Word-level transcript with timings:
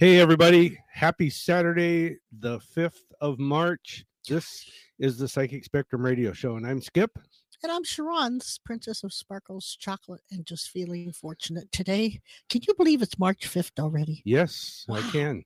Hey, 0.00 0.18
everybody. 0.18 0.78
Happy 0.90 1.28
Saturday, 1.28 2.16
the 2.38 2.58
5th 2.74 3.02
of 3.20 3.38
March. 3.38 4.06
This 4.26 4.64
is 4.98 5.18
the 5.18 5.28
Psychic 5.28 5.62
Spectrum 5.62 6.02
Radio 6.02 6.32
Show, 6.32 6.56
and 6.56 6.66
I'm 6.66 6.80
Skip. 6.80 7.10
And 7.62 7.70
I'm 7.70 7.84
Sharon, 7.84 8.38
this 8.38 8.58
Princess 8.64 9.04
of 9.04 9.12
Sparkles 9.12 9.76
Chocolate, 9.78 10.22
and 10.30 10.46
just 10.46 10.70
feeling 10.70 11.12
fortunate 11.12 11.70
today. 11.70 12.18
Can 12.48 12.62
you 12.66 12.72
believe 12.78 13.02
it's 13.02 13.18
March 13.18 13.40
5th 13.46 13.78
already? 13.78 14.22
Yes, 14.24 14.86
I 14.88 15.02
can. 15.10 15.44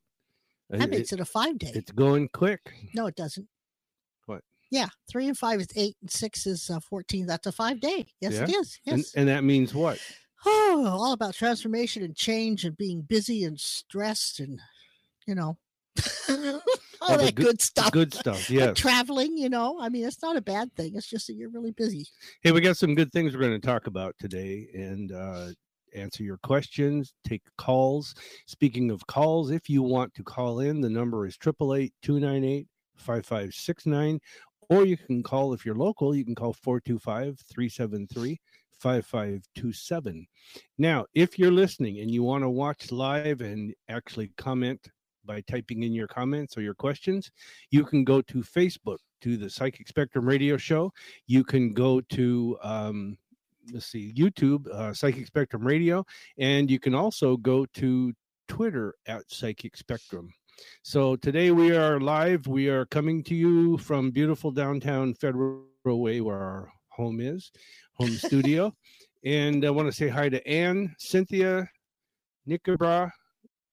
That 0.71 0.89
makes 0.89 1.13
it 1.13 1.19
a 1.19 1.25
five 1.25 1.59
day. 1.59 1.73
It's 1.75 1.91
going 1.91 2.29
quick. 2.33 2.61
No, 2.95 3.07
it 3.07 3.17
doesn't. 3.17 3.49
What? 4.27 4.43
Yeah, 4.71 4.87
three 5.11 5.27
and 5.27 5.37
five 5.37 5.63
is 5.63 5.69
eight, 5.75 5.97
and 6.01 6.09
six 6.09 6.47
is 6.47 6.71
uh, 6.71 6.79
14. 6.79 7.27
That's 7.27 7.49
a 7.49 7.53
five 7.53 7.81
day. 7.81 8.07
Yes, 8.21 8.35
it 8.35 8.49
Yeah? 8.49 8.61
is. 8.61 8.79
And, 8.87 8.99
Yes. 8.99 9.15
and 9.17 9.27
that 9.27 9.43
means 9.43 9.75
what? 9.75 9.99
Oh, 10.47 10.87
all 10.91 11.13
about 11.13 11.35
transformation 11.35 12.03
and 12.03 12.15
change 12.17 12.65
and 12.65 12.77
being 12.77 13.03
busy 13.03 13.45
and 13.45 13.59
stressed 13.59 14.41
and, 14.41 14.61
you 15.27 15.35
know, 15.35 15.57
all, 16.29 16.61
All 17.01 17.19
that 17.19 17.35
good- 17.35 17.45
good, 17.47 17.61
stuff. 17.63 17.93
Good 17.93 18.15
stuff. 18.15 18.49
And 18.49 18.59
Yes. 18.59 18.77
traveling, 18.79 19.37
you 19.37 19.49
know, 19.49 19.79
I 19.81 19.89
mean, 19.89 20.05
it's 20.05 20.23
not 20.23 20.37
a 20.37 20.41
bad 20.43 20.75
thing. 20.75 20.93
It's 20.95 21.09
just 21.09 21.27
that 21.29 21.35
you're 21.35 21.51
really 21.51 21.71
busy. 21.73 22.07
Hey, 22.43 22.53
we 22.53 22.61
got 22.61 22.77
some 22.77 22.95
good 22.95 23.13
things 23.13 23.33
we're 23.35 23.41
going 23.41 23.61
to 23.61 23.67
talk 23.67 23.87
about 23.87 24.15
today 24.19 24.69
and 24.75 25.13
uh, 25.13 25.49
answer 25.95 26.25
your 26.25 26.39
questions, 26.39 27.13
take 27.25 27.43
calls. 27.59 28.15
Speaking 28.47 28.91
of 28.91 29.07
calls, 29.07 29.51
if 29.51 29.69
you 29.69 29.83
want 29.83 30.15
to 30.15 30.25
call 30.25 30.61
in, 30.61 30.81
the 30.81 30.91
number 30.91 31.27
is 31.27 31.37
888 31.41 31.93
298 32.03 32.67
5569. 32.97 34.21
Or 34.71 34.87
you 34.87 34.97
can 34.97 35.23
call, 35.23 35.53
if 35.53 35.67
you're 35.67 35.75
local, 35.75 36.15
you 36.17 36.25
can 36.25 36.35
call 36.35 36.55
425 36.55 37.39
373 37.53 38.41
5527. 38.81 40.27
Now, 40.79 41.07
if 41.15 41.39
you're 41.39 41.51
listening 41.51 42.01
and 42.01 42.11
you 42.11 42.23
want 42.23 42.45
to 42.45 42.51
watch 42.51 42.93
live 42.93 43.41
and 43.41 43.75
actually 43.89 44.33
comment 44.37 44.89
by 45.25 45.41
typing 45.43 45.83
in 45.83 45.93
your 45.93 46.09
comments 46.09 46.57
or 46.57 46.63
your 46.63 46.75
questions, 46.75 47.31
you 47.71 47.85
can 47.85 48.05
go 48.05 48.21
to 48.23 48.43
Facebook 48.43 48.99
to 49.23 49.37
the 49.37 49.49
Psychic 49.49 49.89
Spectrum 49.89 50.27
Radio 50.27 50.57
Show. 50.57 50.93
You 51.27 51.45
can 51.45 51.73
go 51.73 52.01
to 52.01 52.59
um, 52.63 53.17
let's 53.73 53.87
see 53.87 54.13
youtube 54.15 54.69
uh, 54.69 54.93
psychic 54.93 55.27
spectrum 55.27 55.67
radio 55.67 56.05
and 56.39 56.71
you 56.71 56.79
can 56.79 56.95
also 56.95 57.35
go 57.39 57.65
to 57.73 58.13
twitter 58.47 58.95
at 59.07 59.31
psychic 59.31 59.77
spectrum. 59.77 60.33
So 60.83 61.17
today 61.17 61.51
we 61.51 61.75
are 61.75 61.99
live. 61.99 62.47
We 62.47 62.69
are 62.69 62.87
coming 62.87 63.25
to 63.25 63.35
you 63.35 63.79
from 63.79 64.11
beautiful 64.11 64.51
downtown 64.51 65.15
federal 65.15 65.65
way 65.85 66.21
where 66.21 66.39
our 66.39 66.73
home 66.91 67.21
is 67.21 67.51
home 67.97 68.11
studio 68.11 68.73
and 69.25 69.65
i 69.65 69.71
want 69.71 69.87
to 69.87 69.93
say 69.93 70.09
hi 70.09 70.29
to 70.29 70.47
anne 70.49 70.95
cynthia 70.99 71.69
nicobra 72.49 73.11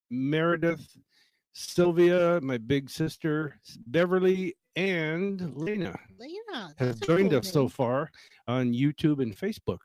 meredith 0.10 0.98
sylvia 1.54 2.40
my 2.42 2.58
big 2.58 2.90
sister 2.90 3.56
beverly 3.88 4.56
and 4.76 5.54
lena 5.56 5.98
Lena. 6.18 6.74
have 6.78 7.00
joined 7.02 7.32
cool 7.32 7.40
us 7.40 7.52
so 7.52 7.68
far 7.68 8.10
on 8.48 8.72
YouTube 8.74 9.22
and 9.22 9.36
Facebook. 9.36 9.80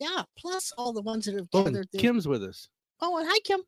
Yeah, 0.00 0.22
plus 0.36 0.72
all 0.76 0.92
the 0.92 1.02
ones 1.02 1.26
that 1.26 1.34
have 1.36 1.46
Oh, 1.52 1.64
gathered. 1.64 1.86
their- 1.92 2.00
Kim's 2.00 2.26
with 2.26 2.42
us. 2.42 2.68
Oh, 3.02 3.18
and 3.18 3.28
hi, 3.28 3.38
Kim. 3.44 3.60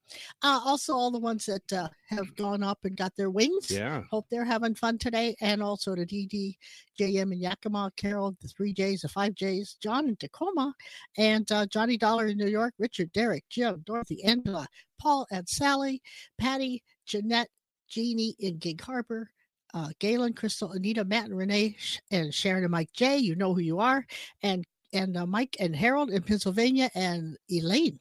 Uh, 0.42 0.60
also, 0.64 0.94
all 0.94 1.10
the 1.10 1.18
ones 1.18 1.44
that 1.46 1.72
uh, 1.72 1.88
have 2.08 2.34
gone 2.36 2.62
up 2.62 2.78
and 2.84 2.96
got 2.96 3.14
their 3.14 3.30
wings. 3.30 3.70
Yeah. 3.70 4.02
Hope 4.10 4.26
they're 4.30 4.44
having 4.44 4.74
fun 4.74 4.96
today. 4.96 5.36
And 5.42 5.62
also 5.62 5.94
to 5.94 6.06
DD, 6.06 6.56
JM 6.98 7.32
in 7.32 7.40
Yakima, 7.40 7.92
Carol, 7.96 8.36
the 8.40 8.48
three 8.48 8.72
J's, 8.72 9.02
the 9.02 9.08
five 9.08 9.34
J's, 9.34 9.76
John 9.82 10.08
in 10.08 10.16
Tacoma, 10.16 10.74
and 11.18 11.50
uh, 11.52 11.66
Johnny 11.66 11.98
Dollar 11.98 12.28
in 12.28 12.38
New 12.38 12.48
York, 12.48 12.72
Richard, 12.78 13.12
Derek, 13.12 13.44
Jim, 13.50 13.82
Dorothy, 13.84 14.24
Angela, 14.24 14.66
Paul, 14.98 15.26
and 15.30 15.46
Sally, 15.46 16.00
Patty, 16.38 16.82
Jeanette, 17.06 17.50
Jeannie 17.86 18.34
in 18.38 18.56
Gig 18.56 18.80
Harbor, 18.80 19.30
uh, 19.74 19.90
Galen, 19.98 20.32
Crystal, 20.32 20.72
Anita, 20.72 21.04
Matt, 21.04 21.26
and 21.26 21.36
Renee, 21.36 21.76
and 22.10 22.32
Sharon 22.32 22.64
and 22.64 22.72
Mike 22.72 22.92
J. 22.94 23.18
You 23.18 23.34
know 23.36 23.52
who 23.52 23.60
you 23.60 23.78
are. 23.80 24.06
And 24.42 24.64
and 24.94 25.18
uh, 25.18 25.26
Mike 25.26 25.56
and 25.60 25.76
Harold 25.76 26.08
in 26.08 26.22
Pennsylvania, 26.22 26.90
and 26.94 27.36
Elaine. 27.50 28.00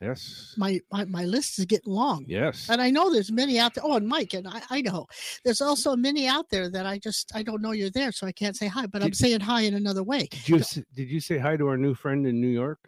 Yes. 0.00 0.54
My, 0.58 0.78
my 0.92 1.04
my 1.06 1.24
list 1.24 1.58
is 1.58 1.64
getting 1.64 1.92
long. 1.92 2.24
Yes. 2.28 2.68
And 2.68 2.82
I 2.82 2.90
know 2.90 3.10
there's 3.10 3.32
many 3.32 3.58
out 3.58 3.74
there. 3.74 3.84
Oh, 3.86 3.96
and 3.96 4.06
Mike 4.06 4.34
and 4.34 4.46
I, 4.46 4.60
Idaho. 4.70 5.06
There's 5.44 5.60
also 5.62 5.96
many 5.96 6.26
out 6.26 6.50
there 6.50 6.68
that 6.70 6.84
I 6.86 6.98
just 6.98 7.32
I 7.34 7.42
don't 7.42 7.62
know 7.62 7.72
you're 7.72 7.90
there, 7.90 8.12
so 8.12 8.26
I 8.26 8.32
can't 8.32 8.56
say 8.56 8.66
hi. 8.66 8.86
But 8.86 9.02
I'm 9.02 9.14
saying 9.14 9.40
hi 9.40 9.62
in 9.62 9.74
another 9.74 10.02
way. 10.02 10.26
Did 10.30 10.48
you 10.48 10.56
s- 10.58 10.80
did 10.94 11.08
you 11.08 11.20
say 11.20 11.38
hi 11.38 11.56
to 11.56 11.66
our 11.68 11.76
new 11.78 11.94
friend 11.94 12.26
in 12.26 12.40
New 12.40 12.48
York? 12.48 12.78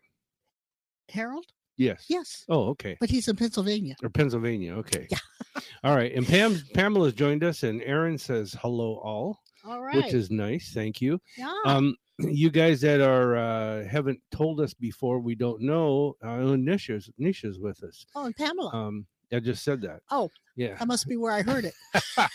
Harold? 1.08 1.46
Yes. 1.76 2.06
Yes, 2.08 2.44
Oh, 2.48 2.70
okay. 2.70 2.96
but 2.98 3.08
he's 3.08 3.28
in 3.28 3.36
Pennsylvania. 3.36 3.94
Or 4.02 4.08
Pennsylvania. 4.10 4.74
Okay. 4.78 5.06
Yeah. 5.10 5.18
all 5.84 5.94
right. 5.94 6.12
And 6.12 6.26
Pam 6.26 6.60
Pamela's 6.74 7.14
joined 7.14 7.44
us, 7.44 7.62
and 7.62 7.80
Aaron 7.82 8.18
says 8.18 8.54
hello 8.60 8.96
all, 9.04 9.38
All 9.64 9.80
right. 9.80 9.94
which 9.96 10.12
is 10.12 10.28
nice. 10.30 10.72
Thank 10.74 11.00
you. 11.00 11.20
yeah. 11.36 11.54
Um, 11.64 11.94
you 12.28 12.50
guys 12.50 12.80
that 12.80 13.00
are 13.00 13.36
uh, 13.36 13.84
haven't 13.84 14.20
told 14.30 14.60
us 14.60 14.74
before, 14.74 15.20
we 15.20 15.34
don't 15.34 15.60
know. 15.62 16.16
Uh, 16.22 16.56
Nisha's 16.56 17.10
Nisha's 17.20 17.58
with 17.58 17.82
us. 17.82 18.06
oh, 18.14 18.26
and 18.26 18.36
Pamela. 18.36 18.70
Um, 18.74 19.06
I 19.32 19.40
just 19.40 19.62
said 19.62 19.82
that. 19.82 20.00
Oh. 20.10 20.30
Yeah. 20.56 20.74
that 20.76 20.88
must 20.88 21.06
be 21.06 21.16
where 21.16 21.32
I 21.32 21.42
heard 21.42 21.64
it. 21.64 21.74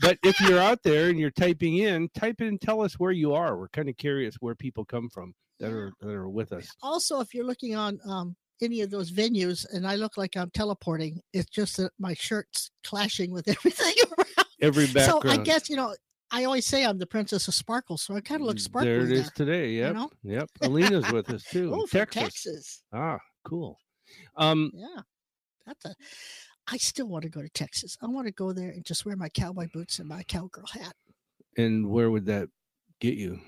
but 0.00 0.18
if 0.22 0.40
you're 0.40 0.60
out 0.60 0.82
there 0.82 1.10
and 1.10 1.18
you're 1.18 1.30
typing 1.30 1.78
in, 1.78 2.08
type 2.14 2.40
in, 2.40 2.48
and 2.48 2.60
tell 2.60 2.80
us 2.80 2.98
where 2.98 3.10
you 3.10 3.34
are. 3.34 3.58
We're 3.58 3.68
kind 3.68 3.88
of 3.88 3.96
curious 3.96 4.36
where 4.40 4.54
people 4.54 4.84
come 4.84 5.08
from 5.10 5.34
that 5.58 5.72
are 5.72 5.92
that 6.00 6.10
are 6.10 6.28
with 6.28 6.52
us. 6.52 6.68
Also, 6.82 7.20
if 7.20 7.34
you're 7.34 7.44
looking 7.44 7.74
on 7.74 7.98
um 8.06 8.36
any 8.62 8.80
of 8.82 8.90
those 8.90 9.10
venues 9.10 9.66
and 9.72 9.86
I 9.86 9.96
look 9.96 10.16
like 10.16 10.36
I'm 10.36 10.50
teleporting, 10.50 11.20
it's 11.32 11.50
just 11.50 11.76
that 11.78 11.92
my 11.98 12.14
shirt's 12.14 12.70
clashing 12.84 13.30
with 13.30 13.48
everything 13.48 13.94
around. 14.16 14.46
Every 14.62 14.86
background. 14.86 15.22
So. 15.24 15.30
I 15.30 15.36
guess 15.38 15.68
you 15.68 15.76
know. 15.76 15.94
I 16.30 16.44
always 16.44 16.66
say 16.66 16.84
I'm 16.84 16.98
the 16.98 17.06
princess 17.06 17.48
of 17.48 17.54
sparkles, 17.54 18.02
so 18.02 18.14
I 18.14 18.20
kind 18.20 18.40
of 18.40 18.46
look 18.46 18.58
sparkly 18.60 18.90
There 18.90 19.00
it 19.00 19.12
is 19.12 19.22
there. 19.22 19.46
today. 19.46 19.70
Yep. 19.72 19.94
know? 19.94 20.10
Yep. 20.22 20.48
Alina's 20.62 21.10
with 21.12 21.28
us 21.30 21.42
too. 21.44 21.72
Oh, 21.74 21.86
Texas. 21.86 22.22
Texas. 22.22 22.82
Ah, 22.92 23.18
cool. 23.44 23.76
Um, 24.36 24.70
Yeah, 24.74 25.00
that's 25.66 25.84
a. 25.84 25.94
I 26.68 26.76
still 26.76 27.08
want 27.08 27.24
to 27.24 27.30
go 27.30 27.42
to 27.42 27.48
Texas. 27.48 27.96
I 28.00 28.06
want 28.06 28.26
to 28.28 28.32
go 28.32 28.52
there 28.52 28.70
and 28.70 28.84
just 28.84 29.04
wear 29.04 29.16
my 29.16 29.28
cowboy 29.28 29.66
boots 29.72 29.98
and 29.98 30.08
my 30.08 30.22
cowgirl 30.24 30.66
hat. 30.72 30.94
and 31.56 31.88
where 31.90 32.10
would 32.10 32.26
that 32.26 32.48
get 33.00 33.14
you? 33.14 33.40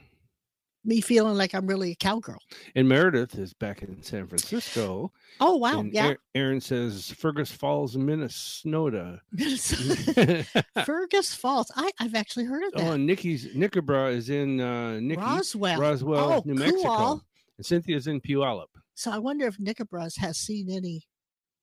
Me 0.84 1.00
feeling 1.00 1.37
like 1.37 1.54
I'm 1.54 1.66
really 1.66 1.93
a 1.93 1.94
cowgirl. 1.94 2.41
And 2.75 2.88
Meredith 2.88 3.37
is 3.38 3.54
back 3.54 3.82
in 3.82 4.03
San 4.03 4.26
Francisco. 4.26 5.12
Oh 5.41 5.56
wow, 5.56 5.78
and 5.81 5.93
yeah. 5.93 6.15
Aaron 6.34 6.60
says 6.60 7.10
Fergus 7.16 7.53
Falls, 7.53 7.97
Minnesota. 7.97 9.21
Fergus 10.84 11.34
Falls. 11.34 11.71
I 11.76 11.91
I've 12.00 12.15
actually 12.15 12.47
heard 12.47 12.65
of 12.65 12.72
that. 12.72 12.82
oh, 12.88 12.92
and 12.92 13.06
Nikki's 13.06 13.54
Nickabra 13.54 14.12
is 14.12 14.28
in 14.31 14.60
uh, 14.60 14.98
Nikki, 15.00 15.21
Roswell. 15.21 15.81
Roswell, 15.81 16.32
Oh, 16.32 16.42
New 16.44 16.54
Mexico. 16.54 16.97
cool. 16.97 17.22
And 17.59 17.66
Cynthia's 17.66 18.06
in 18.06 18.21
Puyallup. 18.21 18.66
So 18.94 19.10
I 19.10 19.19
wonder 19.19 19.47
if 19.47 19.59
Nickabras 19.59 20.19
has 20.19 20.38
seen 20.38 20.71
any 20.71 21.03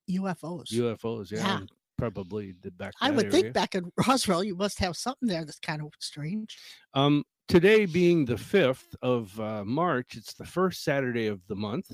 UFOs. 0.10 0.72
UFOs, 0.72 1.32
yeah, 1.32 1.40
Yeah. 1.40 1.60
probably 1.98 2.54
the 2.62 2.72
back. 2.72 2.94
I 3.02 3.12
would 3.12 3.26
area. 3.26 3.32
think 3.32 3.54
back 3.54 3.76
in 3.76 3.92
Roswell, 4.08 4.44
you 4.44 4.56
must 4.56 4.80
have 4.80 4.96
something 4.98 5.28
there 5.28 5.46
that's 5.46 5.60
kind 5.60 5.82
of 5.82 5.90
strange. 6.00 6.58
Um, 6.94 7.24
today 7.50 7.88
being 7.88 8.26
the 8.26 8.38
fifth 8.38 8.96
of 9.02 9.38
uh, 9.40 9.66
March, 9.66 10.16
it's 10.16 10.34
the 10.34 10.46
first 10.46 10.84
Saturday 10.84 11.26
of 11.28 11.46
the 11.48 11.56
month, 11.56 11.92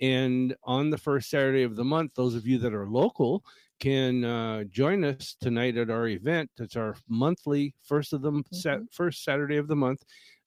and 0.00 0.56
on 0.64 0.88
the 0.90 0.98
first 0.98 1.28
Saturday 1.30 1.62
of 1.62 1.76
the 1.76 1.84
month, 1.84 2.12
those 2.14 2.34
of 2.34 2.46
you 2.46 2.58
that 2.58 2.74
are 2.74 2.88
local 2.88 3.44
can 3.78 4.24
uh, 4.24 4.64
join 4.64 5.04
us 5.04 5.36
tonight 5.40 5.76
at 5.76 5.90
our 5.90 6.08
event. 6.08 6.50
It's 6.58 6.74
our 6.74 6.96
monthly 7.06 7.74
first 7.82 8.14
of 8.14 8.22
the 8.22 8.42
sat, 8.50 8.80
Mhm. 8.80 8.92
first 8.92 9.22
Saturday 9.22 9.58
of 9.58 9.68
the 9.68 9.76
month, 9.76 10.02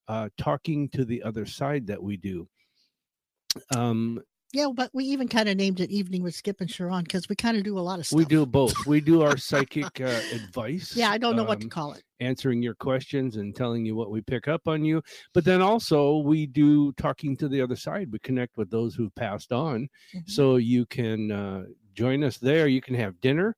uh, 0.08 0.30
talking 0.38 0.90
to 0.90 1.06
the 1.06 1.22
other 1.22 1.46
side 1.46 1.86
that 1.88 2.02
we 2.02 2.18
do. 2.18 2.50
Um, 3.76 4.22
Yeah, 4.54 4.68
but 4.74 4.90
we 4.94 5.04
even 5.06 5.28
kind 5.28 5.50
of 5.50 5.58
named 5.58 5.82
it 5.82 5.90
Evening 5.92 6.24
with 6.24 6.34
Skip 6.34 6.62
and 6.62 6.72
Sharon 6.72 7.04
because 7.04 7.28
we 7.28 7.36
kind 7.36 7.58
of 7.58 7.64
do 7.64 7.78
a 7.78 7.82
lot 7.82 8.00
of 8.00 8.08
stuff. 8.08 8.18
we 8.18 8.24
do 8.26 8.46
both. 8.46 8.74
We 8.86 9.02
do 9.02 9.22
our 9.22 9.36
psychic 9.38 10.00
uh, 10.00 10.22
advice. 10.32 10.96
Yeah, 10.96 11.12
I 11.12 11.18
don't 11.18 11.36
know 11.36 11.44
what 11.44 11.60
to 11.60 11.66
um, 11.66 11.70
call 11.70 11.92
it. 11.94 12.04
answering 12.22 12.62
your 12.62 12.76
questions 12.76 13.36
and 13.36 13.54
telling 13.54 13.86
you 13.86 13.94
what 13.96 14.10
we 14.10 14.22
pick 14.22 14.48
up 14.48 14.68
on 14.68 14.86
you. 14.86 15.02
But 15.34 15.44
then 15.44 15.62
also 15.62 16.20
we 16.20 16.46
do 16.46 16.94
talking 16.94 17.36
to 17.38 17.50
the 17.50 17.62
other 17.62 17.76
side. 17.76 18.10
We 18.12 18.20
connect 18.20 18.56
with 18.56 18.70
those 18.72 18.96
who've 18.96 19.14
passed 19.16 19.52
on. 19.52 19.90
Mhm. 20.16 20.30
So 20.30 20.56
you 20.56 20.86
can 20.86 21.30
uh, 21.32 21.64
join 21.94 22.24
us 22.24 22.38
there. 22.38 22.68
You 22.68 22.80
can 22.82 22.96
have 22.96 23.20
dinner 23.20 23.56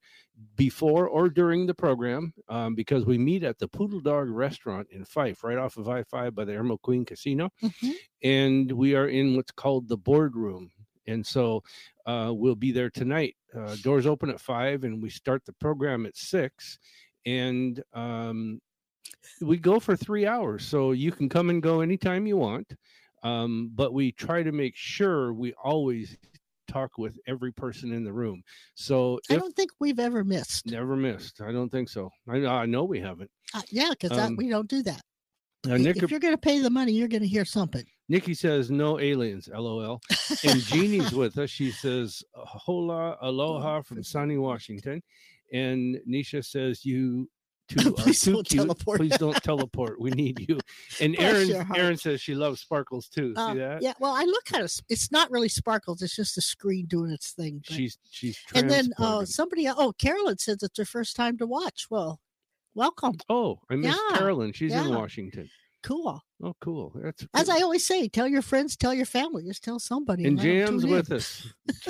before 0.56 1.08
or 1.08 1.30
during 1.30 1.68
the 1.68 1.74
program 1.74 2.34
um, 2.48 2.74
because 2.74 3.06
we 3.06 3.18
meet 3.18 3.44
at 3.44 3.60
the 3.60 3.68
Poodle 3.68 4.00
Dog 4.00 4.30
Restaurant 4.30 4.88
in 4.90 5.04
Fife, 5.06 5.44
right 5.44 5.58
off 5.58 5.78
of 5.78 5.88
I 5.88 6.02
5 6.04 6.34
by 6.34 6.46
the 6.46 6.54
Emerald 6.56 6.82
Queen 6.82 7.06
Casino. 7.06 7.50
Mhm. 7.62 7.94
And 8.24 8.72
we 8.72 8.96
are 8.96 9.08
in 9.10 9.36
what's 9.36 9.52
called 9.52 9.88
the 9.88 9.98
boardroom. 9.98 10.72
And 11.08 11.26
so 11.26 11.64
uh, 12.06 12.32
we'll 12.36 12.56
be 12.56 12.72
there 12.72 12.90
tonight. 12.90 13.36
Uh, 13.56 13.76
doors 13.82 14.06
open 14.06 14.30
at 14.30 14.40
five, 14.40 14.84
and 14.84 15.02
we 15.02 15.10
start 15.10 15.44
the 15.46 15.54
program 15.54 16.06
at 16.06 16.16
six. 16.16 16.78
And 17.26 17.82
um, 17.94 18.62
we 19.42 19.58
go 19.58 19.80
for 19.80 19.96
three 19.96 20.26
hours, 20.26 20.66
so 20.66 20.92
you 20.92 21.12
can 21.12 21.30
come 21.30 21.50
and 21.50 21.62
go 21.62 21.82
anytime 21.82 22.28
you 22.28 22.38
want. 22.38 22.74
Um, 23.24 23.72
but 23.76 23.94
we 23.94 24.12
try 24.14 24.44
to 24.44 24.52
make 24.52 24.76
sure 24.76 25.34
we 25.34 25.54
always 25.62 26.18
talk 26.70 26.98
with 26.98 27.18
every 27.28 27.52
person 27.52 27.92
in 27.92 28.04
the 28.04 28.14
room. 28.14 28.44
So 28.76 29.20
I 29.30 29.34
if 29.34 29.40
don't 29.40 29.56
think 29.56 29.72
we've 29.80 30.00
ever 30.00 30.24
missed. 30.24 30.68
never 30.68 30.96
missed, 30.96 31.42
I 31.42 31.52
don't 31.52 31.70
think 31.70 31.90
so. 31.90 32.12
I, 32.30 32.46
I 32.46 32.66
know 32.66 32.84
we 32.84 33.00
haven't. 33.00 33.30
Uh, 33.54 33.62
yeah, 33.72 33.90
because 33.90 34.18
Um, 34.18 34.36
we 34.36 34.48
don't 34.50 34.70
do 34.70 34.84
that. 34.84 35.02
Uh, 35.68 35.78
Nick, 35.78 36.02
if 36.02 36.12
you're 36.12 36.20
going 36.22 36.34
to 36.34 36.40
pay 36.40 36.60
the 36.60 36.70
money, 36.70 36.94
you're 36.94 37.08
going 37.10 37.24
to 37.24 37.28
hear 37.28 37.44
something. 37.44 37.84
Nikki 38.10 38.34
says 38.34 38.70
no 38.72 39.00
aliens, 39.00 39.48
lol. 39.54 40.02
And 40.44 40.60
Jeannie's 40.62 41.12
with 41.14 41.38
us. 41.38 41.50
She 41.50 41.72
says 41.72 42.24
hola, 42.34 43.18
aloha 43.22 43.82
from 43.82 44.04
sunny 44.04 44.38
Washington. 44.38 45.02
And 45.54 45.98
Nisha 46.10 46.44
says 46.44 46.84
you 46.86 47.30
two 47.68 47.90
are 47.90 47.92
Please 47.94 48.22
too 48.22 48.34
don't 48.34 48.48
cute. 48.48 48.62
teleport. 48.64 48.98
Please 49.00 49.18
don't 49.18 49.44
teleport. 49.44 50.02
We 50.02 50.10
need 50.12 50.44
you. 50.50 50.60
And 51.00 51.16
Aaron. 51.20 51.52
Aaron 51.76 51.98
says 51.98 52.20
she 52.20 52.34
loves 52.34 52.62
sparkles 52.62 53.08
too. 53.10 53.34
Uh, 53.38 53.54
See 53.54 53.60
that? 53.60 53.82
Yeah, 53.84 53.94
well, 54.00 54.14
I 54.16 54.24
look 54.24 54.52
at 54.54 54.62
it. 54.62 54.82
It's 54.90 55.12
not 55.12 55.30
really 55.30 55.50
sparkles. 55.50 56.02
It's 56.02 56.16
just 56.16 56.34
the 56.36 56.42
screen 56.42 56.88
doing 56.88 57.12
its 57.12 57.32
thing. 57.32 57.62
but- 57.68 57.76
She's 57.76 57.98
she's 58.10 58.40
and 58.56 58.70
then 58.70 58.90
uh, 58.98 59.24
somebody, 59.26 59.68
oh, 59.70 59.92
Carolyn 60.00 60.40
says 60.40 60.64
it's 60.64 60.78
her 60.80 60.86
first 60.86 61.16
time 61.16 61.38
to 61.38 61.46
watch. 61.46 61.86
Well, 61.92 62.20
welcome. 62.74 63.18
Oh, 63.30 63.60
I 63.70 63.76
miss 63.76 63.96
Yeah, 64.12 64.18
Carolyn. 64.18 64.52
She's 64.54 64.74
in. 64.74 64.90
Washington. 64.96 65.48
Cool. 65.84 66.22
Oh, 66.42 66.56
cool. 66.62 66.94
That's 66.96 67.26
As. 67.34 67.50
I 67.50 67.62
always 67.62 67.86
say, 67.86 68.08
tell 68.08 68.28
your 68.28 68.42
friends, 68.42 68.78
tell 68.78 68.94
your 68.94 69.06
family, 69.06 69.44
just 69.44 69.64
tell 69.64 69.80
somebody. 69.80 70.26
and 70.26 70.40
Jam's 70.40 70.84
in. 70.86 70.90
with 70.90 71.12
us. 71.12 71.48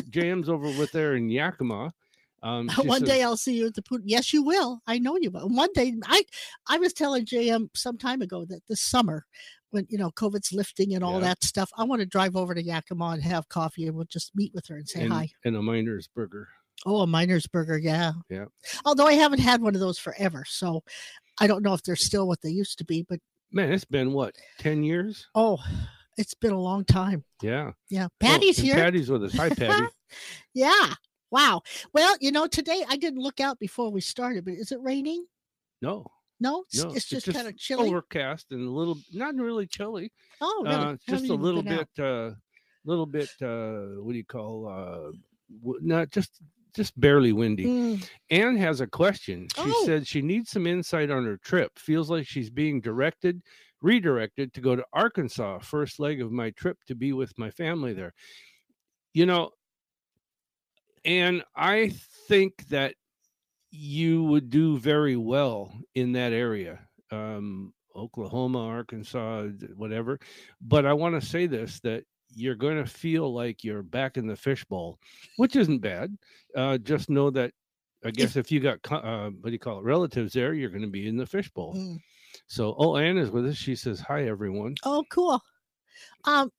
Jam's 0.10 0.50
over 0.50 0.66
with 0.66 0.92
there 0.92 1.16
in 1.16 1.30
Yakima. 1.30 1.94
Um, 2.42 2.68
one 2.86 3.01
says- 3.01 3.10
day 3.10 3.22
I'll 3.24 3.38
see 3.38 3.56
you 3.57 3.68
at 3.68 3.75
the 3.75 3.81
pool. 3.84 4.00
Yes, 4.04 4.34
you 4.34 4.42
will. 4.44 4.81
I 4.88 4.98
know 4.98 5.18
you 5.19 5.30
will. 5.30 5.50
One 5.50 5.69
day, 5.74 5.94
I 6.06 6.24
I 6.68 6.78
was 6.80 6.94
telling 6.94 7.25
JM 7.25 7.69
some 7.75 7.98
time 7.98 8.22
ago 8.22 8.46
that 8.46 8.62
this 8.68 8.81
summer, 8.81 9.25
when 9.72 9.86
you 9.90 9.98
know 10.00 10.10
COVID's 10.12 10.52
lifting 10.54 10.95
and 10.95 11.04
all 11.04 11.16
Yeah. 11.19 11.28
that 11.28 11.44
stuff, 11.44 11.69
I 11.78 11.84
want 11.84 12.00
to 12.00 12.06
drive 12.07 12.36
over 12.36 12.56
to 12.56 12.63
Yakima 12.63 13.06
and 13.10 13.24
have 13.24 13.50
coffee, 13.50 13.86
and 13.88 13.95
we'll 13.95 14.06
just 14.06 14.31
meet 14.36 14.54
with 14.56 14.66
her 14.68 14.78
and 14.78 14.88
say 14.90 15.04
and, 15.04 15.13
hi. 15.13 15.30
and 15.45 15.56
a 15.57 15.62
miner's 15.62 16.07
burger. 16.07 16.48
Oh, 16.86 17.02
a 17.02 17.07
miner's 17.07 17.45
burger, 17.45 17.78
yeah. 17.78 18.13
Yeah. 18.30 18.45
Although 18.86 19.06
I 19.06 19.13
haven't 19.13 19.42
had 19.42 19.62
one 19.62 19.75
of 19.75 19.81
those 19.81 20.00
forever, 20.00 20.45
so 20.48 20.81
I 21.40 21.45
don't 21.45 21.62
know 21.62 21.74
if 21.74 21.84
they're 21.84 21.98
still 21.98 22.25
what 22.25 22.42
they 22.42 22.50
used 22.52 22.78
to 22.80 22.86
be. 22.86 23.06
But 23.07 23.19
Man, 23.51 23.72
it's 23.72 23.86
been 23.86 24.13
what 24.13 24.36
ten 24.60 24.84
years? 24.84 25.28
oh, 25.36 25.57
it's 26.18 26.34
been 26.34 26.51
a 26.51 26.60
long 26.60 26.84
time. 26.86 27.24
Yeah. 27.42 27.72
Yeah, 27.90 28.06
Oh, 28.06 28.10
Patty's 28.19 28.57
and 28.60 28.68
here. 28.68 28.75
Patty's 28.75 29.10
with 29.10 29.24
us. 29.24 29.34
Hi, 29.36 29.50
Patty. 29.50 29.88
Yeah. 30.56 30.94
Wow. 31.31 31.62
Well, 31.94 32.16
you 32.19 32.31
know, 32.31 32.48
today 32.48 32.84
I 32.90 32.98
didn't 32.98 33.22
look 33.22 33.40
out 33.40 33.60
before 33.60 33.92
we 33.92 34.01
started, 34.01 34.44
but 34.46 34.56
is 34.56 34.72
it 34.72 34.80
raining? 34.81 35.24
No, 35.84 36.06
No, 36.40 36.63
it's, 36.72 36.84
no, 36.84 36.92
it's 36.92 37.06
just, 37.06 37.31
kind 37.31 37.48
of 37.48 37.56
chilly. 37.56 37.90
overcast 37.90 38.48
and 38.51 38.68
a 38.68 38.72
little, 38.72 38.98
not 39.13 39.36
really 39.36 39.68
chilly. 39.68 40.12
oh, 40.42 40.63
really? 40.66 40.75
Uh, 40.75 40.95
just 41.07 41.30
a 41.30 41.34
little 41.36 41.62
bit, 41.62 41.88
out. 42.00 42.04
uh, 42.04 42.31
little 42.86 43.06
bit. 43.06 43.30
Uh, 43.42 44.02
what 44.02 44.13
do 44.13 44.18
you 44.18 44.25
call? 44.25 44.68
Uh, 44.68 45.12
not 45.81 46.10
just, 46.10 46.42
just 46.75 47.00
barely 47.00 47.31
windy. 47.33 47.66
Mm, 47.66 48.10
Anne 48.30 48.57
has 48.57 48.81
a 48.81 48.88
question. 48.88 49.48
She 49.56 49.62
Oh. 49.66 49.86
said 49.86 50.07
she 50.07 50.21
needs 50.21 50.51
some 50.51 50.68
insight 50.68 51.10
on 51.10 51.25
her 51.25 51.38
trip. 51.38 51.77
Feels 51.77 52.10
like 52.10 52.27
she's 52.27 52.50
being 52.50 52.80
directed, 52.81 53.42
redirected 53.81 54.54
to 54.54 54.62
go 54.62 54.75
to 54.75 54.86
Arkansas, 54.94 55.60
first 55.60 56.00
leg 56.00 56.21
of 56.21 56.31
my 56.31 56.51
trip 56.51 56.77
to 56.88 56.95
be 56.95 57.13
with 57.13 57.38
my 57.38 57.50
family 57.51 57.94
there. 57.94 58.13
You 59.13 59.25
know, 59.25 59.51
and 61.06 61.44
I 61.56 61.89
think 62.27 62.68
that 62.68 62.95
you 63.71 64.24
would 64.24 64.50
do 64.50 64.77
very 64.80 65.16
well 65.16 65.74
in 65.95 66.13
that 66.13 66.33
area. 66.33 66.88
Um, 67.12 67.74
Oklahoma, 67.95 68.60
Arkansas, 68.66 69.48
whatever. 69.75 70.19
But 70.62 70.86
I 70.86 70.94
want 70.94 71.19
to 71.19 71.25
say 71.27 71.48
this 71.48 71.80
that 71.81 72.04
you're 72.34 72.56
going 72.56 72.78
to 72.78 72.90
feel 72.90 73.34
like 73.34 73.64
you're 73.64 73.84
back 73.84 74.18
in 74.18 74.28
the 74.28 74.36
fishbowl, 74.36 75.00
which 75.38 75.56
isn't 75.56 75.80
bad. 75.80 76.18
Uh, 76.56 76.78
just 76.78 77.10
know 77.10 77.30
that 77.31 77.52
I 78.04 78.12
guess 78.12 78.36
if 78.36 78.52
you 78.52 78.60
got 78.60 78.80
uh, 78.92 79.30
what 79.30 79.48
do 79.48 79.52
you 79.52 79.60
call 79.60 79.80
it 79.80 79.84
relatives 79.84 80.34
there, 80.34 80.54
you're 80.54 80.70
going 80.70 80.81
to 80.81 80.88
be 80.88 81.08
in 81.08 81.18
the 81.18 81.26
fishbowl. 81.26 81.76
mm. 81.76 81.98
So, 82.48 82.76
oh, 82.78 82.96
Anne 82.96 83.18
is 83.18 83.31
with 83.31 83.48
us. 83.48 83.58
She 83.58 83.76
says, 83.76 84.00
"Hi, 84.00 84.28
everyone." 84.28 84.76
Oh, 84.84 85.04
cool. 85.10 85.42
Um, 86.26 86.52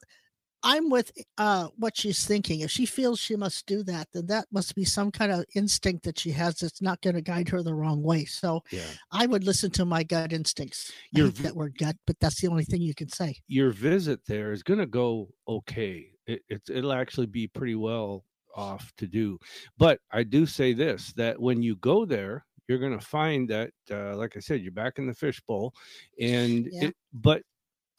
I'm 0.62 0.90
with 0.90 1.12
uh 1.38 1.68
what 1.76 1.96
she's 1.96 2.26
thinking. 2.26 2.60
If 2.60 2.70
she 2.70 2.86
feels 2.86 3.18
she 3.20 3.36
must 3.36 3.66
do 3.66 3.82
that, 3.84 4.08
then 4.12 4.26
that 4.26 4.46
must 4.52 4.74
be 4.74 4.84
some 4.84 5.10
kind 5.10 5.32
of 5.32 5.44
instinct 5.54 6.04
that 6.04 6.18
she 6.18 6.30
has 6.32 6.56
that's 6.56 6.82
not 6.82 7.00
going 7.02 7.16
to 7.16 7.22
guide 7.22 7.48
her 7.50 7.62
the 7.62 7.74
wrong 7.74 8.02
way. 8.02 8.24
So 8.26 8.62
Yeah, 8.70 8.96
I 9.10 9.26
would 9.26 9.44
listen 9.44 9.70
to 9.72 9.84
my 9.84 10.02
gut 10.04 10.32
instincts. 10.32 10.92
I 11.14 11.18
Your 11.18 11.30
hate 11.30 11.36
that 11.42 11.56
word 11.56 11.76
gut, 11.78 11.96
but 12.06 12.18
that's 12.20 12.40
the 12.40 12.48
only 12.48 12.64
thing 12.64 12.82
you 12.82 12.94
can 12.94 13.08
say. 13.08 13.36
your 13.48 13.70
visit 13.70 14.24
there 14.26 14.52
is 14.52 14.62
going 14.62 14.78
to 14.78 14.86
go 14.86 15.34
okay. 15.48 16.12
It, 16.26 16.42
it's 16.48 16.70
it'll 16.70 16.92
actually 16.92 17.26
be 17.26 17.48
pretty 17.48 17.74
well 17.74 18.24
off 18.54 18.92
to 18.96 19.06
do. 19.06 19.38
But 19.78 20.00
I 20.12 20.22
do 20.22 20.46
say 20.46 20.72
this: 20.72 21.12
that 21.14 21.40
when 21.40 21.62
you 21.62 21.76
go 21.76 22.04
there, 22.04 22.46
you're 22.68 22.78
going 22.78 22.98
to 22.98 23.04
find 23.04 23.48
that, 23.50 23.72
uh, 23.90 24.16
like 24.16 24.36
I 24.36 24.40
said, 24.40 24.60
you're 24.62 24.72
back 24.72 24.98
in 24.98 25.06
the 25.06 25.14
fishbowl, 25.14 25.74
and 26.20 26.70
Yeah. 26.70 26.90
it, 26.90 26.94
but 27.12 27.42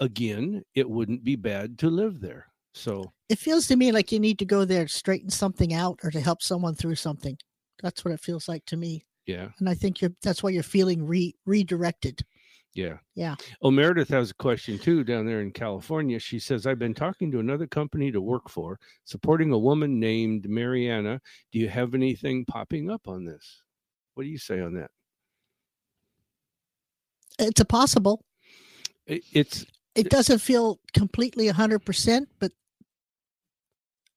again, 0.01 0.63
it 0.75 0.89
wouldn't 0.89 1.23
be 1.25 1.37
bad 1.37 1.79
to 1.79 1.89
live 1.89 2.21
there. 2.21 2.50
So 2.73 3.11
It 3.29 3.39
feels 3.39 3.67
to 3.67 3.75
me 3.75 3.91
like 3.91 4.11
you 4.11 4.19
need 4.19 4.39
to 4.39 4.45
go 4.45 4.65
there 4.65 4.85
to 4.85 4.91
straighten 4.91 5.29
something 5.29 5.73
out 5.73 5.99
or 6.03 6.11
to 6.11 6.19
help 6.21 6.41
someone 6.41 6.75
through 6.75 6.95
something. 6.95 7.37
That's 7.81 8.05
what 8.05 8.13
it 8.13 8.19
feels 8.19 8.47
like 8.47 8.65
to 8.67 8.77
me. 8.77 9.05
yeah. 9.25 9.49
And 9.59 9.67
I 9.69 9.73
think 9.73 10.01
you're 10.01 10.11
that's 10.23 10.41
why 10.43 10.51
you're 10.51 10.63
feeling 10.63 11.05
re- 11.05 11.35
redirected. 11.45 12.21
Yeah. 12.73 12.97
Yeah. 13.15 13.35
Oh, 13.61 13.69
Meredith 13.71 14.07
has 14.09 14.31
a 14.31 14.35
question 14.35 14.79
too 14.79 15.03
down 15.03 15.25
there 15.25 15.41
in 15.41 15.51
California. 15.51 16.17
She 16.19 16.39
says, 16.39 16.65
I've 16.65 16.79
been 16.79 16.93
talking 16.93 17.29
to 17.31 17.39
another 17.39 17.67
company 17.67 18.11
to 18.11 18.21
work 18.21 18.49
for, 18.49 18.79
supporting 19.03 19.51
a 19.51 19.57
woman 19.59 19.99
named 19.99 20.47
Mariana. 20.47 21.19
Do 21.51 21.59
you 21.59 21.67
have 21.67 21.93
anything 21.93 22.45
popping 22.45 22.89
up 22.89 23.09
on 23.09 23.25
this? 23.25 23.61
What 24.13 24.23
do 24.23 24.29
you 24.29 24.37
say 24.37 24.61
on 24.61 24.73
that? 24.75 24.91
It's 27.39 27.59
a 27.59 27.65
possible. 27.65 28.23
It, 29.05 29.23
it's 29.33 29.65
It 29.95 30.09
doesn't 30.09 30.39
feel 30.39 30.79
completely 30.93 31.49
100%, 31.49 32.25
but 32.39 32.51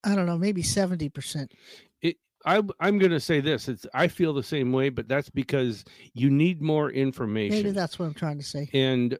I 0.04 0.14
don't 0.14 0.26
know, 0.26 0.38
maybe 0.38 0.62
70%. 0.62 1.48
I, 2.46 2.60
I'm 2.78 2.98
going 2.98 3.10
to 3.10 3.20
say 3.20 3.40
this. 3.40 3.68
It's 3.70 3.86
I 3.94 4.06
feel 4.06 4.34
the 4.34 4.42
same 4.42 4.70
way, 4.70 4.90
but 4.90 5.08
that's 5.08 5.30
because 5.30 5.82
you 6.12 6.28
need 6.28 6.60
more 6.60 6.90
information. 6.90 7.56
Maybe 7.62 7.70
that's 7.70 7.98
what 7.98 8.04
I'm 8.04 8.12
trying 8.12 8.36
to 8.36 8.44
say. 8.44 8.68
and 8.74 9.18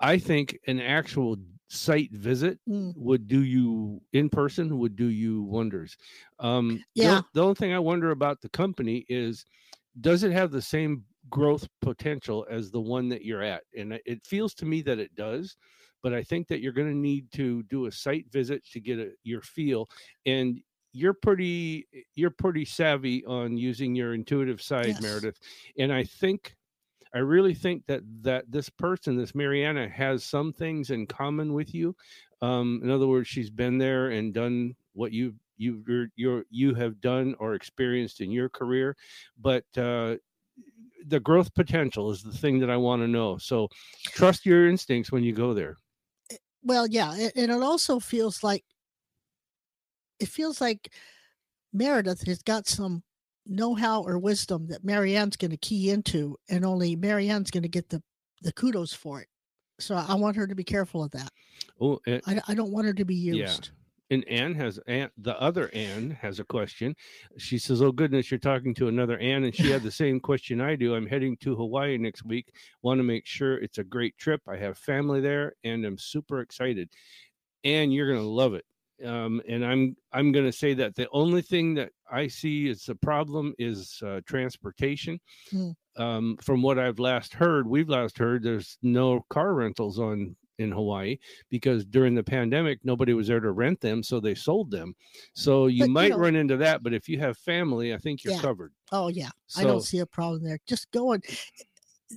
I 0.00 0.18
think 0.18 0.58
an 0.66 0.78
actual 0.78 1.38
site 1.70 2.12
visit 2.12 2.58
Mm, 2.68 2.92
would 2.94 3.26
do 3.26 3.42
you 3.42 4.02
in 4.12 4.28
person 4.28 4.78
would 4.78 4.96
do 4.96 5.06
you 5.06 5.44
wonders. 5.44 5.96
Um, 6.40 6.84
the 6.94 7.02
Yeah. 7.04 7.16
on- 7.16 7.24
The, 7.32 7.42
only 7.42 7.54
thing 7.54 7.72
I 7.72 7.78
wonder 7.78 8.10
about 8.10 8.42
the 8.42 8.50
company 8.50 9.06
is, 9.08 9.46
does 10.02 10.22
it 10.22 10.32
have 10.32 10.50
the 10.50 10.60
same 10.62 11.04
growth 11.30 11.66
potential 11.80 12.46
as 12.50 12.70
the 12.70 12.80
one 12.82 13.08
that 13.08 13.24
you're 13.24 13.42
at? 13.42 13.64
And 13.74 13.94
it- 13.94 14.02
it 14.04 14.26
feels 14.26 14.52
to 14.56 14.66
me 14.66 14.82
that 14.82 14.98
it 14.98 15.14
does, 15.14 15.56
but 16.02 16.14
I 16.14 16.22
think 16.22 16.48
that 16.48 16.60
you're 16.60 16.72
going 16.72 16.88
to 16.88 16.96
need 16.96 17.30
to 17.32 17.62
do 17.64 17.86
a 17.86 17.92
site 17.92 18.30
visit 18.30 18.64
to 18.72 18.80
get 18.80 18.98
a, 18.98 19.10
your 19.24 19.42
feel. 19.42 19.88
And 20.26 20.60
you're 20.92 21.14
pretty 21.14 21.86
you're 22.14 22.30
pretty 22.30 22.64
savvy 22.64 23.24
on 23.26 23.56
using 23.56 23.94
your 23.94 24.14
intuitive 24.14 24.62
side, 24.62 24.86
Yes. 24.86 25.00
Meredith. 25.00 25.38
And 25.78 25.92
I 25.92 26.04
think 26.04 26.56
I 27.14 27.18
really 27.18 27.54
think 27.54 27.86
that 27.86 28.02
that 28.22 28.50
this 28.50 28.68
person, 28.68 29.16
this 29.16 29.34
Mariana, 29.34 29.88
has 29.88 30.24
some 30.24 30.52
things 30.52 30.90
in 30.90 31.06
common 31.06 31.52
with 31.52 31.74
you. 31.74 31.94
Um, 32.42 32.80
in 32.82 32.90
other 32.90 33.06
words, 33.06 33.28
she's 33.28 33.50
been 33.50 33.78
there 33.78 34.10
and 34.10 34.32
done 34.32 34.74
what 34.92 35.12
you 35.12 35.34
you 35.56 35.82
you're, 35.86 36.06
you're 36.16 36.44
you 36.50 36.74
have 36.74 37.00
done 37.00 37.34
or 37.38 37.54
experienced 37.54 38.20
in 38.20 38.30
your 38.30 38.48
career, 38.48 38.96
but 39.40 39.64
uh, 39.76 40.16
the 41.06 41.20
growth 41.20 41.52
potential 41.54 42.10
is 42.10 42.22
the 42.22 42.32
thing 42.32 42.58
that 42.60 42.70
I 42.70 42.76
want 42.76 43.02
to 43.02 43.08
know. 43.08 43.38
So 43.38 43.68
trust 44.04 44.46
your 44.46 44.68
instincts 44.68 45.10
when 45.10 45.22
you 45.22 45.32
go 45.32 45.54
there. 45.54 45.76
Well, 46.62 46.86
yeah. 46.86 47.12
And 47.12 47.50
it 47.50 47.62
also 47.62 47.98
feels 47.98 48.42
like, 48.42 48.64
it 50.20 50.28
feels 50.28 50.60
like 50.60 50.92
Meredith 51.72 52.26
has 52.26 52.42
got 52.42 52.66
some 52.66 53.02
know 53.46 53.74
how 53.74 54.02
or 54.02 54.18
wisdom 54.18 54.66
that 54.68 54.84
Marianne's 54.84 55.36
going 55.36 55.52
to 55.52 55.56
key 55.56 55.90
into, 55.90 56.36
and 56.50 56.64
only 56.64 56.96
Marianne's 56.96 57.50
going 57.50 57.62
to 57.62 57.68
get 57.68 57.88
the, 57.88 58.02
the 58.42 58.52
kudos 58.52 58.92
for 58.92 59.20
it. 59.20 59.28
So 59.80 59.94
I 59.94 60.14
want 60.14 60.36
her 60.36 60.46
to 60.46 60.54
be 60.54 60.64
careful 60.64 61.04
of 61.04 61.10
that. 61.12 61.30
Oh, 61.80 62.00
and, 62.06 62.20
I, 62.26 62.40
I 62.48 62.54
don't 62.54 62.72
want 62.72 62.86
her 62.86 62.92
to 62.94 63.04
be 63.04 63.14
used. 63.14 63.70
And 64.10 64.26
Anne 64.28 64.54
has 64.54 64.78
Anne, 64.86 65.10
the 65.18 65.40
other 65.40 65.70
Anne 65.74 66.10
has 66.10 66.38
a 66.40 66.44
question. 66.44 66.94
She 67.36 67.58
says, 67.58 67.82
"Oh 67.82 67.92
goodness, 67.92 68.30
you're 68.30 68.38
talking 68.38 68.74
to 68.74 68.88
another 68.88 69.18
Anne," 69.18 69.44
and 69.44 69.54
she 69.54 69.70
had 69.70 69.82
the 69.82 69.90
same 69.90 70.20
question 70.20 70.60
I 70.60 70.76
do. 70.76 70.94
I'm 70.94 71.06
heading 71.06 71.36
to 71.38 71.54
Hawaii 71.54 71.98
next 71.98 72.24
week. 72.24 72.52
Want 72.82 72.98
to 72.98 73.04
make 73.04 73.26
sure 73.26 73.58
it's 73.58 73.78
a 73.78 73.84
great 73.84 74.16
trip. 74.18 74.40
I 74.48 74.56
have 74.56 74.78
family 74.78 75.20
there, 75.20 75.54
and 75.64 75.84
I'm 75.84 75.98
super 75.98 76.40
excited. 76.40 76.90
And 77.64 77.92
you're 77.92 78.12
gonna 78.12 78.26
love 78.26 78.54
it. 78.54 78.64
Um, 79.04 79.40
and 79.48 79.64
I'm 79.64 79.96
I'm 80.12 80.32
gonna 80.32 80.52
say 80.52 80.74
that 80.74 80.94
the 80.94 81.08
only 81.12 81.42
thing 81.42 81.74
that 81.74 81.90
I 82.10 82.28
see 82.28 82.68
is 82.68 82.84
the 82.84 82.94
problem 82.96 83.54
is 83.58 84.00
uh, 84.04 84.20
transportation. 84.26 85.20
Hmm. 85.50 85.70
Um, 85.96 86.36
from 86.40 86.62
what 86.62 86.78
I've 86.78 87.00
last 87.00 87.34
heard, 87.34 87.66
we've 87.66 87.88
last 87.88 88.18
heard 88.18 88.42
there's 88.42 88.78
no 88.82 89.24
car 89.30 89.52
rentals 89.52 89.98
on 89.98 90.36
in 90.58 90.72
Hawaii 90.72 91.16
because 91.50 91.84
during 91.84 92.14
the 92.14 92.22
pandemic 92.22 92.80
nobody 92.84 93.14
was 93.14 93.28
there 93.28 93.40
to 93.40 93.52
rent 93.52 93.80
them, 93.80 94.02
so 94.02 94.20
they 94.20 94.34
sold 94.34 94.70
them. 94.70 94.94
So 95.34 95.66
you 95.66 95.80
But, 95.80 95.86
you 95.86 95.92
might 95.92 96.10
know- 96.10 96.18
run 96.18 96.36
into 96.36 96.56
that, 96.58 96.82
but 96.82 96.92
if 96.92 97.08
you 97.08 97.18
have 97.20 97.38
family, 97.38 97.94
I 97.94 97.98
think 97.98 98.24
you're 98.24 98.34
Yeah. 98.34 98.40
covered. 98.40 98.72
Oh 98.92 99.08
yeah, 99.08 99.30
I 99.56 99.64
don't 99.64 99.82
see 99.82 99.98
a 100.00 100.06
problem 100.06 100.42
there. 100.44 100.58
Just 100.66 100.90
go 100.90 101.12
and 101.12 101.24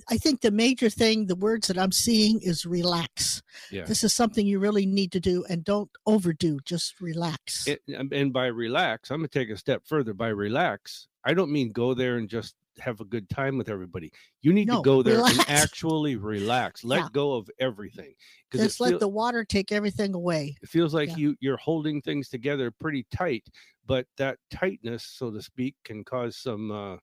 I 0.08 0.16
think 0.16 0.40
the 0.40 0.50
major 0.50 0.88
thing, 0.88 1.26
the 1.26 1.36
words 1.36 1.68
that 1.68 1.76
I'm 1.78 1.92
seeing 1.92 2.40
is 2.40 2.64
relax. 2.64 3.42
yeah. 3.70 3.84
This 3.84 4.02
is 4.02 4.14
something 4.14 4.46
you 4.46 4.58
really 4.58 4.86
need 4.86 5.12
to 5.12 5.20
do 5.20 5.44
and 5.50 5.62
don't 5.62 5.90
overdo. 6.06 6.60
Just 6.64 6.98
relax. 7.00 7.68
It, 7.68 7.82
and- 7.88 8.10
and 8.12 8.32
by 8.32 8.46
relax, 8.46 9.10
I'm 9.10 9.18
gonna 9.18 9.28
take 9.28 9.50
a 9.50 9.56
step 9.56 9.82
further. 9.86 10.14
By 10.14 10.28
relax, 10.28 11.08
I 11.24 11.34
don't 11.34 11.50
mean 11.50 11.70
go 11.72 11.94
there 11.94 12.16
and 12.16 12.28
just 12.28 12.54
have 12.78 13.00
a 13.00 13.04
good 13.04 13.28
time 13.28 13.58
with 13.58 13.68
everybody. 13.68 14.10
You 14.40 14.52
need 14.52 14.66
No, 14.68 14.76
to 14.78 14.82
go 14.82 15.02
there 15.02 15.16
relax. 15.16 15.38
and 15.38 15.48
actually 15.50 16.16
relax. 16.16 16.84
Let 16.84 17.00
Yeah. 17.00 17.08
go 17.12 17.34
of 17.34 17.50
everything 17.60 18.14
Just 18.52 18.80
let 18.80 18.98
the 18.98 19.08
water 19.08 19.44
take 19.44 19.72
everything 19.72 20.14
away. 20.14 20.56
it 20.62 20.68
feels 20.68 20.94
like 20.94 21.10
Yeah. 21.10 21.16
you 21.16 21.36
you're 21.40 21.56
holding 21.58 22.00
things 22.00 22.28
together 22.28 22.70
pretty 22.70 23.06
tight 23.10 23.44
but 23.86 24.06
that 24.16 24.38
tightness 24.50 25.04
so 25.04 25.30
to 25.30 25.42
speak 25.42 25.74
can 25.84 26.02
cause 26.04 26.36
some 26.36 26.70
uh 26.70 26.96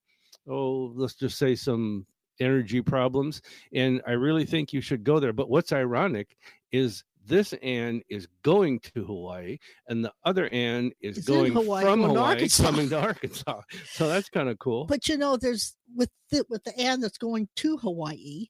oh 0.47 0.91
let's 0.95 1.13
just 1.15 1.37
say 1.37 1.53
some 1.55 2.05
energy 2.39 2.81
problems 2.81 3.41
and 3.73 4.01
i 4.07 4.11
really 4.11 4.45
think 4.45 4.71
you 4.71 4.79
should 4.81 5.03
go 5.03 5.19
there 5.19 5.33
but 5.33 5.49
what's 5.49 5.73
ironic 5.73 6.37
is 6.71 7.03
this 7.29 7.53
Anne 7.63 8.01
is 8.09 8.27
going 8.43 8.79
to 8.81 9.05
Hawaii, 9.05 9.57
and 9.87 10.03
the 10.03 10.11
other 10.25 10.49
Anne 10.49 10.91
is 11.01 11.19
going 11.19 11.53
Hawaii, 11.53 11.83
from 11.83 12.01
to 12.01 12.07
Hawaii, 12.07 12.33
Arkansas. 12.33 12.63
coming 12.63 12.89
to 12.89 12.99
Arkansas. 12.99 13.61
So 13.85 14.07
that's 14.09 14.29
kind 14.29 14.49
of 14.49 14.59
cool. 14.59 14.85
But 14.85 15.07
you 15.07 15.17
know, 15.17 15.37
there's 15.37 15.75
with 15.95 16.09
the, 16.31 16.45
with 16.49 16.63
the 16.63 16.77
Anne 16.79 16.99
that's 17.01 17.17
going 17.17 17.47
to 17.57 17.77
Hawaii, 17.77 18.47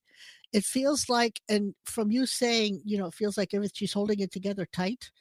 it 0.54 0.64
feels 0.64 1.10
like, 1.10 1.40
and 1.50 1.76
from 1.86 2.10
you 2.12 2.26
saying, 2.26 2.82
you 2.86 2.98
know, 2.98 3.08
it 3.08 3.14
feels 3.14 3.38
like 3.38 3.54
everything 3.54 3.74
she's 3.76 3.94
holding 3.94 4.20
it 4.20 4.32
together 4.32 4.66
tight. 4.74 5.12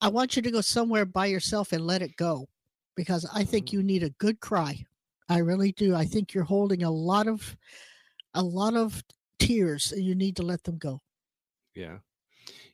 I 0.00 0.08
want 0.08 0.34
you 0.34 0.42
to 0.42 0.50
go 0.50 0.60
somewhere 0.62 1.04
by 1.04 1.26
yourself 1.26 1.72
and 1.72 1.86
let 1.86 2.02
it 2.02 2.16
go, 2.16 2.48
because 2.96 3.28
I 3.34 3.44
think 3.44 3.66
Mm. 3.68 3.72
you 3.74 3.82
need 3.82 4.02
a 4.02 4.10
good 4.10 4.40
cry. 4.40 4.84
I 5.28 5.38
really 5.38 5.72
do. 5.72 5.94
I 5.94 6.04
think 6.04 6.34
you're 6.34 6.44
holding 6.44 6.82
a 6.82 6.90
lot 6.90 7.26
of, 7.28 7.56
a 8.34 8.42
lot 8.42 8.74
of 8.74 9.02
tears, 9.38 9.92
and 9.92 10.04
you 10.04 10.14
need 10.14 10.36
to 10.36 10.42
let 10.42 10.62
them 10.64 10.78
go. 10.78 11.00
Yeah. 11.74 11.98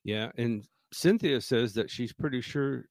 Yeah. 0.05 0.31
And 0.37 0.67
Cynthia 0.93 1.41
says 1.41 1.75
that 1.75 1.91
she's 1.91 2.13
pretty 2.13 2.41
sure 2.41 2.87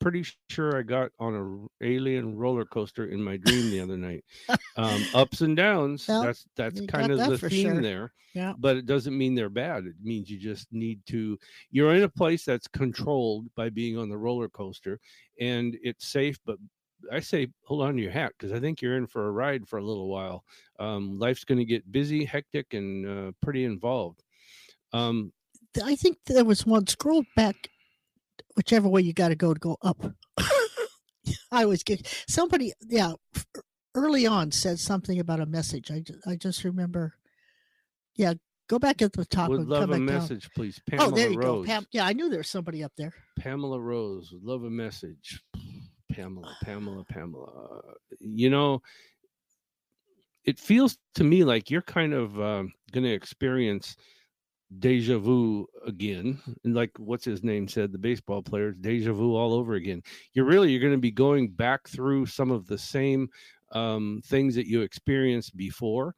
pretty 0.00 0.24
sure 0.48 0.78
I 0.78 0.82
got 0.82 1.10
on 1.18 1.68
a 1.80 1.84
alien 1.84 2.36
roller 2.36 2.64
coaster 2.64 3.06
in 3.06 3.20
my 3.20 3.36
dream 3.36 3.70
the 3.70 3.80
other 3.80 3.96
night. 3.96 4.24
Um 4.76 5.02
ups 5.14 5.40
and 5.40 5.56
downs. 5.56 6.06
Well, 6.08 6.22
that's 6.22 6.46
that's 6.56 6.80
kind 6.86 7.10
of 7.10 7.18
that 7.18 7.30
the 7.30 7.50
theme 7.50 7.74
sure. 7.74 7.82
there. 7.82 8.12
Yeah. 8.34 8.52
But 8.56 8.76
it 8.76 8.86
doesn't 8.86 9.16
mean 9.16 9.34
they're 9.34 9.48
bad. 9.48 9.86
It 9.86 9.96
means 10.02 10.30
you 10.30 10.38
just 10.38 10.68
need 10.72 11.00
to 11.06 11.38
you're 11.70 11.94
in 11.94 12.04
a 12.04 12.08
place 12.08 12.44
that's 12.44 12.68
controlled 12.68 13.46
by 13.56 13.70
being 13.70 13.98
on 13.98 14.08
the 14.08 14.18
roller 14.18 14.48
coaster 14.48 15.00
and 15.40 15.76
it's 15.82 16.08
safe 16.08 16.38
but 16.44 16.58
I 17.12 17.20
say 17.20 17.48
hold 17.64 17.82
on 17.82 17.96
to 17.96 18.02
your 18.02 18.10
hat 18.10 18.32
because 18.38 18.52
I 18.52 18.60
think 18.60 18.82
you're 18.82 18.96
in 18.96 19.06
for 19.06 19.28
a 19.28 19.32
ride 19.32 19.68
for 19.68 19.78
a 19.78 19.84
little 19.84 20.08
while. 20.08 20.44
Um, 20.78 21.18
life's 21.18 21.44
going 21.44 21.58
to 21.58 21.64
get 21.64 21.90
busy, 21.90 22.24
hectic, 22.24 22.74
and 22.74 23.06
uh, 23.06 23.32
pretty 23.42 23.64
involved. 23.64 24.22
Um, 24.92 25.32
I 25.84 25.94
think 25.96 26.18
there 26.26 26.44
was 26.44 26.66
one 26.66 26.86
scroll 26.86 27.24
back, 27.36 27.68
whichever 28.56 28.88
way 28.88 29.02
you 29.02 29.12
got 29.12 29.28
to 29.28 29.36
go 29.36 29.54
to 29.54 29.60
go 29.60 29.76
up. 29.82 30.04
I 31.50 31.62
always 31.64 31.82
get 31.82 32.06
somebody, 32.28 32.72
yeah, 32.88 33.12
early 33.94 34.26
on 34.26 34.50
said 34.50 34.78
something 34.78 35.20
about 35.20 35.40
a 35.40 35.46
message. 35.46 35.90
I 35.90 36.00
just, 36.00 36.26
I 36.26 36.36
just 36.36 36.64
remember, 36.64 37.14
yeah, 38.14 38.34
go 38.68 38.78
back 38.78 39.02
at 39.02 39.12
the 39.12 39.24
top 39.24 39.50
would 39.50 39.60
and 39.60 39.68
love 39.68 39.82
come 39.82 39.90
a 39.90 39.92
back 39.98 40.06
down. 40.06 40.20
message, 40.20 40.48
please. 40.54 40.80
Pamela 40.88 41.08
Oh, 41.08 41.14
there 41.14 41.30
you 41.30 41.38
Rose. 41.38 41.66
go, 41.66 41.72
Pam. 41.72 41.86
Yeah, 41.92 42.06
I 42.06 42.12
knew 42.12 42.28
there 42.28 42.38
was 42.38 42.50
somebody 42.50 42.82
up 42.82 42.92
there. 42.96 43.12
Pamela 43.38 43.80
Rose 43.80 44.30
would 44.32 44.42
love 44.42 44.64
a 44.64 44.70
message. 44.70 45.42
Pamela, 46.12 46.56
Pamela, 46.62 47.04
Pamela. 47.04 47.82
You 48.20 48.50
know, 48.50 48.80
it 50.44 50.58
feels 50.58 50.96
to 51.14 51.24
me 51.24 51.44
like 51.44 51.70
you're 51.70 51.82
kind 51.82 52.14
of 52.14 52.40
um, 52.40 52.72
going 52.92 53.04
to 53.04 53.12
experience 53.12 53.96
deja 54.78 55.18
vu 55.18 55.66
again. 55.86 56.40
And 56.64 56.74
like 56.74 56.90
what's 56.98 57.24
his 57.24 57.42
name 57.42 57.68
said, 57.68 57.92
the 57.92 57.98
baseball 57.98 58.42
players, 58.42 58.76
deja 58.80 59.12
vu 59.12 59.34
all 59.34 59.52
over 59.52 59.74
again. 59.74 60.02
You're 60.34 60.44
really 60.44 60.70
you're 60.70 60.80
going 60.80 60.92
to 60.92 60.98
be 60.98 61.10
going 61.10 61.50
back 61.50 61.88
through 61.88 62.26
some 62.26 62.50
of 62.50 62.66
the 62.66 62.78
same 62.78 63.28
um, 63.72 64.20
things 64.26 64.54
that 64.54 64.68
you 64.68 64.82
experienced 64.82 65.56
before. 65.56 66.14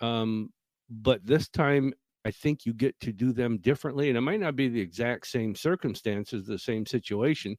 Um, 0.00 0.50
but 0.90 1.24
this 1.24 1.48
time 1.48 1.92
I 2.26 2.32
think 2.32 2.66
you 2.66 2.74
get 2.74 2.98
to 3.00 3.12
do 3.12 3.32
them 3.32 3.58
differently. 3.58 4.08
And 4.08 4.18
it 4.18 4.22
might 4.22 4.40
not 4.40 4.56
be 4.56 4.68
the 4.68 4.80
exact 4.80 5.28
same 5.28 5.54
circumstances, 5.54 6.44
the 6.44 6.58
same 6.58 6.84
situation, 6.84 7.56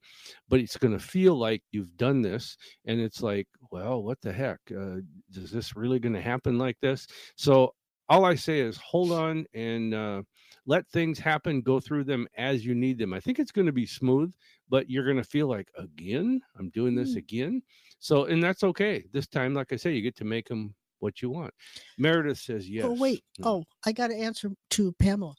but 0.50 0.60
it's 0.60 0.75
going 0.75 0.91
to 0.91 1.00
feel 1.00 1.36
like 1.36 1.63
you've 1.72 1.96
done 1.96 2.22
this. 2.22 2.58
And 2.86 3.00
it's 3.00 3.24
like, 3.24 3.48
well, 3.72 4.03
what 4.03 4.20
the 4.20 4.34
heck? 4.34 4.60
Uh, 4.70 4.98
is 5.34 5.51
this 5.51 5.77
really 5.77 6.00
going 6.00 6.15
to 6.15 6.22
happen 6.22 6.58
like 6.58 6.75
this? 6.82 7.08
So 7.38 7.75
all 8.09 8.25
I 8.25 8.35
say 8.35 8.59
is 8.59 8.77
hold 8.77 9.11
on 9.11 9.45
and 9.53 9.93
uh, 9.93 10.21
let 10.65 10.87
things 10.89 11.19
happen, 11.19 11.61
go 11.61 11.79
through 11.79 12.05
them 12.05 12.27
as 12.37 12.65
you 12.65 12.73
need 12.75 12.97
them. 12.97 13.13
I 13.13 13.19
think 13.19 13.39
it's 13.39 13.51
going 13.51 13.65
to 13.67 13.71
be 13.73 13.85
smooth, 13.85 14.33
but 14.69 14.89
you're 14.89 15.05
going 15.05 15.17
to 15.17 15.23
feel 15.23 15.47
like, 15.47 15.69
again, 15.77 16.41
I'm 16.57 16.69
doing 16.69 16.95
this 16.95 17.13
Mm. 17.13 17.17
again. 17.17 17.61
So, 17.99 18.25
and 18.25 18.43
that's 18.43 18.63
okay. 18.63 19.05
This 19.11 19.27
time, 19.27 19.53
like 19.53 19.73
I 19.73 19.75
say, 19.75 19.93
you 19.93 20.01
get 20.01 20.15
to 20.17 20.25
make 20.25 20.47
them 20.47 20.75
what 20.99 21.21
you 21.21 21.29
want. 21.29 21.53
Meredith 21.97 22.39
says 22.39 22.69
yes. 22.69 22.85
Oh 22.85 22.95
wait, 22.99 23.23
Mm. 23.39 23.45
oh 23.45 23.63
I 23.85 23.91
got 23.91 24.07
to 24.07 24.15
answer 24.15 24.51
to 24.71 24.91
Pamela. 24.93 25.35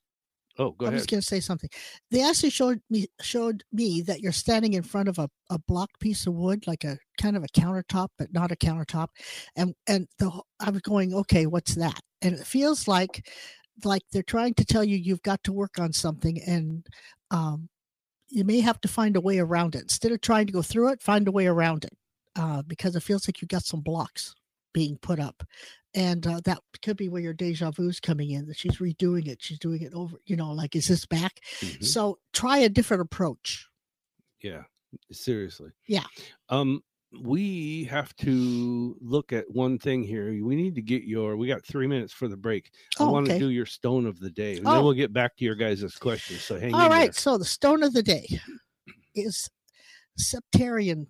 Oh, 0.61 0.73
go 0.73 0.87
I 0.87 0.89
ahead. 0.89 0.99
was 0.99 1.07
going 1.07 1.21
to 1.21 1.27
say 1.27 1.39
something. 1.39 1.71
They 2.11 2.23
actually 2.29 2.51
showed 2.51 2.81
me 2.91 3.07
showed 3.21 3.63
me 3.73 4.03
that 4.03 4.21
you're 4.21 4.33
standing 4.33 4.75
in 4.75 4.83
front 4.83 5.09
of 5.09 5.19
a, 5.19 5.29
a 5.51 5.59
block 5.69 5.91
piece 6.01 6.27
of 6.27 6.35
wood, 6.35 6.67
like 6.67 6.83
a 6.85 6.99
kind 7.21 7.37
of 7.37 7.45
a 7.45 7.49
countertop, 7.49 8.09
but 8.19 8.33
not 8.33 8.51
a 8.51 8.57
countertop. 8.57 9.09
And 9.57 9.75
and 9.87 10.09
the 10.19 10.31
I 10.61 10.71
was 10.71 10.81
going, 10.83 11.15
okay, 11.15 11.47
what's 11.47 11.77
that? 11.77 12.01
And 12.23 12.35
it 12.35 12.47
feels 12.47 12.89
like 12.89 13.29
like 13.85 14.03
they're 14.13 14.23
trying 14.23 14.55
to 14.55 14.65
tell 14.65 14.83
you 14.85 14.97
you've 14.97 15.23
got 15.23 15.43
to 15.45 15.53
work 15.53 15.79
on 15.79 15.93
something, 15.93 16.41
and 16.43 16.87
um, 17.31 17.69
you 18.29 18.45
may 18.45 18.61
have 18.61 18.81
to 18.83 18.89
find 18.89 19.17
a 19.17 19.21
way 19.21 19.39
around 19.39 19.75
it 19.75 19.83
instead 19.83 20.13
of 20.13 20.21
trying 20.21 20.47
to 20.47 20.53
go 20.53 20.63
through 20.63 20.91
it. 20.91 21.03
Find 21.03 21.29
a 21.29 21.33
way 21.33 21.47
around 21.47 21.85
it 21.85 21.97
uh, 22.37 22.63
because 22.63 22.97
it 22.97 23.03
feels 23.03 23.29
like 23.29 23.41
you've 23.41 23.49
got 23.49 23.65
some 23.65 23.81
blocks 23.81 24.35
being 24.75 24.99
put 24.99 25.19
up 25.19 25.43
and 25.95 26.27
uh, 26.27 26.41
that 26.45 26.59
could 26.83 26.97
be 26.97 27.09
where 27.09 27.23
your 27.23 27.33
deja 27.33 27.71
vu 27.71 27.89
is 27.89 28.01
coming 28.01 28.31
in 28.31 28.47
that 28.47 28.57
she's 28.59 28.77
redoing 28.77 29.27
it 29.27 29.43
she's 29.43 29.59
doing 29.59 29.81
it 29.81 29.95
over 29.95 30.19
you 30.27 30.37
know 30.37 30.53
like 30.53 30.77
is 30.77 30.87
this 30.89 31.07
back 31.07 31.41
Mhm. 31.61 31.83
so 31.85 32.19
try 32.35 32.59
a 32.59 32.69
different 32.69 33.01
approach 33.01 33.67
Yeah, 34.43 34.65
seriously. 35.11 35.71
Yeah. 35.87 36.05
Um, 36.51 36.83
we 37.23 37.85
have 37.85 38.15
to 38.17 38.97
look 39.01 39.33
at 39.33 39.51
one 39.51 39.79
thing 39.79 40.03
here. 40.03 40.27
We 40.45 40.57
need 40.57 40.75
to 40.75 40.83
get 40.83 41.05
your. 41.05 41.37
We 41.37 41.49
got 41.49 41.65
three 41.65 41.87
minutes 41.87 42.13
for 42.13 42.29
the 42.29 42.37
break. 42.37 42.71
I 43.01 43.05
Oh, 43.05 43.13
want 43.13 43.27
to 43.27 43.33
okay. 43.33 43.39
do 43.39 43.49
your 43.51 43.67
stone 43.67 44.05
of 44.07 44.21
the 44.21 44.31
day, 44.31 44.59
and 44.59 44.67
Oh. 44.69 44.73
then 44.73 44.85
we'll 44.85 44.93
get 44.93 45.13
back 45.13 45.37
to 45.39 45.45
your 45.45 45.55
guys' 45.55 45.97
questions. 45.99 46.43
So 46.43 46.59
hang 46.61 46.75
all 46.75 46.89
right 46.91 47.15
so 47.15 47.39
the 47.39 47.45
stone 47.45 47.83
of 47.83 47.93
the 47.95 48.03
day 48.03 48.27
is 49.15 49.49
septarian 50.21 51.07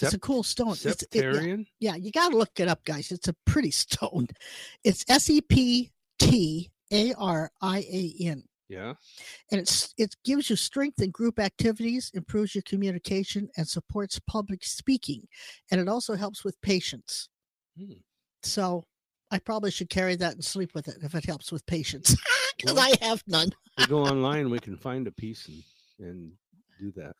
there. 0.00 0.08
it's 0.08 0.14
a 0.14 0.18
cool 0.18 0.42
stone 0.42 0.72
It's- 0.74 1.02
it- 1.02 1.08
yeah, 1.12 1.22
Septarian. 1.22 1.66
yeah 1.80 1.94
you 1.96 2.12
got 2.12 2.28
to 2.30 2.36
look 2.36 2.60
it 2.60 2.68
up 2.68 2.84
guys 2.84 3.10
it's 3.10 3.28
a 3.28 3.34
pretty 3.46 3.70
stone 3.84 4.28
it's 4.84 5.04
s-e-p-t-a-r-i-a-n 7.18 8.42
Yeah. 8.68 8.94
and 9.50 9.60
it's 9.60 9.94
it 9.96 10.14
gives 10.24 10.50
you 10.50 10.56
strength 10.56 11.00
in 11.00 11.10
group 11.10 11.38
activities 11.38 12.10
improves 12.14 12.54
your 12.54 12.62
communication 12.62 13.48
and 13.56 13.66
supports 13.66 14.20
public 14.26 14.62
speaking 14.64 15.26
and 15.70 15.80
it 15.80 15.88
also 15.88 16.14
helps 16.14 16.44
with 16.44 16.60
patience 16.60 17.28
Hmm. 17.78 18.00
so 18.42 18.84
i 19.30 19.38
probably 19.38 19.70
should 19.70 19.88
carry 19.88 20.16
that 20.16 20.34
and 20.34 20.44
sleep 20.44 20.74
with 20.74 20.88
it 20.88 20.98
if 21.02 21.14
it 21.14 21.24
helps 21.24 21.50
with 21.52 21.64
patience 21.66 22.14
because 22.56 22.74
Well- 22.76 22.92
i 22.92 23.06
have 23.06 23.22
none 23.26 23.50
We 23.78 23.86
go 23.86 24.00
online. 24.12 24.50
We 24.50 24.58
can 24.58 24.76
find 24.76 25.06
a 25.06 25.12
piece 25.12 25.46
and 25.48 25.62
and 26.00 26.32
do 26.80 26.92
that. 27.00 27.14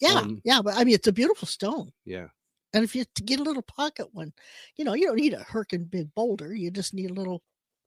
yeah 0.00 0.14
Um, 0.20 0.40
yeah 0.44 0.60
but 0.62 0.74
i 0.76 0.84
mean 0.84 0.94
it's 0.94 1.08
a 1.08 1.12
beautiful 1.12 1.46
stone 1.46 1.92
Yeah. 2.04 2.28
and 2.74 2.82
if 2.84 2.96
you 2.96 3.04
to 3.14 3.22
get 3.22 3.40
a 3.40 3.44
little 3.44 3.62
pocket 3.80 4.08
one 4.12 4.32
you 4.76 4.84
know 4.86 4.94
you 4.94 5.06
don't 5.06 5.20
need 5.24 5.34
a 5.34 5.44
herkin 5.52 5.84
big 5.90 6.08
boulder 6.14 6.54
you 6.54 6.70
just 6.70 6.94
need 6.94 7.10
a 7.10 7.14
little 7.20 7.42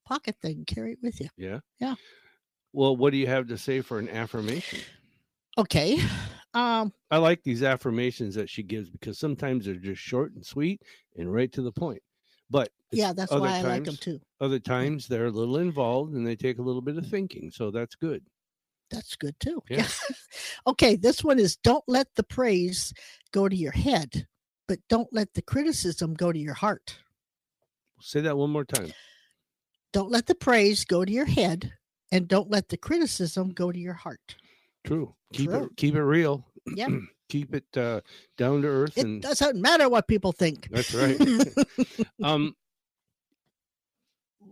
pocket 0.06 0.36
thing 0.42 0.64
carry 0.66 0.92
it 0.94 1.00
with 1.02 1.20
you 1.20 1.30
Yeah. 1.38 1.60
Yeah. 1.80 1.96
Well, 2.76 2.96
what 2.96 3.12
do 3.12 3.18
you 3.18 3.28
have 3.28 3.48
to 3.48 3.58
say 3.58 3.82
for 3.82 4.00
an 4.00 4.10
affirmation? 4.10 4.80
okay 5.58 5.98
um 6.54 6.92
I 7.10 7.18
like 7.18 7.42
these 7.44 7.64
affirmations 7.64 8.36
that 8.36 8.50
she 8.50 8.62
gives 8.62 8.90
because 8.90 9.18
sometimes 9.18 9.66
they're 9.66 9.76
just 9.76 10.02
short 10.02 10.34
and 10.34 10.46
sweet 10.46 10.82
and 11.16 11.34
right 11.34 11.50
to 11.54 11.62
the 11.62 11.72
point. 11.72 12.02
But 12.50 12.70
yeah 12.92 13.14
that's 13.14 13.32
why 13.32 13.58
i 13.58 13.62
like 13.62 13.86
them 13.86 13.98
too 13.98 14.20
other 14.40 14.60
times 14.60 15.08
they're 15.08 15.26
a 15.26 15.32
little 15.32 15.58
involved 15.58 16.14
and 16.14 16.26
they 16.28 16.36
take 16.36 16.60
a 16.60 16.62
little 16.62 16.82
bit 16.82 16.98
of 16.98 17.08
thinking. 17.08 17.52
So 17.52 17.72
that's 17.72 17.96
good. 17.96 18.24
That's 18.92 19.16
good 19.16 19.40
too. 19.40 19.62
Yeah. 19.70 19.88
okay, 20.68 20.96
this 20.96 21.24
one 21.24 21.40
is 21.40 21.56
don't 21.58 21.84
let 21.88 22.08
the 22.16 22.24
praise 22.24 22.94
go 23.32 23.48
to 23.50 23.56
your 23.56 23.72
head, 23.72 24.28
but 24.68 24.80
don't 24.90 25.12
let 25.12 25.34
the 25.34 25.42
criticism 25.42 26.14
go 26.14 26.32
to 26.32 26.40
your 26.40 26.54
heart. 26.54 26.98
Say 28.02 28.22
that 28.22 28.38
one 28.38 28.52
more 28.52 28.66
time. 28.66 28.92
Don't 29.94 30.12
let 30.12 30.28
the 30.28 30.36
praise 30.36 30.84
go 30.84 31.06
to 31.06 31.12
your 31.12 31.26
head, 31.26 31.74
and 32.12 32.28
don't 32.28 32.50
let 32.50 32.70
the 32.70 32.78
criticism 32.78 33.50
go 33.52 33.72
to 33.72 33.80
your 33.80 33.94
heart. 33.94 34.36
True. 34.86 35.14
Keep 35.34 35.50
True. 35.50 35.64
it 35.66 35.78
keep 35.78 35.96
it 35.96 36.04
real. 36.04 36.46
Yeah. 36.68 36.90
keep 37.30 37.56
it 37.56 37.66
uh, 37.76 38.02
down 38.38 38.62
to 38.62 38.68
earth 38.68 38.98
It 38.98 39.06
and 39.06 39.22
doesn't 39.22 39.60
matter 39.60 39.90
what 39.90 40.08
people 40.08 40.32
think. 40.32 40.70
that's 40.70 40.94
right. 40.94 41.20
um 42.24 42.56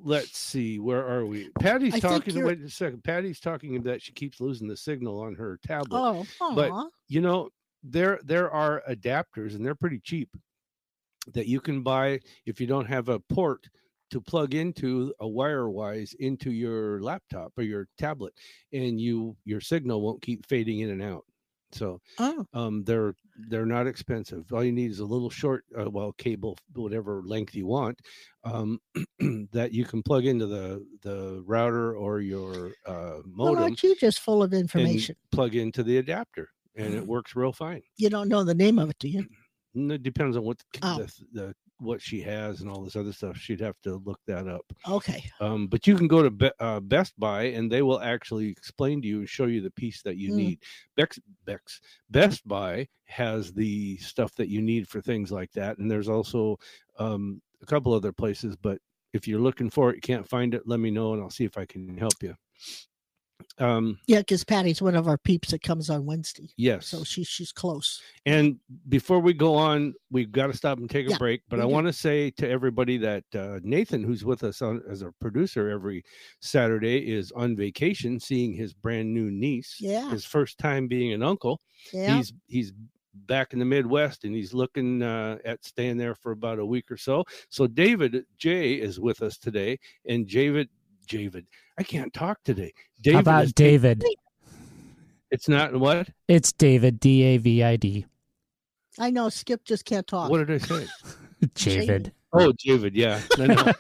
let's 0.03 0.37
see 0.37 0.79
where 0.79 1.07
are 1.07 1.25
we 1.25 1.49
patty's 1.59 1.93
I 1.93 1.99
talking 1.99 2.43
wait 2.43 2.59
a 2.61 2.69
second 2.69 3.03
patty's 3.05 3.39
talking 3.39 3.75
about 3.77 3.85
that 3.85 4.01
she 4.01 4.11
keeps 4.11 4.41
losing 4.41 4.67
the 4.67 4.75
signal 4.75 5.21
on 5.21 5.33
her 5.35 5.59
tablet 5.65 6.25
oh, 6.41 6.55
But- 6.55 6.89
you 7.07 7.21
know 7.21 7.49
there 7.83 8.19
there 8.23 8.51
are 8.51 8.83
adapters 8.89 9.55
and 9.55 9.65
they're 9.65 9.75
pretty 9.75 9.99
cheap 9.99 10.29
that 11.33 11.47
you 11.47 11.61
can 11.61 11.83
buy 11.83 12.19
if 12.45 12.59
you 12.59 12.67
don't 12.67 12.85
have 12.87 13.07
a 13.07 13.19
port 13.19 13.69
to 14.13 14.21
plug 14.21 14.53
into 14.55 15.13
a 15.19 15.27
wire 15.27 15.69
wise 15.69 16.15
into 16.19 16.51
your 16.51 17.01
laptop 17.01 17.51
or 17.57 17.63
your 17.63 17.87
tablet 17.97 18.33
and 18.71 19.01
you 19.01 19.35
your 19.45 19.61
signal 19.61 20.01
won't 20.01 20.21
keep 20.21 20.45
fading 20.47 20.79
in 20.81 20.91
and 20.91 21.03
out 21.03 21.25
so 21.71 21.99
oh, 22.19 22.45
um 22.53 22.83
they're 22.83 23.15
they're 23.49 23.65
not 23.65 23.87
expensive 23.87 24.43
all 24.53 24.63
you 24.63 24.71
need 24.71 24.91
is 24.91 24.99
a 24.99 25.05
little 25.13 25.29
short 25.31 25.63
uh, 25.79 25.89
well 25.89 26.11
cable 26.13 26.55
whatever 26.75 27.23
length 27.25 27.55
you 27.55 27.65
want 27.65 27.97
um 28.43 28.77
that 29.51 29.71
you 29.73 29.83
can 29.85 30.03
plug 30.03 30.25
into 30.25 30.45
the 30.45 30.85
the 31.01 31.41
router 31.47 31.95
or 31.97 32.21
your 32.21 32.67
uh 32.85 33.19
well, 33.35 33.53
modem 33.53 33.63
aren't 33.63 33.81
you 33.83 33.95
just 33.95 34.19
full 34.19 34.43
of 34.43 34.53
information? 34.53 35.15
plug 35.31 35.55
into 35.55 35.81
the 35.83 35.97
adapter 35.97 36.47
and 36.75 36.93
it 36.93 37.05
works 37.05 37.35
real 37.35 37.53
fine 37.53 37.81
You 37.97 38.09
don't 38.09 38.29
know 38.29 38.43
the 38.43 38.55
name 38.55 38.77
of 38.79 38.89
it, 38.91 38.97
do 38.99 39.07
you? 39.09 39.25
it 39.75 40.03
depends 40.03 40.37
on 40.37 40.43
what 40.43 40.61
Oh. 40.83 40.99
the, 40.99 41.11
the 41.31 41.55
what 41.79 42.01
she 42.01 42.21
has 42.21 42.61
and 42.61 42.69
all 42.69 42.83
this 42.83 42.95
other 42.95 43.11
stuff 43.11 43.35
she'd 43.37 43.59
have 43.59 43.79
to 43.81 43.95
look 44.05 44.19
that 44.27 44.47
up 44.47 44.65
Okay. 44.87 45.23
um, 45.41 45.67
but 45.67 45.85
you 45.87 45.95
can 45.97 46.07
go 46.07 46.21
to 46.23 46.29
Be- 46.31 46.51
uh, 46.59 46.79
Best 46.79 47.13
Buy 47.19 47.43
and 47.43 47.71
they 47.71 47.81
will 47.81 47.99
actually 47.99 48.47
explain 48.49 49.01
to 49.01 49.07
you 49.07 49.19
and 49.19 49.29
show 49.29 49.45
you 49.45 49.61
the 49.61 49.71
piece 49.71 50.01
that 50.03 50.17
you 50.17 50.31
Mm. 50.31 50.35
need. 50.35 50.63
Bex, 50.95 51.19
Bex, 51.45 51.81
Best 52.09 52.47
Buy 52.47 52.87
has 53.05 53.51
the 53.53 53.97
stuff 53.97 54.33
that 54.35 54.47
you 54.49 54.61
need 54.61 54.87
for 54.87 55.01
things 55.01 55.31
like 55.31 55.51
that, 55.53 55.77
and 55.77 55.89
there's 55.91 56.09
also 56.09 56.57
um, 56.99 57.41
a 57.61 57.65
couple 57.65 57.93
other 57.93 58.11
places. 58.13 58.55
But 58.55 58.79
if 59.13 59.27
you're 59.27 59.39
looking 59.41 59.69
for 59.69 59.89
it, 59.89 59.95
you 59.95 60.01
can't 60.01 60.27
find 60.27 60.53
it, 60.53 60.63
let 60.65 60.79
me 60.79 60.89
know 60.91 61.13
and 61.13 61.21
I'll 61.21 61.29
see 61.29 61.45
if 61.45 61.57
I 61.57 61.65
can 61.65 61.97
help 61.97 62.21
you. 62.21 62.35
Um, 63.59 63.99
Yeah, 64.07 64.19
because 64.19 64.43
Patty's 64.43 64.81
one 64.81 64.95
of 64.95 65.07
our 65.07 65.17
peeps 65.17 65.51
that 65.51 65.61
comes 65.61 65.89
on 65.89 66.05
Wednesday. 66.05 66.49
yes. 66.57 66.87
So 66.87 67.03
she, 67.03 67.23
she's 67.23 67.51
close. 67.51 68.01
And 68.25 68.57
before 68.89 69.19
we 69.19 69.33
go 69.33 69.53
on, 69.55 69.93
we've 70.09 70.31
got 70.31 70.47
to 70.47 70.53
stop 70.57 70.79
and 70.79 70.89
take 70.89 71.07
a 71.07 71.11
Yeah, 71.11 71.17
break. 71.17 71.41
But 71.49 71.59
I 71.59 71.65
want 71.65 71.85
to 71.87 71.93
say 71.93 72.31
to 72.31 72.49
everybody 72.49 72.97
that 72.97 73.23
uh, 73.35 73.59
Nathan, 73.61 74.03
who's 74.03 74.25
with 74.25 74.43
us 74.43 74.61
on 74.61 74.81
as 74.89 75.01
a 75.01 75.11
producer 75.19 75.69
every 75.69 76.03
Saturday, 76.41 76.97
is 77.11 77.31
on 77.33 77.55
vacation, 77.55 78.19
seeing 78.19 78.53
his 78.53 78.73
brand 78.73 79.13
new 79.13 79.29
niece. 79.29 79.77
Yeah. 79.79 80.09
His 80.09 80.25
first 80.25 80.57
time 80.57 80.87
being 80.87 81.13
an 81.13 81.21
uncle. 81.21 81.61
Yeah. 81.91 82.17
He's 82.17 82.33
he's 82.47 82.73
back 83.13 83.53
in 83.53 83.59
the 83.59 83.65
Midwest 83.65 84.23
and 84.23 84.33
he's 84.33 84.55
looking 84.55 85.03
uh, 85.03 85.37
at 85.45 85.63
staying 85.63 85.97
there 85.97 86.15
for 86.15 86.31
about 86.31 86.57
a 86.57 86.65
week 86.65 86.89
or 86.89 86.97
so. 86.97 87.23
So 87.49 87.67
David 87.67 88.25
J 88.39 88.73
is 88.73 88.99
with 88.99 89.21
us 89.21 89.37
today, 89.37 89.77
and 90.07 90.27
David. 90.27 90.69
David, 91.07 91.45
I 91.77 91.83
can't 91.83 92.13
talk 92.13 92.43
today. 92.43 92.73
David 93.01 93.15
How 93.15 93.19
about 93.21 93.43
is 93.45 93.53
ta- 93.53 93.63
David? 93.63 94.03
It's 95.31 95.49
not 95.49 95.75
what? 95.75 96.09
It's 96.27 96.51
David, 96.53 96.99
D 96.99 97.23
A 97.23 97.37
V 97.37 97.63
I 97.63 97.75
D. 97.75 98.05
I 98.99 99.09
know 99.09 99.29
Skip 99.29 99.63
just 99.63 99.85
can't 99.85 100.05
talk. 100.05 100.29
What 100.29 100.45
did 100.45 100.51
I 100.51 100.65
say? 100.65 100.87
David. 101.55 102.11
Oh, 102.33 102.53
David, 102.63 102.95
yeah. 102.95 103.21
No, 103.37 103.45
no. 103.45 103.71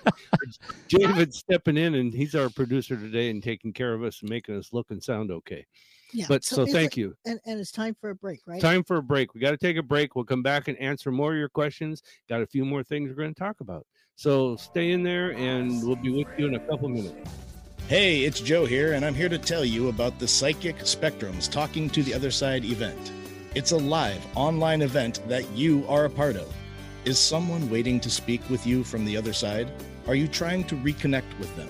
David's 0.87 1.39
stepping 1.39 1.77
in 1.77 1.95
and 1.95 2.13
he's 2.13 2.35
our 2.35 2.49
producer 2.49 2.95
today 2.95 3.29
and 3.29 3.41
taking 3.41 3.73
care 3.73 3.93
of 3.93 4.03
us 4.03 4.21
and 4.21 4.29
making 4.29 4.57
us 4.57 4.73
look 4.73 4.91
and 4.91 5.03
sound 5.03 5.31
okay. 5.31 5.65
Yeah. 6.13 6.25
But 6.27 6.43
so, 6.43 6.63
is 6.63 6.71
thank 6.71 6.93
it- 6.93 7.01
you. 7.01 7.15
And, 7.25 7.39
and 7.45 7.59
it's 7.59 7.71
time 7.71 7.95
for 7.99 8.11
a 8.11 8.15
break, 8.15 8.39
right? 8.45 8.61
Time 8.61 8.83
for 8.83 8.97
a 8.97 9.03
break. 9.03 9.33
We 9.33 9.41
got 9.41 9.51
to 9.51 9.57
take 9.57 9.77
a 9.77 9.83
break. 9.83 10.15
We'll 10.15 10.25
come 10.25 10.43
back 10.43 10.67
and 10.67 10.77
answer 10.77 11.11
more 11.11 11.31
of 11.33 11.37
your 11.37 11.49
questions. 11.49 12.01
Got 12.29 12.41
a 12.41 12.47
few 12.47 12.65
more 12.65 12.83
things 12.83 13.09
we're 13.09 13.15
going 13.15 13.33
to 13.33 13.39
talk 13.39 13.59
about. 13.61 13.85
So 14.15 14.55
stay 14.57 14.91
in 14.91 15.01
there 15.03 15.31
and 15.33 15.81
we'll 15.83 15.95
be 15.95 16.11
with 16.11 16.27
you 16.37 16.47
in 16.47 16.55
a 16.55 16.59
couple 16.59 16.87
minutes. 16.89 17.29
Hey, 17.87 18.21
it's 18.21 18.39
Joe 18.39 18.65
here, 18.65 18.93
and 18.93 19.03
I'm 19.03 19.13
here 19.13 19.27
to 19.27 19.37
tell 19.37 19.65
you 19.65 19.89
about 19.89 20.17
the 20.17 20.27
Psychic 20.27 20.77
Spectrums 20.79 21.51
Talking 21.51 21.89
to 21.89 22.01
the 22.01 22.13
Other 22.13 22.31
Side 22.31 22.63
event. 22.63 23.11
It's 23.55 23.71
a 23.71 23.77
live 23.77 24.25
online 24.35 24.81
event 24.81 25.19
that 25.27 25.49
you 25.51 25.85
are 25.87 26.05
a 26.05 26.09
part 26.09 26.37
of. 26.37 26.51
Is 27.05 27.19
someone 27.19 27.69
waiting 27.69 27.99
to 27.99 28.09
speak 28.09 28.41
with 28.49 28.65
you 28.65 28.83
from 28.85 29.03
the 29.03 29.17
other 29.17 29.33
side? 29.33 29.69
Are 30.07 30.15
you 30.15 30.27
trying 30.29 30.63
to 30.65 30.75
reconnect 30.75 31.37
with 31.37 31.53
them? 31.57 31.67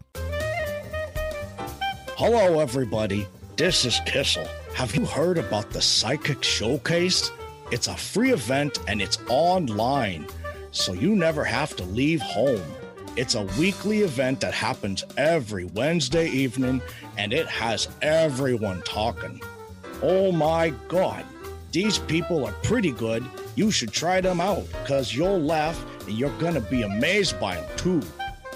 Hello, 2.16 2.60
everybody. 2.60 3.26
This 3.56 3.84
is 3.84 3.98
Kissel. 4.06 4.46
Have 4.74 4.96
you 4.96 5.04
heard 5.04 5.38
about 5.38 5.70
the 5.70 5.82
Psychic 5.82 6.42
Showcase? 6.42 7.30
It's 7.70 7.88
a 7.88 7.96
free 7.96 8.32
event 8.32 8.78
and 8.88 9.02
it's 9.02 9.18
online, 9.28 10.26
so 10.70 10.92
you 10.92 11.14
never 11.14 11.44
have 11.44 11.76
to 11.76 11.84
leave 11.84 12.20
home. 12.22 12.62
It's 13.14 13.34
a 13.34 13.44
weekly 13.58 14.00
event 14.00 14.40
that 14.40 14.54
happens 14.54 15.04
every 15.18 15.66
Wednesday 15.66 16.26
evening 16.28 16.80
and 17.18 17.32
it 17.32 17.46
has 17.46 17.88
everyone 18.00 18.82
talking. 18.82 19.40
Oh 20.02 20.32
my 20.32 20.70
god, 20.88 21.24
these 21.70 21.98
people 21.98 22.44
are 22.46 22.54
pretty 22.62 22.92
good. 22.92 23.24
You 23.54 23.70
should 23.70 23.92
try 23.92 24.20
them 24.22 24.40
out 24.40 24.66
because 24.82 25.14
you'll 25.14 25.40
laugh 25.40 25.84
and 26.06 26.18
you're 26.18 26.36
gonna 26.38 26.60
be 26.60 26.82
amazed 26.82 27.38
by 27.38 27.56
them 27.56 27.70
too. 27.76 28.02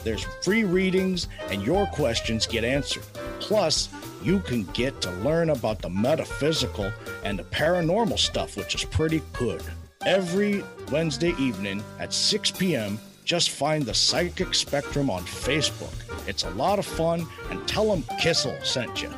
There's 0.02 0.24
free 0.42 0.64
readings 0.64 1.28
and 1.50 1.62
your 1.62 1.86
questions 1.88 2.46
get 2.46 2.64
answered. 2.64 3.02
Plus, 3.38 3.88
you 4.22 4.40
can 4.40 4.64
get 4.72 5.00
to 5.02 5.10
learn 5.22 5.50
about 5.50 5.80
the 5.82 5.90
metaphysical 5.90 6.92
and 7.24 7.38
the 7.38 7.44
paranormal 7.44 8.18
stuff, 8.18 8.56
which 8.56 8.74
is 8.74 8.84
pretty 8.84 9.22
good. 9.32 9.62
Every 10.04 10.62
Wednesday 10.92 11.34
evening 11.38 11.82
at 11.98 12.12
6 12.12 12.50
p.m., 12.52 12.98
Just 13.24 13.50
find 13.50 13.84
the 13.84 13.92
Psychic 13.92 14.54
Spectrum 14.54 15.10
on 15.10 15.24
Facebook. 15.24 15.92
It's 16.28 16.44
a 16.44 16.50
lot 16.50 16.78
of 16.78 16.86
fun, 16.86 17.26
and 17.50 17.66
tell 17.66 17.90
them 17.90 18.04
Kissel 18.20 18.56
sent 18.64 19.02
you. 19.02 19.10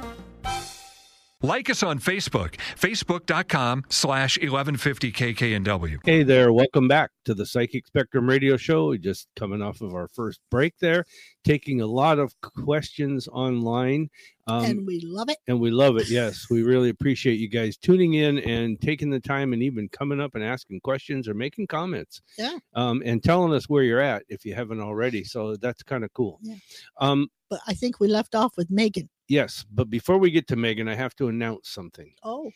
Like 1.43 1.69
us 1.71 1.83
on 1.83 2.01
Facebook, 2.01 2.55
facebook.com 2.81 3.85
slash 3.91 4.39
1150kknw. 4.39 5.99
Hey 6.05 6.23
there, 6.25 6.53
welcome 6.53 6.89
back 6.89 7.11
to 7.27 7.35
the 7.35 7.47
Psychic 7.47 7.87
Spectrum 7.87 8.27
Radio 8.29 8.57
Show. 8.57 8.89
We're 8.89 8.97
just 8.99 9.29
coming 9.37 9.61
off 9.63 9.81
of 9.83 9.95
our 9.95 10.09
first 10.09 10.41
break 10.51 10.75
there, 10.81 11.05
taking 11.45 11.81
a 11.81 11.87
lot 11.87 12.19
of 12.19 12.35
questions 12.43 13.29
online. 13.29 14.11
Um, 14.47 14.65
and 14.65 14.87
we 14.87 15.01
love 15.01 15.29
it. 15.29 15.39
and 15.47 15.61
we 15.61 15.71
love 15.71 15.97
it. 15.99 16.09
Yes, 16.11 16.47
we 16.51 16.63
really 16.63 16.89
appreciate 16.89 17.39
you 17.39 17.49
guys 17.49 17.77
tuning 17.77 18.15
in 18.15 18.39
and 18.39 18.81
taking 18.81 19.11
the 19.11 19.21
time 19.21 19.53
and 19.53 19.63
even 19.63 19.89
coming 19.91 20.21
up 20.21 20.35
and 20.35 20.43
asking 20.45 20.81
questions 20.81 21.29
or 21.29 21.35
making 21.35 21.67
comments. 21.67 22.21
Yeah. 22.39 22.59
Um, 22.75 23.03
and 23.05 23.23
telling 23.23 23.53
us 23.53 23.69
where 23.69 23.83
you're 23.83 24.01
at 24.01 24.23
if 24.29 24.45
you 24.45 24.55
haven't 24.55 24.81
already. 24.81 25.25
So 25.25 25.57
that's 25.57 25.83
kind 25.83 26.05
of 26.05 26.13
cool. 26.15 26.39
Yeah. 26.43 26.57
Um, 26.99 27.29
But 27.51 27.61
I 27.67 27.75
think 27.75 28.01
we 28.01 28.09
left 28.09 28.35
off 28.35 28.57
with 28.57 28.71
Megan. 28.71 29.09
yes, 29.29 29.65
but 29.71 29.91
before 29.91 30.19
we 30.19 30.31
get 30.31 30.47
to 30.49 30.57
Megan, 30.57 30.89
I 30.89 30.95
have 30.95 31.15
to 31.17 31.29
announce 31.29 31.69
something. 31.71 32.13
Oh, 32.23 32.51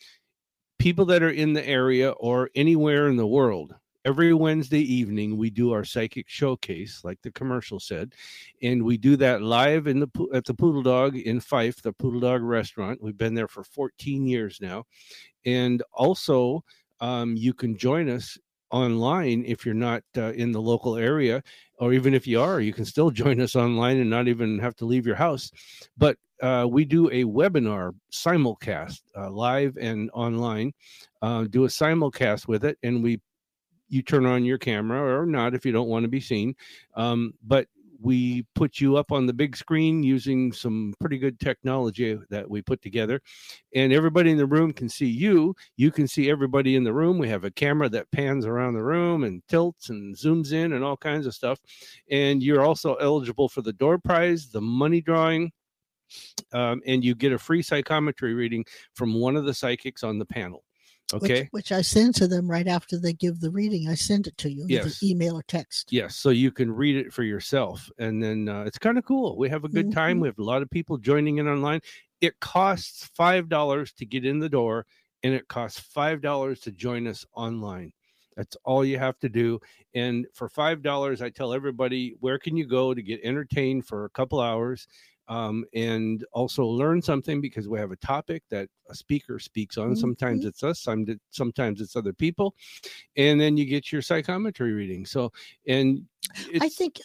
people 0.79 1.05
that 1.07 1.23
are 1.23 1.31
in 1.31 1.53
the 1.53 1.67
area 1.67 2.11
or 2.11 2.51
anywhere 2.57 3.07
in 3.09 3.17
the 3.17 3.27
world 3.27 3.75
every 4.05 4.35
wednesday 4.35 4.81
evening 4.81 5.37
we 5.37 5.51
do 5.51 5.73
our 5.73 5.85
psychic 5.85 6.29
showcase 6.29 7.03
like 7.05 7.21
the 7.23 7.31
commercial 7.31 7.79
said 7.79 8.15
and 8.63 8.83
we 8.83 8.97
do 8.97 9.17
that 9.17 9.43
live 9.43 9.87
in 9.87 10.01
the 10.01 10.09
at 10.33 10.45
the 10.45 10.55
poodle 10.55 10.83
dog 10.83 11.17
in 11.17 11.41
fife 11.41 11.83
the 11.83 11.93
poodle 11.93 12.21
dog 12.21 12.43
restaurant. 12.43 13.03
We've 13.03 13.17
been 13.17 13.35
there 13.35 13.49
for 13.49 13.65
14 13.65 14.27
years 14.27 14.59
now. 14.61 14.85
And 15.45 15.83
also 15.93 16.65
um, 17.01 17.37
you 17.37 17.53
can 17.53 17.77
join 17.77 18.09
us 18.09 18.39
online 18.71 19.45
if 19.47 19.67
you're 19.67 19.75
not 19.75 20.03
uh, 20.17 20.33
in 20.33 20.51
the 20.53 20.61
local 20.61 20.97
area 20.97 21.43
or 21.79 21.93
even 21.93 22.15
if 22.15 22.27
you 22.27 22.41
are 22.41 22.61
you 22.61 22.73
can 22.73 22.85
still 22.85 23.11
join 23.23 23.41
us 23.41 23.57
online 23.57 23.99
and 23.99 24.09
not 24.09 24.29
even 24.29 24.59
have 24.59 24.77
to 24.77 24.85
leave 24.85 25.07
your 25.07 25.17
house. 25.17 25.51
But 25.97 26.17
uh, 26.43 26.67
we 26.69 26.85
do 26.85 27.09
a 27.11 27.25
webinar 27.25 27.95
simulcast 28.13 29.03
uh, 29.17 29.31
live 29.31 29.77
and 29.77 30.11
online 30.13 30.73
uh, 31.21 31.45
do 31.45 31.65
a 31.65 31.69
simulcast 31.69 32.49
with 32.49 32.65
it 32.65 32.79
and 32.83 33.03
we 33.03 33.21
you 33.93 34.03
turn 34.03 34.27
on 34.27 34.45
your 34.45 34.59
camera 34.59 35.21
or 35.21 35.27
not 35.27 35.55
if 35.55 35.67
you 35.67 35.73
don't 35.73 35.89
want 35.89 36.03
to 36.03 36.09
be 36.09 36.21
seen 36.21 36.55
um, 36.95 37.33
but 37.45 37.67
we 38.03 38.45
put 38.55 38.81
you 38.81 38.97
up 38.97 39.13
on 39.13 39.27
the 39.27 39.33
big 39.33 39.57
screen 39.57 40.03
using 40.03 40.53
some 40.53 40.93
pretty 41.01 41.19
good 41.19 41.39
technology 41.39 42.19
that 42.31 42.49
we 42.49 42.61
put 42.61 42.83
together 42.83 43.23
and 43.75 43.93
everybody 43.93 44.31
in 44.31 44.37
the 44.37 44.47
room 44.47 44.73
can 44.73 44.89
see 44.89 45.07
you. 45.07 45.55
You 45.77 45.91
can 45.91 46.09
see 46.09 46.29
everybody 46.29 46.75
in 46.75 46.85
the 46.85 46.93
room. 46.93 47.19
We 47.19 47.29
have 47.29 47.45
a 47.45 47.51
camera 47.51 47.89
that 47.91 48.11
pans 48.11 48.45
around 48.45 48.75
the 48.75 48.83
room 48.83 49.25
and 49.25 49.43
tilts 49.49 49.89
and 49.89 50.17
zooms 50.17 50.53
in 50.53 50.73
and 50.73 50.85
all 50.85 50.97
kinds 50.97 51.27
of 51.27 51.35
stuff 51.35 51.61
and 52.11 52.43
you're 52.43 52.65
also 52.65 52.95
eligible 52.97 53.49
for 53.49 53.63
the 53.63 53.73
door 53.73 53.99
prize 53.99 54.49
the 54.49 54.61
money 54.61 55.01
drawing 55.01 55.53
um, 56.53 56.83
and 56.87 57.05
you 57.05 57.15
get 57.15 57.33
a 57.33 57.39
free 57.39 57.63
psychometry 57.63 58.35
reading 58.35 58.65
from 58.95 59.15
one 59.15 59.37
of 59.37 59.45
the 59.45 59.55
psychics 59.55 60.03
on 60.03 60.19
the 60.19 60.27
panel 60.27 60.65
okay 61.15 61.43
which, 61.43 61.49
which 61.53 61.73
I 61.73 61.83
send 61.83 62.15
to 62.17 62.27
them 62.29 62.51
right 62.51 62.67
after 62.69 62.99
they 62.99 63.13
give 63.13 63.41
the 63.41 63.51
reading. 63.51 63.89
I 63.89 63.95
send 63.95 64.27
it 64.27 64.37
to 64.39 64.51
you, 64.51 64.67
Yes. 64.69 65.03
email 65.03 65.37
or 65.39 65.43
text. 65.43 65.93
Yes, 65.93 66.17
so 66.17 66.31
you 66.31 66.51
can 66.51 66.71
read 66.73 66.97
it 66.97 67.13
for 67.13 67.23
yourself, 67.23 67.91
and 67.99 68.23
then 68.23 68.49
uh, 68.49 68.63
it's 68.65 68.79
kind 68.79 68.99
of 68.99 69.05
cool. 69.05 69.37
We 69.37 69.49
have 69.51 69.65
a 69.65 69.69
good 69.69 69.93
time. 69.93 70.19
Mhm. 70.19 70.23
We 70.23 70.29
have 70.29 70.39
a 70.39 70.45
lot 70.45 70.63
of 70.63 70.71
people 70.71 70.99
joining 70.99 71.39
in 71.39 71.49
online. 71.49 71.81
It 72.21 72.39
costs 72.41 73.07
five 73.15 73.49
dollars 73.49 73.93
to 73.95 74.07
get 74.07 74.25
in 74.25 74.39
the 74.39 74.49
door, 74.49 74.87
and 75.23 75.35
it 75.35 75.49
costs 75.49 75.81
five 75.81 76.21
dollars 76.21 76.61
to 76.61 76.73
join 76.73 77.07
us 77.07 77.25
online. 77.35 77.93
That's 78.37 78.57
all 78.65 78.83
you 78.85 78.99
have 78.99 79.19
to 79.19 79.29
do. 79.29 79.61
And 79.95 80.27
for 80.33 80.49
five 80.49 80.83
dollars, 80.83 81.21
I 81.21 81.29
tell 81.29 81.53
everybody 81.53 82.15
where 82.21 82.39
can 82.39 82.57
you 82.57 82.67
go 82.67 82.95
to 82.95 83.03
get 83.03 83.21
entertained 83.23 83.87
for 83.87 84.05
a 84.07 84.11
couple 84.11 84.41
hours, 84.41 84.87
um, 85.33 85.65
and 85.75 86.25
also 86.33 86.65
learn 86.65 87.01
something 87.01 87.41
because 87.41 87.67
we 87.67 87.79
have 87.79 87.91
a 87.91 87.97
topic 87.97 88.43
that 88.51 88.69
a 88.91 88.95
speaker 88.95 89.39
speaks 89.39 89.79
on. 89.79 89.97
Sometimes 89.97 90.45
Mhm. 90.45 90.49
it's 90.49 90.63
us, 90.63 90.87
sometimes 91.31 91.81
it's 91.81 91.97
other 91.97 92.13
people, 92.13 92.55
and 93.17 93.41
then 93.41 93.57
you 93.57 93.65
get 93.65 93.91
your 93.91 94.03
psychometry 94.03 94.73
reading. 94.73 95.07
So, 95.07 95.33
and 95.67 96.07
I 96.61 96.69
think 96.69 97.01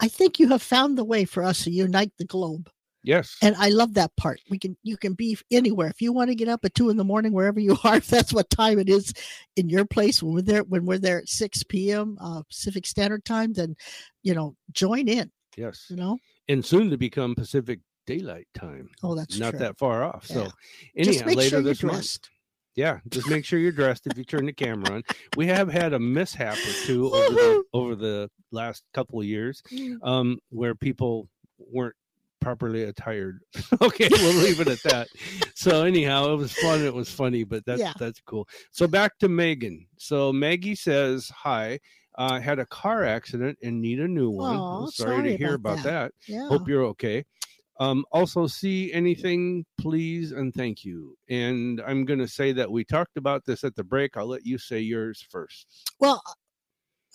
I 0.00 0.08
think 0.08 0.38
you 0.38 0.48
have 0.48 0.62
found 0.62 0.96
the 0.96 1.04
way 1.04 1.24
for 1.24 1.42
us 1.42 1.64
to 1.64 1.70
unite 1.70 2.12
the 2.18 2.24
globe. 2.24 2.70
yes, 3.02 3.36
And 3.42 3.56
I 3.56 3.68
love 3.68 3.94
that 3.94 4.16
part. 4.16 4.40
We 4.48 4.58
can 4.58 4.76
you 4.82 4.96
can 4.96 5.12
be 5.12 5.36
anywhere. 5.50 5.88
If 5.88 6.00
you 6.00 6.12
want 6.12 6.30
to 6.30 6.34
get 6.36 6.48
up 6.48 6.64
at 6.64 6.74
two 6.74 6.88
in 6.88 6.96
the 6.96 7.04
morning, 7.04 7.32
wherever 7.32 7.60
you 7.60 7.76
are, 7.84 7.96
if 7.96 8.06
that's 8.06 8.32
what 8.32 8.48
time 8.48 8.78
it 8.78 8.88
is 8.88 9.12
in 9.56 9.68
your 9.68 9.84
place 9.84 10.22
when 10.22 10.34
we're 10.34 10.42
there 10.42 10.64
when 10.64 10.86
we're 10.86 10.98
there 10.98 11.18
at 11.18 11.28
6 11.28 11.64
p.m. 11.64 12.16
Uh, 12.20 12.42
Pacific 12.44 12.86
Standard 12.86 13.24
Time, 13.26 13.52
then 13.52 13.76
you 14.22 14.34
know, 14.34 14.56
join 14.72 15.06
in, 15.08 15.30
yes, 15.56 15.86
you 15.90 15.96
know. 15.96 16.16
And 16.48 16.64
soon 16.64 16.90
to 16.90 16.96
become 16.98 17.34
Pacific 17.34 17.80
Daylight 18.06 18.48
Time. 18.54 18.88
Oh, 19.02 19.14
that's 19.14 19.38
not 19.38 19.50
true. 19.50 19.58
that 19.60 19.78
far 19.78 20.02
off. 20.04 20.26
So, 20.26 20.42
Yeah. 20.94 21.04
Just 21.04 21.08
anyhow, 21.20 21.26
make 21.26 21.36
later 21.36 21.48
sure 21.50 21.58
you're 21.60 21.68
this 21.68 21.82
month. 21.82 22.18
Yeah, 22.74 23.00
just 23.08 23.28
make 23.28 23.44
sure 23.44 23.58
you're 23.58 23.72
dressed 23.72 24.06
if 24.06 24.16
you 24.16 24.22
turn 24.24 24.46
the 24.46 24.52
camera 24.52 24.92
on. 24.96 25.02
We 25.36 25.46
have 25.48 25.68
had 25.68 25.92
a 25.94 25.98
mishap 25.98 26.56
or 26.56 26.72
two 26.86 27.10
over 27.12 27.34
the, 27.34 27.62
over 27.72 27.94
the 27.96 28.30
last 28.52 28.84
couple 28.94 29.18
of 29.18 29.26
years, 29.26 29.62
Mm. 29.72 29.98
um, 30.06 30.38
where 30.50 30.76
people 30.76 31.28
weren't 31.58 31.96
properly 32.40 32.84
attired. 32.84 33.40
okay, 33.82 34.08
we'll 34.12 34.42
leave 34.44 34.60
it 34.60 34.68
at 34.68 34.80
that. 34.84 35.08
So 35.56 35.84
anyhow, 35.84 36.32
it 36.32 36.36
was 36.36 36.52
fun. 36.52 36.84
It 36.84 36.94
was 36.94 37.10
funny, 37.10 37.42
but 37.42 37.66
that's 37.66 37.80
Yeah. 37.80 37.94
that's 37.98 38.20
cool. 38.24 38.46
So 38.70 38.86
back 38.86 39.18
to 39.18 39.28
Megan. 39.28 39.88
So 39.96 40.32
Maggie 40.32 40.76
says, 40.76 41.28
"Hi, 41.34 41.80
I 42.18 42.40
had 42.40 42.58
a 42.58 42.66
car 42.66 43.04
accident 43.04 43.58
and 43.62 43.80
need 43.80 44.00
a 44.00 44.08
new 44.08 44.28
one. 44.28 44.90
Sorry, 44.90 45.16
sorry 45.16 45.30
to 45.30 45.36
hear 45.36 45.54
about 45.54 45.80
about 45.80 45.84
that. 45.84 46.12
Yeah. 46.26 46.48
Hope 46.48 46.68
you're 46.68 46.84
okay." 46.86 47.24
Um, 47.80 48.04
also, 48.10 48.48
see 48.48 48.92
anything, 48.92 49.64
please, 49.78 50.32
and 50.32 50.52
thank 50.52 50.84
you. 50.84 51.16
And 51.28 51.80
I'm 51.86 52.04
going 52.04 52.18
to 52.18 52.26
say 52.26 52.50
that 52.52 52.70
we 52.70 52.84
talked 52.84 53.16
about 53.16 53.44
this 53.44 53.62
at 53.62 53.76
the 53.76 53.84
break. 53.84 54.16
I'll 54.16 54.26
let 54.26 54.44
you 54.44 54.58
say 54.58 54.80
yours 54.80 55.24
first. 55.30 55.92
Well, 56.00 56.20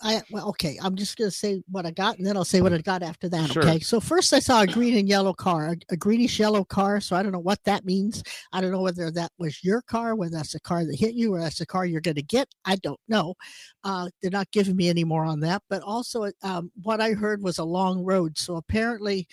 I 0.04 0.22
well, 0.30 0.50
okay. 0.50 0.78
I'm 0.82 0.96
just 0.96 1.16
gonna 1.16 1.30
say 1.30 1.62
what 1.70 1.86
I 1.86 1.90
got, 1.90 2.18
and 2.18 2.26
then 2.26 2.36
I'll 2.36 2.44
say 2.44 2.60
what 2.60 2.74
I 2.74 2.78
got 2.78 3.02
after 3.02 3.26
that. 3.30 3.50
Sure. 3.50 3.62
Okay. 3.62 3.80
So 3.80 4.00
first, 4.00 4.34
I 4.34 4.38
saw 4.38 4.60
a 4.60 4.66
green 4.66 4.98
and 4.98 5.08
yellow 5.08 5.32
car, 5.32 5.70
a, 5.70 5.76
a 5.94 5.96
greenish 5.96 6.38
yellow 6.38 6.62
car. 6.62 7.00
So 7.00 7.16
I 7.16 7.22
don't 7.22 7.32
know 7.32 7.38
what 7.38 7.64
that 7.64 7.86
means. 7.86 8.22
I 8.52 8.60
don't 8.60 8.70
know 8.70 8.82
whether 8.82 9.10
that 9.10 9.32
was 9.38 9.64
your 9.64 9.80
car, 9.80 10.14
whether 10.14 10.36
that's 10.36 10.52
the 10.52 10.60
car 10.60 10.84
that 10.84 10.94
hit 10.94 11.14
you, 11.14 11.34
or 11.34 11.40
that's 11.40 11.58
the 11.58 11.64
car 11.64 11.86
you're 11.86 12.02
going 12.02 12.16
to 12.16 12.22
get. 12.22 12.48
I 12.66 12.76
don't 12.76 13.00
know. 13.08 13.34
Uh, 13.82 14.10
they're 14.20 14.30
not 14.30 14.50
giving 14.50 14.76
me 14.76 14.90
any 14.90 15.04
more 15.04 15.24
on 15.24 15.40
that. 15.40 15.62
But 15.70 15.82
also, 15.82 16.30
um, 16.42 16.70
what 16.82 17.00
I 17.00 17.12
heard 17.12 17.42
was 17.42 17.58
a 17.58 17.64
long 17.64 18.04
road. 18.04 18.36
So 18.36 18.56
apparently, 18.56 19.26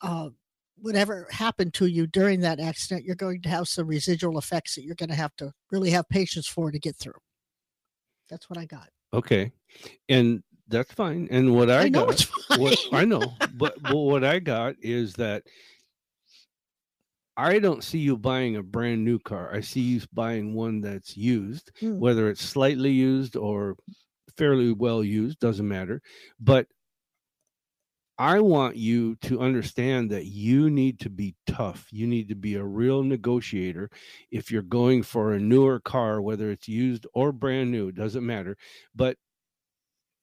uh, 0.00 0.30
whatever 0.76 1.28
happened 1.30 1.74
to 1.74 1.86
you 1.86 2.06
during 2.06 2.40
that 2.40 2.60
accident, 2.60 3.04
you're 3.04 3.14
going 3.14 3.42
to 3.42 3.48
have 3.50 3.68
some 3.68 3.86
residual 3.86 4.38
effects 4.38 4.74
that 4.74 4.84
you're 4.84 4.94
going 4.94 5.10
to 5.10 5.14
have 5.14 5.36
to 5.36 5.52
really 5.70 5.90
have 5.90 6.08
patience 6.08 6.46
for 6.46 6.70
to 6.70 6.78
get 6.78 6.96
through. 6.96 7.12
That's 8.30 8.48
what 8.48 8.58
I 8.58 8.64
got. 8.64 8.88
Okay, 9.14 9.52
and 10.08 10.42
that's 10.68 10.92
fine. 10.92 11.28
And 11.30 11.54
what 11.54 11.70
I, 11.70 11.82
I, 11.82 11.88
know 11.88 12.06
got, 12.06 12.14
it's 12.14 12.22
fine. 12.48 12.60
what 12.60 12.78
I 12.92 13.04
know, 13.04 13.32
but, 13.54 13.80
but 13.82 13.96
what 13.96 14.24
I 14.24 14.38
got 14.40 14.76
is 14.80 15.14
that 15.14 15.44
I 17.36 17.58
don't 17.58 17.82
see 17.82 17.98
you 17.98 18.16
buying 18.16 18.56
a 18.56 18.62
brand 18.62 19.04
new 19.04 19.18
car. 19.18 19.52
I 19.52 19.60
see 19.60 19.80
you 19.80 20.00
buying 20.12 20.54
one 20.54 20.80
that's 20.80 21.16
used, 21.16 21.70
Hmm. 21.80 21.98
whether 21.98 22.28
it's 22.28 22.42
slightly 22.42 22.90
used 22.90 23.36
or 23.36 23.76
fairly 24.36 24.72
well 24.72 25.02
used, 25.04 25.40
doesn't 25.40 25.66
matter. 25.66 26.00
But 26.40 26.66
I 28.18 28.40
want 28.40 28.76
you 28.76 29.16
to 29.22 29.40
understand 29.40 30.10
that 30.10 30.26
you 30.26 30.70
need 30.70 31.00
to 31.00 31.10
be 31.10 31.34
tough. 31.46 31.88
You 31.90 32.06
need 32.06 32.28
to 32.28 32.36
be 32.36 32.54
a 32.54 32.64
real 32.64 33.02
negotiator. 33.02 33.90
If 34.30 34.52
you're 34.52 34.62
going 34.62 35.02
for 35.02 35.32
a 35.32 35.40
newer 35.40 35.80
car, 35.80 36.22
whether 36.22 36.50
it's 36.50 36.68
used 36.68 37.06
or 37.12 37.32
brand 37.32 37.72
new, 37.72 37.90
doesn't 37.90 38.24
matter. 38.24 38.56
But 38.94 39.16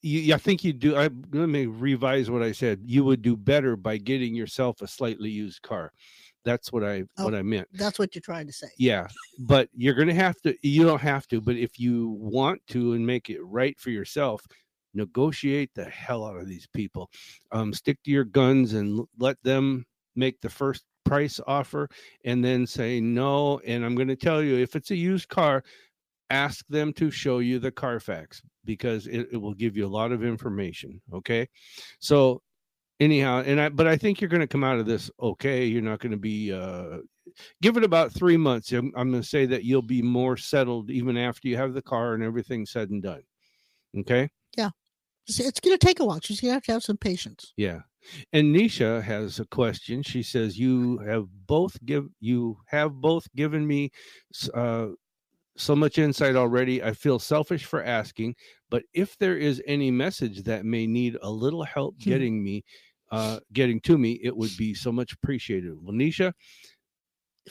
you, 0.02 0.34
I 0.34 0.38
think 0.38 0.64
you 0.64 0.74
do. 0.74 0.96
I 0.96 1.04
let 1.04 1.50
me 1.50 1.66
revise 1.66 2.30
what 2.32 2.42
I 2.42 2.54
said. 2.54 2.80
You 2.86 3.04
would 3.06 3.22
do 3.22 3.36
better 3.36 3.76
by 3.76 3.98
getting 3.98 4.34
yourself 4.34 4.82
a 4.82 4.88
slightly 4.88 5.30
used 5.30 5.62
car. 5.62 5.92
That's 6.44 6.72
what 6.72 6.84
I 6.84 7.04
Oh. 7.18 7.26
what 7.26 7.36
I 7.36 7.44
meant. 7.44 7.68
That's 7.74 8.00
what 8.00 8.16
you're 8.16 8.22
trying 8.22 8.48
to 8.48 8.54
say. 8.54 8.70
Yeah, 8.80 9.08
but 9.38 9.70
you're 9.76 9.94
going 9.94 10.08
to 10.08 10.14
have 10.16 10.42
to. 10.42 10.56
You 10.68 10.86
don't 10.86 11.02
have 11.02 11.28
to, 11.28 11.42
but 11.42 11.56
if 11.56 11.78
you 11.80 12.10
want 12.20 12.66
to 12.70 12.94
and 12.94 13.06
make 13.06 13.30
it 13.30 13.42
right 13.44 13.78
for 13.80 13.92
yourself, 13.92 14.42
negotiate 14.94 15.72
the 15.76 15.86
hell 15.86 16.26
out 16.26 16.38
of 16.38 16.48
these 16.48 16.68
people. 16.74 17.10
Um, 17.52 17.74
stick 17.74 17.98
to 18.04 18.12
your 18.12 18.24
guns 18.24 18.74
and 18.74 19.06
let 19.20 19.38
them 19.44 19.86
make 20.16 20.42
the 20.42 20.50
first 20.50 20.84
price 21.06 21.40
offer, 21.48 21.90
and 22.26 22.44
then 22.44 22.68
say 22.68 23.00
no. 23.00 23.60
And 23.60 23.86
I'm 23.86 23.96
going 23.96 24.08
to 24.08 24.16
tell 24.16 24.42
you, 24.42 24.58
if 24.58 24.76
it's 24.76 24.92
a 24.92 24.96
used 24.96 25.30
car, 25.30 25.64
ask 26.30 26.66
them 26.68 26.94
to 26.94 27.12
show 27.12 27.40
you 27.40 27.60
the 27.60 27.72
Carfax 27.72 28.42
because 28.64 29.08
it, 29.08 29.28
it 29.32 29.38
will 29.38 29.54
give 29.54 29.76
you 29.76 29.86
a 29.86 29.90
lot 29.90 30.12
of 30.12 30.24
information. 30.24 31.02
Okay, 31.14 31.48
so 32.00 32.42
anyhow 33.02 33.42
and 33.46 33.60
i 33.60 33.68
but 33.68 33.88
i 33.88 33.98
think 33.98 34.22
you're 34.22 34.30
going 34.30 34.42
to 34.42 34.48
come 34.48 34.64
out 34.64 34.78
of 34.78 34.86
this 34.86 35.10
okay 35.20 35.66
you're 35.66 35.82
not 35.82 36.00
going 36.00 36.12
to 36.12 36.18
be 36.18 36.54
uh 36.54 37.00
give 37.62 37.76
it 37.76 37.84
about 37.84 38.12
three 38.12 38.38
months 38.38 38.72
i'm, 38.72 38.94
I'm 38.96 39.10
going 39.10 39.24
to 39.24 39.28
say 39.28 39.48
that 39.48 39.64
you'll 39.64 39.82
be 39.82 40.04
more 40.04 40.38
settled 40.38 40.92
even 40.92 41.18
after 41.18 41.48
you 41.48 41.58
have 41.58 41.74
the 41.74 41.82
car 41.82 42.14
and 42.14 42.24
everything 42.24 42.64
said 42.64 42.92
and 42.92 43.02
done 43.02 43.24
okay 43.98 44.30
Yeah. 44.56 44.70
It's, 45.28 45.60
going 45.60 45.78
to 45.78 45.86
take 45.86 46.00
a 46.00 46.06
while. 46.06 46.20
She's 46.22 46.42
going 46.42 46.50
to 46.50 46.54
have 46.54 46.64
to 46.64 46.72
have 46.74 46.84
some 46.84 46.98
patience. 46.98 47.54
Yeah. 47.58 47.82
And 48.34 48.54
Nisha 48.56 49.02
has 49.04 49.40
a 49.40 49.46
question. 49.46 50.02
She 50.02 50.24
says, 50.24 50.58
"You 50.58 50.98
have 51.00 51.28
both 51.46 51.78
give 51.86 52.08
you 52.20 52.58
have 52.66 52.94
both 52.94 53.28
given 53.36 53.66
me 53.68 53.92
uh, 54.56 54.88
so 55.56 55.76
much 55.76 56.00
insight 56.00 56.36
already. 56.36 56.82
I 56.84 56.94
feel 56.94 57.20
selfish 57.20 57.66
for 57.66 57.84
asking, 57.84 58.36
but 58.72 58.84
if 58.94 59.18
there 59.20 59.38
is 59.38 59.62
any 59.68 59.92
message 59.92 60.44
that 60.44 60.66
may 60.66 60.88
need 60.88 61.16
a 61.22 61.30
little 61.30 61.64
help 61.64 61.96
Hmm. 62.02 62.10
getting 62.10 62.44
me, 62.44 62.64
uh, 63.12 63.40
getting 63.54 63.80
to 63.82 64.00
me, 64.00 64.20
it 64.24 64.36
would 64.36 64.58
be 64.58 64.74
so 64.74 64.92
much 64.92 65.14
appreciated." 65.14 65.74
Well, 65.80 65.94
Nisha, 65.94 66.34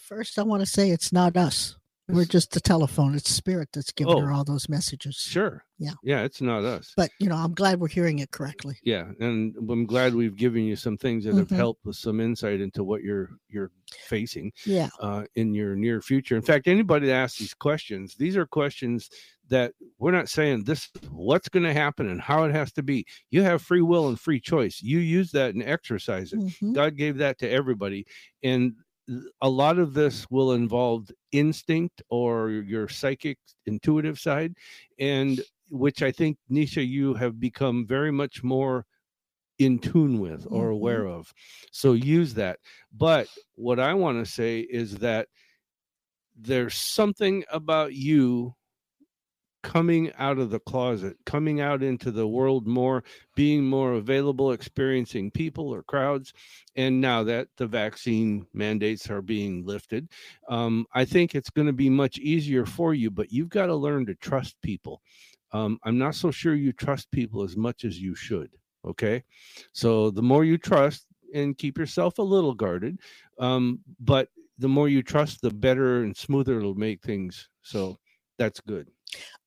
First, 0.00 0.38
I 0.38 0.42
want 0.42 0.60
to 0.62 0.66
say 0.66 0.90
it's 0.90 1.12
not 1.12 1.36
us. 1.36 1.76
We're 2.12 2.24
just 2.24 2.52
the 2.52 2.60
telephone. 2.60 3.14
It's 3.14 3.30
spirit 3.30 3.68
that's 3.72 3.92
giving 3.92 4.18
her 4.18 4.32
Oh. 4.32 4.36
all 4.36 4.44
those 4.44 4.68
messages. 4.68 5.16
sure, 5.16 5.64
Yeah. 5.78 5.92
yeah, 6.02 6.22
it's 6.22 6.40
not 6.40 6.64
us. 6.64 6.92
But 6.96 7.10
you 7.18 7.28
know, 7.28 7.36
I'm 7.36 7.54
glad 7.54 7.80
we're 7.80 7.88
hearing 7.88 8.18
it 8.18 8.30
correctly. 8.30 8.76
Yeah, 8.82 9.10
and 9.20 9.54
I'm 9.56 9.86
glad 9.86 10.14
we've 10.14 10.36
given 10.36 10.64
you 10.64 10.76
some 10.76 10.96
things 10.96 11.24
that 11.24 11.34
have 11.36 11.48
Mhm. 11.48 11.56
helped 11.56 11.84
with 11.84 11.96
some 11.96 12.20
insight 12.20 12.60
into 12.60 12.82
what 12.84 13.02
you're 13.02 13.30
you're 13.48 13.70
facing. 14.06 14.52
Yeah. 14.64 14.88
uh, 15.00 15.24
in 15.34 15.52
your 15.54 15.74
near 15.76 16.00
future. 16.00 16.36
In 16.36 16.42
fact, 16.42 16.68
anybody 16.68 17.06
that 17.08 17.14
asks 17.14 17.38
these 17.40 17.54
questions, 17.54 18.14
these 18.16 18.36
are 18.36 18.46
questions 18.46 19.08
that 19.48 19.72
we're 19.98 20.12
not 20.12 20.28
saying 20.28 20.62
this 20.62 20.88
what's 21.10 21.48
going 21.48 21.64
to 21.64 21.72
happen 21.72 22.08
and 22.08 22.20
how 22.20 22.44
it 22.44 22.52
has 22.54 22.70
to 22.72 22.82
be. 22.84 23.04
You 23.30 23.42
have 23.42 23.62
free 23.62 23.82
will 23.82 24.08
and 24.08 24.18
free 24.20 24.38
choice. 24.40 24.80
You 24.80 25.00
use 25.00 25.32
that 25.32 25.54
and 25.54 25.62
exercise 25.64 26.32
it. 26.32 26.38
Mhm. 26.38 26.72
God 26.74 26.96
gave 26.96 27.16
that 27.18 27.38
to 27.40 27.48
everybody, 27.50 28.06
and 28.44 28.74
a 29.42 29.48
lot 29.48 29.78
of 29.78 29.94
this 29.94 30.26
will 30.30 30.52
involve 30.52 31.10
instinct 31.32 32.02
or 32.10 32.50
your 32.50 32.88
psychic 32.88 33.38
intuitive 33.66 34.18
side 34.18 34.54
and 34.98 35.40
which 35.70 36.02
i 36.02 36.10
think 36.12 36.36
nisha 36.50 36.86
you 36.86 37.14
have 37.14 37.40
become 37.40 37.86
very 37.86 38.10
much 38.12 38.42
more 38.42 38.84
in 39.58 39.78
tune 39.78 40.18
with 40.18 40.46
or 40.50 40.70
Mhm. 40.70 40.74
aware 40.74 41.06
of 41.06 41.32
so 41.72 41.92
use 41.92 42.34
that 42.34 42.58
but 42.96 43.28
what 43.54 43.78
i 43.80 43.92
want 43.94 44.24
to 44.24 44.30
say 44.30 44.60
is 44.60 44.96
that 44.98 45.28
there's 46.36 46.74
something 46.74 47.44
about 47.52 47.94
you 47.94 48.54
coming 49.62 50.12
out 50.18 50.38
of 50.38 50.50
the 50.50 50.60
closet 50.60 51.16
coming 51.26 51.60
out 51.60 51.82
into 51.82 52.10
the 52.10 52.26
world 52.26 52.66
more 52.66 53.04
being 53.34 53.64
more 53.64 53.94
available 53.94 54.52
experiencing 54.52 55.30
people 55.30 55.68
or 55.68 55.82
crowds. 55.82 56.32
And 56.76 57.00
now 57.00 57.22
that 57.24 57.48
the 57.56 57.66
vaccine 57.66 58.46
mandates 58.54 59.10
are 59.10 59.22
being 59.22 59.64
lifted 59.64 60.08
um, 60.48 60.86
i 60.94 61.04
think 61.04 61.34
it's 61.34 61.50
going 61.50 61.66
to 61.66 61.72
be 61.72 61.90
much 61.90 62.18
easier 62.18 62.64
for 62.64 62.94
you 62.94 63.10
but 63.10 63.32
you've 63.32 63.48
got 63.48 63.66
to 63.66 63.74
learn 63.74 64.06
to 64.06 64.14
trust 64.16 64.56
people. 64.62 65.02
Um, 65.52 65.78
i'm 65.84 65.98
not 65.98 66.14
so 66.14 66.30
sure 66.30 66.54
you 66.54 66.72
trust 66.72 67.10
people 67.10 67.42
as 67.42 67.56
much 67.56 67.84
as 67.84 68.00
you 68.00 68.14
should 68.14 68.50
okay? 68.86 69.22
So 69.72 70.10
the 70.10 70.22
more 70.22 70.44
you 70.44 70.56
trust 70.56 71.04
and 71.34 71.56
keep 71.58 71.76
yourself 71.76 72.18
a 72.18 72.22
little 72.22 72.54
guarded 72.54 72.98
um, 73.38 73.80
but 73.98 74.28
the 74.58 74.68
more 74.68 74.88
you 74.88 75.02
trust 75.02 75.40
the 75.40 75.50
better 75.50 76.02
and 76.02 76.16
smoother 76.16 76.58
it'll 76.58 76.74
make 76.74 77.02
things. 77.02 77.48
So 77.62 77.98
that's 78.38 78.60
good 78.60 78.88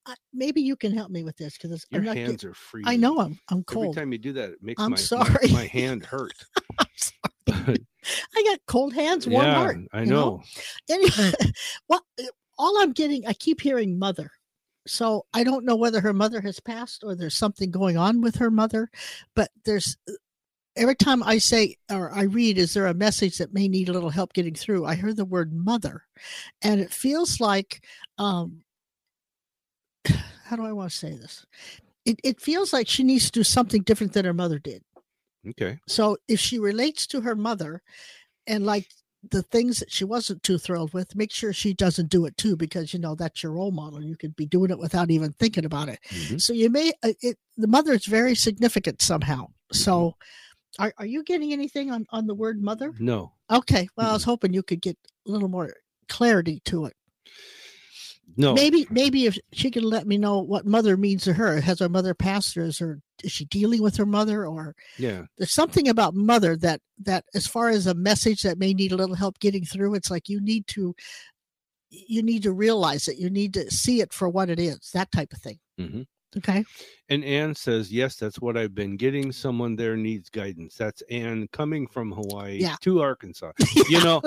I, 0.05 0.15
maybe 0.33 0.61
you 0.61 0.75
can 0.75 0.93
help 0.93 1.11
me 1.11 1.23
with 1.23 1.37
this 1.37 1.57
because 1.57 1.85
your 1.89 2.01
I'm 2.01 2.05
not. 2.05 2.17
hands 2.17 2.43
are 2.43 2.53
free 2.53 2.83
I 2.85 2.95
know 2.97 3.19
I'm 3.19 3.39
I'm 3.49 3.63
cold. 3.63 3.85
every 3.85 3.95
time 4.01 4.11
you 4.11 4.17
do 4.17 4.33
that 4.33 4.49
it 4.51 4.63
makes 4.63 4.81
I'm 4.81 4.91
my, 4.91 4.95
my- 4.95 5.01
sorry. 5.01 5.51
my 5.51 5.65
hand 5.71 6.05
hurt 6.05 6.33
I'm 6.79 6.85
sorry. 6.95 7.85
I 8.35 8.43
got 8.43 8.59
cold 8.67 8.93
hands, 8.93 9.27
warm 9.27 9.45
yeah 9.45 9.55
heart. 9.55 9.77
i 9.93 10.01
you 10.01 10.07
know 10.07 10.43
Anyway, 10.89 11.31
well, 11.87 12.03
uh, 12.19 12.23
all 12.57 12.81
I'm 12.81 12.91
getting, 12.91 13.25
I 13.25 13.33
keep 13.33 13.61
hearing 13.61 13.97
mother. 13.97 14.29
So 14.85 15.25
I 15.33 15.43
don't 15.45 15.63
know 15.65 15.77
whether 15.77 16.01
her 16.01 16.11
mother 16.13 16.41
has 16.41 16.59
passed 16.59 17.03
or 17.05 17.15
there's 17.15 17.37
something 17.37 17.71
going 17.71 17.95
on 17.97 18.19
with 18.19 18.35
her 18.35 18.51
mother, 18.51 18.89
but 19.35 19.49
there's 19.63 19.95
uh, 20.09 20.13
every 20.75 20.95
time 20.95 21.23
I 21.23 21.37
say 21.37 21.77
or 21.89 22.11
I 22.11 22.23
read, 22.23 22.57
is 22.57 22.73
there 22.73 22.87
a 22.87 22.93
message 22.93 23.37
that 23.37 23.53
may 23.53 23.69
need 23.69 23.87
a 23.87 23.93
little 23.93 24.09
help 24.09 24.33
getting 24.33 24.55
through? 24.55 24.85
I 24.85 24.95
hear 24.95 25.13
the 25.13 25.23
word 25.23 25.53
mother, 25.53 26.03
and 26.61 26.81
it 26.81 26.91
feels 26.93 27.39
like, 27.39 27.81
um, 28.17 28.63
how 30.53 30.57
do 30.57 30.67
I 30.69 30.71
want 30.71 30.91
to 30.91 30.95
say 30.95 31.15
this? 31.15 31.47
It, 32.05 32.19
it 32.23 32.39
feels 32.39 32.73
like 32.73 32.87
she 32.87 33.03
needs 33.03 33.25
to 33.25 33.31
do 33.31 33.43
something 33.43 33.81
different 33.81 34.13
than 34.13 34.25
her 34.25 34.35
mother 34.35 34.59
did. 34.59 34.83
okay 35.49 35.79
So 35.87 36.17
if 36.27 36.39
she 36.39 36.59
relates 36.59 37.07
to 37.07 37.21
her 37.21 37.35
mother 37.35 37.81
and 38.45 38.63
like 38.63 38.87
the 39.31 39.41
things 39.41 39.79
that 39.79 39.91
she 39.91 40.03
wasn't 40.03 40.43
too 40.43 40.59
thrilled 40.59 40.93
with, 40.93 41.15
make 41.15 41.31
sure 41.31 41.53
she 41.53 41.73
doesn't 41.73 42.09
do 42.09 42.25
it 42.25 42.37
too, 42.37 42.55
because 42.55 42.93
you 42.93 42.99
know 42.99 43.15
that's 43.15 43.41
your 43.41 43.53
role 43.53 43.71
model. 43.71 44.03
You 44.03 44.15
could 44.15 44.35
be 44.35 44.45
doing 44.45 44.69
it 44.69 44.77
without 44.77 45.09
even 45.09 45.31
thinking 45.31 45.65
about 45.65 45.89
it. 45.89 45.99
Mhm. 46.09 46.39
So 46.39 46.53
you 46.53 46.69
may 46.69 46.91
uh, 47.01 47.13
it 47.21 47.39
the 47.57 47.67
mother 47.67 47.93
is 47.93 48.05
very 48.05 48.35
significant 48.35 49.01
somehow. 49.01 49.47
So 49.71 50.15
are 50.77 50.93
are 50.99 51.05
you 51.07 51.23
getting 51.23 51.51
anything 51.51 51.89
on 51.89 52.05
on 52.11 52.27
the 52.27 52.35
word 52.35 52.61
mother? 52.61 52.93
no 52.99 53.31
Okay. 53.49 53.87
Well, 53.97 54.11
I 54.11 54.13
was 54.13 54.23
hoping 54.23 54.53
you 54.53 54.61
could 54.61 54.81
get 54.81 54.97
a 55.27 55.31
little 55.31 55.49
more 55.49 55.73
clarity 56.09 56.61
to 56.65 56.85
it. 56.85 56.95
No 58.37 58.53
Maybe 58.53 58.87
maybe 58.89 59.25
if 59.25 59.37
she 59.51 59.69
could 59.69 59.83
let 59.83 60.07
me 60.07 60.17
know 60.17 60.39
what 60.39 60.65
mother 60.65 60.97
means 60.97 61.23
to 61.23 61.33
her. 61.33 61.61
Has 61.61 61.79
her 61.79 61.89
mother 61.89 62.13
passed 62.13 62.57
or 62.57 62.63
is 62.63 62.79
her 62.79 62.99
is 63.23 63.31
she 63.31 63.45
dealing 63.45 63.81
with 63.81 63.95
her 63.97 64.05
mother 64.05 64.45
or 64.45 64.75
yeah 64.97 65.23
there's 65.37 65.53
something 65.53 65.87
about 65.87 66.13
mother 66.15 66.57
that 66.57 66.81
that 66.99 67.25
as 67.35 67.45
far 67.47 67.69
as 67.69 67.85
a 67.87 67.93
message 67.93 68.41
that 68.41 68.57
may 68.57 68.73
need 68.73 68.91
a 68.91 68.95
little 68.97 69.15
help 69.15 69.39
getting 69.39 69.63
through 69.63 69.93
it's 69.93 70.09
like 70.11 70.27
you 70.27 70.41
need 70.41 70.65
to 70.67 70.95
you 71.89 72.23
need 72.23 72.41
to 72.43 72.51
realize 72.51 73.07
it 73.07 73.17
you 73.17 73.29
need 73.29 73.53
to 73.53 73.69
see 73.69 74.01
it 74.01 74.11
for 74.11 74.27
what 74.27 74.49
it 74.49 74.59
is 74.59 74.89
that 74.93 75.11
type 75.11 75.31
of 75.31 75.39
thing 75.39 75.59
hmm 75.77 76.01
okay 76.35 76.65
And 77.09 77.23
Anne 77.23 77.53
says, 77.53 77.91
Yes, 77.91 78.15
that's 78.15 78.39
what 78.39 78.57
I've 78.57 78.73
been 78.73 78.97
getting. 78.97 79.31
Someone 79.31 79.75
there 79.75 79.95
needs 79.95 80.29
guidance. 80.31 80.75
That's 80.75 81.03
Anne 81.11 81.47
coming 81.53 81.85
from 81.85 82.11
Hawaii 82.11 82.57
Yeah. 82.59 82.75
to 82.81 83.01
Arkansas. 83.01 83.51
You 83.89 84.01
know, 84.01 84.21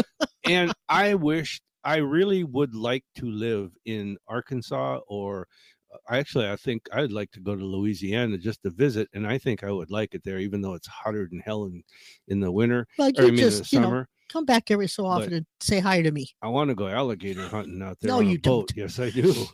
and 0.44 0.72
I 0.88 1.14
wish 1.14 1.60
I 1.86 1.98
really 1.98 2.42
would 2.42 2.74
like 2.74 3.04
to 3.14 3.26
live 3.30 3.70
in 3.84 4.16
Arkansas 4.26 4.98
or 5.06 5.46
uh, 5.94 5.98
actually 6.14 6.48
I 6.50 6.56
think 6.56 6.82
I'd 6.92 7.12
like 7.12 7.30
to 7.30 7.40
go 7.40 7.54
to 7.54 7.64
Louisiana 7.64 8.36
just 8.38 8.60
to 8.64 8.70
visit 8.70 9.08
and 9.14 9.24
I 9.24 9.38
think 9.38 9.62
I 9.62 9.70
would 9.70 9.90
like 9.92 10.12
it 10.14 10.22
there 10.24 10.38
even 10.40 10.60
though 10.60 10.74
it's 10.74 10.88
hotter 10.88 11.28
than 11.30 11.38
hell 11.38 11.66
in, 11.66 11.84
in 12.26 12.40
the 12.40 12.50
winter 12.50 12.88
well 12.98 13.12
or 13.16 13.22
I 13.22 13.26
you 13.26 13.32
mean 13.32 13.38
in 13.44 13.50
the 13.50 13.58
just 13.60 13.72
you 13.72 13.78
know 13.80 14.04
come 14.28 14.44
back 14.44 14.72
every 14.72 14.88
so 14.88 15.06
often 15.06 15.32
and 15.32 15.46
say 15.60 15.78
hi 15.78 16.02
to 16.02 16.10
me 16.10 16.26
I 16.42 16.48
want 16.48 16.70
to 16.70 16.74
go 16.74 16.88
alligator 16.88 17.46
hunting 17.46 17.80
out 17.80 17.98
there 18.00 18.10
No, 18.10 18.18
on 18.18 18.28
you 18.28 18.38
boat. 18.40 18.72
don't. 18.74 18.76
Yes, 18.76 18.98
I 18.98 19.10
do. 19.10 19.46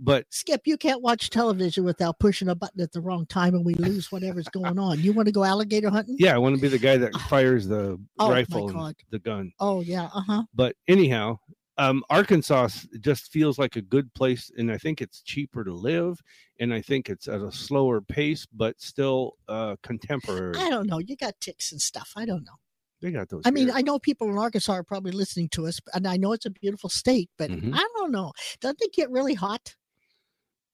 But 0.00 0.24
skip 0.30 0.62
you 0.64 0.78
can't 0.78 1.02
watch 1.02 1.28
television 1.28 1.84
without 1.84 2.18
pushing 2.18 2.48
a 2.48 2.54
button 2.54 2.80
at 2.80 2.92
the 2.92 3.00
wrong 3.02 3.26
time 3.26 3.54
and 3.54 3.64
we 3.66 3.74
lose 3.74 4.10
whatever's 4.10 4.48
going 4.48 4.78
on 4.78 5.00
you 5.00 5.12
want 5.12 5.26
to 5.26 5.32
go 5.32 5.44
alligator 5.44 5.90
hunting 5.90 6.16
yeah, 6.18 6.34
I 6.34 6.38
want 6.38 6.54
to 6.56 6.62
be 6.62 6.68
the 6.68 6.78
guy 6.78 6.96
that 6.96 7.12
fires 7.28 7.66
the 7.68 8.00
Oh, 8.18 8.30
rifle 8.30 8.68
the 9.10 9.18
gun. 9.18 9.52
oh 9.60 9.80
yeah 9.82 10.08
uh-huh 10.14 10.44
but 10.54 10.74
anyhow 10.86 11.36
um 11.78 12.02
arkansas 12.10 12.68
just 13.00 13.30
feels 13.32 13.58
like 13.58 13.76
a 13.76 13.82
good 13.82 14.12
place 14.14 14.50
and 14.58 14.70
i 14.70 14.76
think 14.76 15.00
it's 15.00 15.22
cheaper 15.22 15.64
to 15.64 15.72
live 15.72 16.20
and 16.60 16.74
i 16.74 16.80
think 16.80 17.08
it's 17.08 17.28
at 17.28 17.40
a 17.40 17.50
slower 17.52 18.00
pace 18.00 18.46
but 18.52 18.78
still 18.80 19.34
uh 19.48 19.74
contemporary 19.82 20.54
i 20.58 20.68
don't 20.68 20.86
know 20.88 20.98
you 20.98 21.16
got 21.16 21.34
ticks 21.40 21.72
and 21.72 21.80
stuff 21.80 22.12
i 22.16 22.24
don't 22.26 22.44
know 22.44 22.56
they 23.00 23.12
got 23.12 23.28
those 23.28 23.42
I 23.44 23.52
mean, 23.52 23.68
here. 23.68 23.76
I 23.76 23.82
know 23.82 24.00
people 24.00 24.28
in 24.28 24.36
Arkansas 24.36 24.72
are 24.72 24.82
probably 24.82 25.12
listening 25.12 25.48
to 25.50 25.68
us, 25.68 25.78
and 25.94 26.04
I 26.04 26.16
know 26.16 26.32
it's 26.32 26.46
a 26.46 26.50
beautiful 26.50 26.90
state, 26.90 27.30
but 27.38 27.48
Mhm. 27.48 27.70
I 27.72 27.86
don't 27.94 28.10
know. 28.10 28.32
Doesn't 28.60 28.82
it 28.82 28.92
get 28.92 29.08
really 29.08 29.34
hot? 29.34 29.76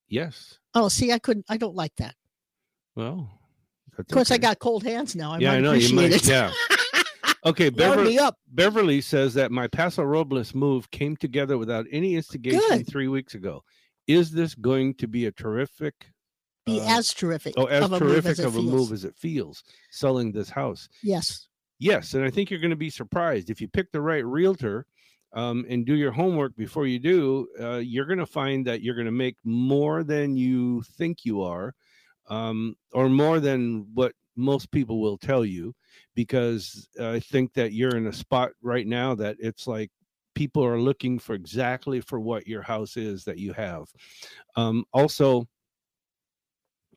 yes 0.08 0.58
Oh, 0.74 0.88
see, 0.88 1.12
I 1.12 1.18
couldn't. 1.18 1.44
I 1.50 1.58
don't 1.58 1.74
like 1.74 1.94
that. 1.96 2.14
well 2.96 3.28
Of 3.98 4.06
course, 4.08 4.30
I 4.30 4.38
got 4.38 4.58
cold 4.58 4.84
hands 4.84 5.14
now. 5.14 5.32
I 5.34 5.38
yeah 5.38 5.52
i 5.52 5.60
know 5.60 5.72
you 5.74 5.94
might 5.94 6.12
it. 6.12 6.26
yeah 6.26 6.50
okay 7.44 7.68
beverly, 7.68 8.18
beverly 8.52 9.00
says 9.00 9.34
that 9.34 9.50
my 9.50 9.66
paso 9.68 10.02
robles 10.02 10.54
move 10.54 10.90
came 10.90 11.16
together 11.16 11.58
without 11.58 11.86
any 11.90 12.14
instigation 12.14 12.78
Good. 12.78 12.86
three 12.88 13.08
weeks 13.08 13.34
ago 13.34 13.62
is 14.06 14.30
this 14.30 14.54
going 14.54 14.94
to 14.94 15.06
be 15.06 15.26
a 15.26 15.32
terrific 15.32 15.94
Be 16.66 16.80
uh, 16.80 16.98
as 16.98 17.12
terrific. 17.14 17.54
oh 17.56 17.66
as 17.66 17.88
terrific 17.88 18.32
as 18.32 18.40
of 18.40 18.56
a 18.56 18.62
move 18.62 18.92
as 18.92 19.04
it 19.04 19.16
feels 19.16 19.62
selling 19.90 20.32
this 20.32 20.50
house 20.50 20.88
Yes. 21.02 21.48
Yes, 21.80 22.14
and 22.14 22.24
I 22.24 22.30
think 22.30 22.50
you're 22.50 22.60
going 22.60 22.70
to 22.70 22.76
be 22.76 22.88
surprised 22.88 23.50
if 23.50 23.60
you 23.60 23.68
pick 23.68 23.90
the 23.90 24.00
right 24.00 24.24
realtor 24.24 24.86
um, 25.32 25.66
and 25.68 25.84
do 25.84 25.94
your 25.96 26.12
homework 26.12 26.56
before 26.56 26.86
you 26.86 26.98
do. 27.00 27.48
Uh, 27.60 27.76
you're 27.76 28.06
going 28.06 28.20
to 28.20 28.26
find 28.26 28.64
that 28.66 28.80
you're 28.80 28.94
going 28.94 29.06
to 29.06 29.12
make 29.12 29.36
more 29.44 30.04
than 30.04 30.36
you 30.36 30.82
think 30.96 31.24
you 31.24 31.42
are, 31.42 31.74
um, 32.28 32.76
or 32.92 33.08
more 33.08 33.40
than 33.40 33.86
what 33.92 34.12
most 34.36 34.70
people 34.70 35.00
will 35.00 35.18
tell 35.18 35.44
you, 35.44 35.74
because 36.14 36.88
I 37.00 37.20
think 37.20 37.52
that 37.54 37.72
you're 37.72 37.96
in 37.96 38.06
a 38.06 38.12
spot 38.12 38.52
right 38.62 38.86
now 38.86 39.14
that 39.16 39.36
it's 39.38 39.66
like 39.66 39.90
people 40.34 40.64
are 40.64 40.80
looking 40.80 41.18
for 41.18 41.34
exactly 41.34 42.00
for 42.00 42.20
what 42.20 42.46
your 42.46 42.62
house 42.62 42.96
is 42.96 43.24
that 43.24 43.38
you 43.38 43.52
have. 43.52 43.84
Um, 44.56 44.84
also. 44.92 45.46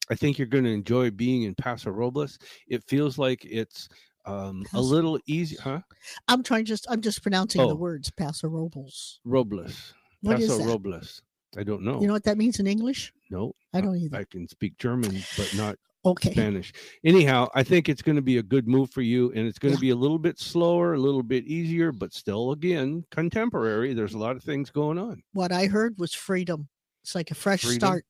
I 0.10 0.16
think 0.16 0.38
you're 0.38 0.48
going 0.48 0.64
to 0.64 0.72
enjoy 0.72 1.12
being 1.12 1.44
in 1.44 1.54
Paso 1.54 1.90
Robles. 1.90 2.40
It 2.70 2.82
feels 2.88 3.18
like 3.18 3.44
it's 3.44 3.90
um, 4.26 4.64
a 4.74 4.80
little 4.80 5.20
easy, 5.26 5.58
huh? 5.58 5.82
I'm 6.30 6.44
trying 6.44 6.64
just. 6.64 6.88
I'm 6.90 7.02
just 7.02 7.22
pronouncing 7.22 7.60
Oh. 7.60 7.68
the 7.68 7.76
words 7.76 8.10
Paso 8.10 8.48
Robles. 8.48 9.20
Robles. 9.26 9.94
What 10.22 10.40
is 10.40 10.50
Paso? 10.50 10.66
Robles. 10.66 11.22
I 11.58 11.64
don't 11.64 11.82
know. 11.82 12.00
You 12.00 12.08
know 12.08 12.14
what 12.14 12.24
that 12.26 12.38
means 12.38 12.60
in 12.60 12.68
English? 12.68 13.12
no, 13.30 13.54
I 13.74 13.82
don't 13.82 13.98
either. 13.98 14.18
I 14.18 14.24
can 14.24 14.48
speak 14.48 14.78
German, 14.78 15.24
but 15.36 15.54
not 15.56 15.76
Okay. 16.06 16.32
Spanish. 16.32 16.72
Anyhow, 17.04 17.50
I 17.54 17.64
think 17.64 17.90
it's 17.90 18.02
going 18.02 18.16
to 18.16 18.22
be 18.22 18.38
a 18.38 18.44
good 18.44 18.66
move 18.68 18.92
for 18.92 19.02
you, 19.02 19.32
and 19.34 19.46
it's 19.46 19.60
going 19.60 19.74
to 19.74 19.78
Yeah. 19.78 19.88
be 19.88 19.90
a 19.90 19.96
little 19.96 20.20
bit 20.20 20.40
slower, 20.40 20.94
a 20.94 20.98
little 20.98 21.24
bit 21.24 21.44
easier, 21.46 21.92
but 21.92 22.14
still, 22.14 22.54
again, 22.54 23.04
contemporary. 23.12 23.94
There's 23.94 24.14
a 24.14 24.18
lot 24.18 24.38
of 24.38 24.44
things 24.44 24.70
going 24.70 24.98
on. 24.98 25.22
What 25.34 25.52
I 25.52 25.66
heard 25.66 25.96
was 25.98 26.14
freedom. 26.14 26.70
It's 27.04 27.14
like 27.16 27.32
a 27.32 27.36
fresh 27.36 27.64
Freedom? 27.64 27.80
start, 27.80 28.06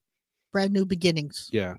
brand 0.52 0.72
new 0.72 0.84
beginnings. 0.84 1.48
Yeah, 1.50 1.74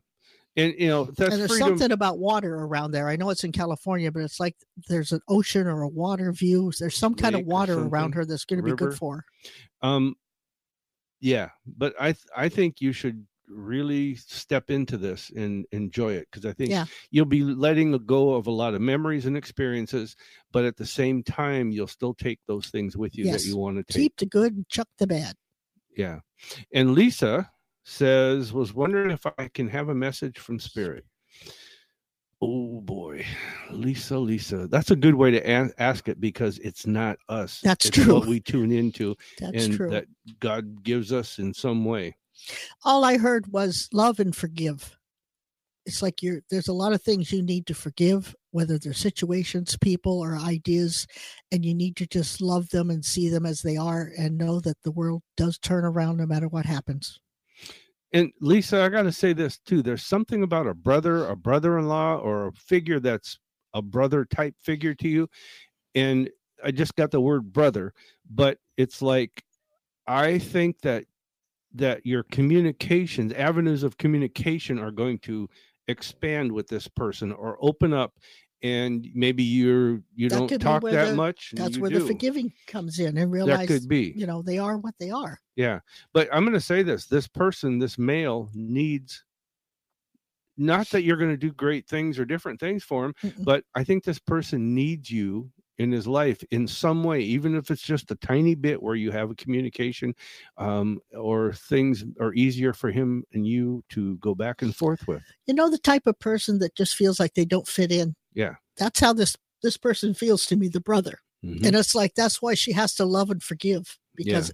and 0.58 0.74
you 0.78 0.88
know 0.88 1.06
that's 1.06 1.32
and 1.32 1.40
there's 1.40 1.52
freedom. 1.52 1.70
something 1.70 1.92
about 1.94 2.20
water 2.20 2.54
around 2.54 2.92
there. 2.92 3.08
I 3.08 3.16
know 3.16 3.30
it's 3.30 3.46
in 3.46 3.54
California, 3.54 4.12
but 4.12 4.24
it's 4.24 4.40
like 4.42 4.56
there's 4.90 5.14
an 5.14 5.22
ocean 5.30 5.68
or 5.68 5.84
a 5.84 5.88
water 5.90 6.34
view. 6.34 6.74
There's 6.78 6.98
some 6.98 7.14
kind 7.16 7.36
of 7.36 7.42
Lake 7.42 7.48
water 7.48 7.80
around 7.80 8.14
her 8.16 8.26
that's 8.26 8.44
going 8.46 8.58
to 8.58 8.64
be 8.64 8.76
good 8.76 8.96
for. 8.98 9.18
her. 9.82 9.88
Um, 9.88 10.16
yeah, 11.20 11.50
but 11.66 11.94
I 12.00 12.12
th- 12.14 12.26
I 12.36 12.50
think 12.50 12.82
you 12.82 12.92
should 12.94 13.26
really 13.48 14.14
step 14.16 14.70
into 14.70 14.96
this 14.96 15.32
and 15.36 15.66
enjoy 15.72 16.14
it 16.14 16.28
because 16.32 16.46
I 16.46 16.54
think 16.54 16.70
Yeah. 16.70 16.86
you'll 17.10 17.26
be 17.26 17.44
letting 17.44 17.92
go 18.06 18.36
of 18.36 18.46
a 18.46 18.52
lot 18.52 18.76
of 18.76 18.82
memories 18.82 19.26
and 19.26 19.36
experiences, 19.36 20.16
but 20.52 20.66
at 20.66 20.78
the 20.78 20.86
same 20.86 21.24
time, 21.24 21.72
you'll 21.72 21.88
still 21.88 22.14
take 22.14 22.40
those 22.48 22.68
things 22.68 22.96
with 22.96 23.18
you 23.18 23.26
Yes. 23.26 23.42
that 23.44 23.50
you 23.50 23.58
want 23.58 23.78
to 23.78 23.84
take. 23.94 24.04
Keep 24.04 24.18
the 24.18 24.26
good 24.28 24.54
and 24.56 24.70
chuck 24.70 24.88
the 25.00 25.08
bad. 25.08 25.36
Yeah. 25.98 26.20
And 26.74 26.94
Lisa 26.94 27.50
says, 27.84 28.54
was 28.54 28.74
wondering 28.74 29.10
if 29.10 29.26
I 29.40 29.48
can 29.48 29.68
have 29.70 29.90
a 29.90 29.96
message 29.96 30.38
from 30.38 30.60
spirit. 30.60 31.06
Oh 32.41 32.80
boy, 32.80 33.25
Lisa, 33.69 34.17
Lisa. 34.17 34.67
That's 34.67 34.91
a 34.91 34.95
good 34.95 35.15
way 35.15 35.30
to 35.32 35.49
ask 35.82 36.08
it 36.08 36.21
because 36.21 36.58
it's 36.60 36.88
not 36.88 37.17
us. 37.28 37.60
That's 37.62 37.86
it's 37.86 37.97
true. 37.97 38.13
What 38.13 38.28
we 38.28 38.39
tune 38.39 38.71
into 38.71 39.17
That's 39.39 39.65
and 39.65 39.75
true. 39.75 39.89
that 39.89 40.06
God 40.39 40.84
gives 40.84 41.12
us 41.12 41.39
in 41.39 41.54
some 41.54 41.84
way. 41.84 42.15
All 42.86 43.04
I 43.04 43.17
heard 43.17 43.52
was 43.52 43.89
love 43.91 44.21
and 44.21 44.34
forgive. 44.34 44.97
It's 45.86 46.02
like 46.02 46.23
you're 46.23 46.41
there's 46.49 46.69
a 46.69 46.73
lot 46.73 46.93
of 46.93 47.02
things 47.02 47.34
you 47.34 47.41
need 47.41 47.65
to 47.67 47.73
forgive, 47.73 48.34
whether 48.52 48.78
they're 48.78 48.93
situations, 48.93 49.75
people, 49.75 50.19
or 50.19 50.38
ideas, 50.38 51.08
and 51.52 51.65
you 51.65 51.73
need 51.73 51.97
to 51.97 52.08
just 52.08 52.41
love 52.41 52.69
them 52.69 52.89
and 52.89 53.04
see 53.04 53.28
them 53.28 53.45
as 53.45 53.62
they 53.62 53.75
are 53.75 54.12
and 54.17 54.38
know 54.38 54.62
that 54.62 54.78
the 54.84 54.91
world 54.91 55.23
does 55.36 55.58
turn 55.58 55.84
around 55.84 56.17
no 56.17 56.25
matter 56.25 56.47
what 56.47 56.65
happens. 56.65 57.19
And 58.13 58.32
Lisa, 58.41 58.82
I 58.82 58.89
got 58.89 59.04
to 59.04 59.12
say 59.12 59.34
this 59.34 59.60
too. 59.60 59.82
There's 59.82 60.06
something 60.06 60.43
about 60.43 60.67
a 60.67 60.74
brother, 60.74 61.28
a 61.28 61.36
brother-in-law, 61.36 62.17
or 62.17 62.48
a 62.48 62.52
figure 62.54 63.00
that's 63.00 63.39
a 63.74 63.82
brother 63.82 64.26
type 64.26 64.56
figure 64.60 64.95
to 64.95 65.08
you. 65.08 65.30
And 65.95 66.30
I 66.63 66.72
just 66.72 66.95
got 66.95 67.12
the 67.12 67.22
word 67.22 67.54
brother, 67.54 67.93
but 68.30 68.58
it's 68.78 69.02
like 69.02 69.43
I 70.08 70.39
think 70.39 70.82
that 70.82 71.06
that 71.76 72.04
your 72.04 72.24
communications, 72.24 73.32
avenues 73.34 73.84
of 73.84 73.98
communication 73.98 74.80
are 74.80 74.91
going 74.91 75.19
to 75.19 75.48
expand 75.88 76.52
with 76.52 76.67
this 76.67 76.88
person 76.88 77.32
or 77.32 77.58
open 77.62 77.93
up 77.93 78.13
and 78.62 79.08
maybe 79.13 79.43
you're 79.43 80.02
you 80.15 80.30
That 80.30 80.48
don't 80.50 80.60
talk 80.60 80.84
that 80.84 81.10
the- 81.10 81.15
much. 81.15 81.54
That's 81.56 81.78
where 81.78 81.89
do. 81.89 82.00
the 82.00 82.06
forgiving 82.06 82.52
comes 82.67 83.00
in 83.00 83.08
and 83.08 83.17
that 83.17 83.28
realize 83.28 83.67
could 83.67 83.88
be. 83.88 84.13
you 84.15 84.26
know 84.28 84.41
they 84.41 84.58
are 84.58 84.78
what 84.78 84.95
they 85.00 85.10
are. 85.12 85.39
Yeah. 85.56 85.80
But 86.13 86.30
I'm 86.34 86.43
going 86.43 86.54
to 86.54 86.62
say 86.62 86.84
this 86.84 87.06
this 87.06 87.28
person, 87.28 87.80
this 87.80 87.98
male 87.98 88.50
needs 88.54 89.24
not 90.58 90.89
that 90.89 91.04
you're 91.04 91.17
going 91.17 91.32
to 91.32 91.38
do 91.38 91.52
great 91.54 91.88
things 91.88 92.19
or 92.19 92.26
different 92.26 92.60
things 92.60 92.84
for 92.84 93.06
him, 93.06 93.13
Mm-mm. 93.24 93.45
but 93.45 93.63
I 93.76 93.84
think 93.84 94.04
this 94.04 94.19
person 94.19 94.76
needs 94.76 95.10
you 95.10 95.50
in 95.78 95.89
his 95.89 96.06
life 96.06 96.43
in 96.52 96.67
some 96.67 97.06
way, 97.06 97.22
even 97.22 97.56
if 97.56 97.72
it's 97.72 97.82
just 97.82 98.12
a 98.12 98.15
tiny 98.15 98.54
bit 98.56 98.84
where 98.84 98.95
you 98.95 99.12
have 99.12 99.32
a 99.32 99.36
communication 99.36 100.13
um, 100.58 101.00
or 101.17 101.54
things 101.54 102.04
are 102.19 102.34
easier 102.34 102.74
for 102.74 102.91
him 102.91 103.24
and 103.32 103.48
you 103.48 103.82
to 103.91 104.17
go 104.17 104.36
back 104.36 104.62
and 104.62 104.76
forth 104.76 105.08
with. 105.08 105.24
you 105.48 105.54
know 105.54 105.69
the 105.69 105.78
type 105.78 106.06
of 106.06 106.19
person 106.19 106.60
that 106.60 106.76
just 106.76 106.95
feels 106.98 107.17
like 107.22 107.34
they 107.36 107.45
don't 107.45 107.65
fit 107.67 107.93
in 107.93 108.13
Yeah. 108.34 108.56
that's 108.78 109.00
how 109.00 109.13
this 109.13 109.36
this 109.62 109.78
person 109.78 110.13
feels 110.13 110.46
to 110.48 110.56
me 110.56 110.68
the 110.68 110.80
brother 110.82 111.20
Mhm. 111.44 111.65
and 111.65 111.76
it's 111.76 111.96
like 111.96 112.15
that's 112.15 112.42
why 112.42 112.54
she 112.54 112.74
has 112.74 112.94
to 112.96 113.06
love 113.06 113.30
and 113.30 113.42
forgive 113.42 113.98
because 114.15 114.52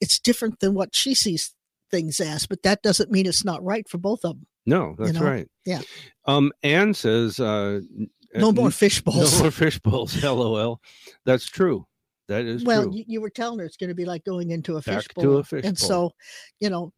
it's 0.00 0.18
different 0.18 0.58
than 0.60 0.74
what 0.74 0.94
she 0.94 1.14
sees 1.14 1.54
things 1.90 2.18
as 2.20 2.46
but 2.46 2.62
that 2.64 2.82
doesn't 2.82 3.10
mean 3.10 3.24
it's 3.26 3.44
not 3.44 3.62
right 3.64 3.88
for 3.88 3.98
both 3.98 4.24
of 4.24 4.32
them 4.38 4.46
No, 4.66 4.94
that's 4.98 5.12
know? 5.12 5.20
right. 5.24 5.48
Yeah. 5.64 5.82
Um, 6.26 6.50
Anne 6.62 6.94
says, 6.94 7.38
uh, 7.38 7.80
no 8.34 8.48
uh, 8.48 8.52
more 8.52 8.70
fish 8.72 9.04
No 9.06 9.12
balls 9.12 9.40
more 9.40 9.50
fish 9.52 9.78
bowls. 9.78 10.20
LOL. 10.24 10.80
That's 11.24 11.46
true. 11.46 11.86
That 12.28 12.46
is 12.46 12.64
well 12.64 12.84
true. 12.84 12.94
you, 12.96 13.04
you 13.06 13.20
were 13.20 13.30
telling 13.30 13.58
her 13.60 13.64
it's 13.66 13.76
going 13.76 13.90
to 13.90 13.94
be 13.94 14.06
like 14.06 14.24
going 14.24 14.50
into 14.50 14.72
a 14.76 14.80
Back 14.82 14.96
fish 14.96 15.08
to 15.08 15.14
bowl 15.14 15.36
a 15.38 15.44
fish 15.44 15.64
and 15.64 15.78
bowl. 15.78 15.88
so 15.88 16.10
you 16.58 16.70
know 16.70 16.92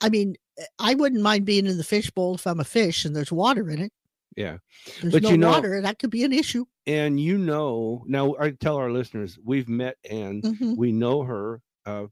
i 0.00 0.08
mean 0.08 0.34
i 0.78 0.94
wouldn't 0.94 1.22
mind 1.22 1.44
being 1.44 1.66
in 1.66 1.76
the 1.76 1.84
fish 1.84 2.10
bowl 2.10 2.34
if 2.34 2.46
i'm 2.46 2.58
a 2.58 2.64
fish 2.64 3.04
and 3.04 3.14
there's 3.14 3.30
water 3.30 3.70
in 3.70 3.80
it 3.80 3.92
yeah. 4.36 4.56
there's 5.00 5.12
But 5.14 5.22
no 5.22 5.30
you 5.30 5.38
know- 5.38 5.50
water 5.50 5.80
that 5.80 5.98
could 5.98 6.10
be 6.10 6.24
an 6.24 6.32
issue. 6.32 6.64
And 6.86 7.20
you 7.20 7.38
know 7.38 8.02
now 8.06 8.34
i 8.40 8.50
tell 8.50 8.76
our 8.76 8.90
listeners 8.90 9.38
we've 9.44 9.68
met 9.68 9.96
anne 10.10 10.42
Mhm. 10.42 10.76
we 10.76 10.90
know 10.92 11.22
her 11.22 11.60
uh 11.86 12.06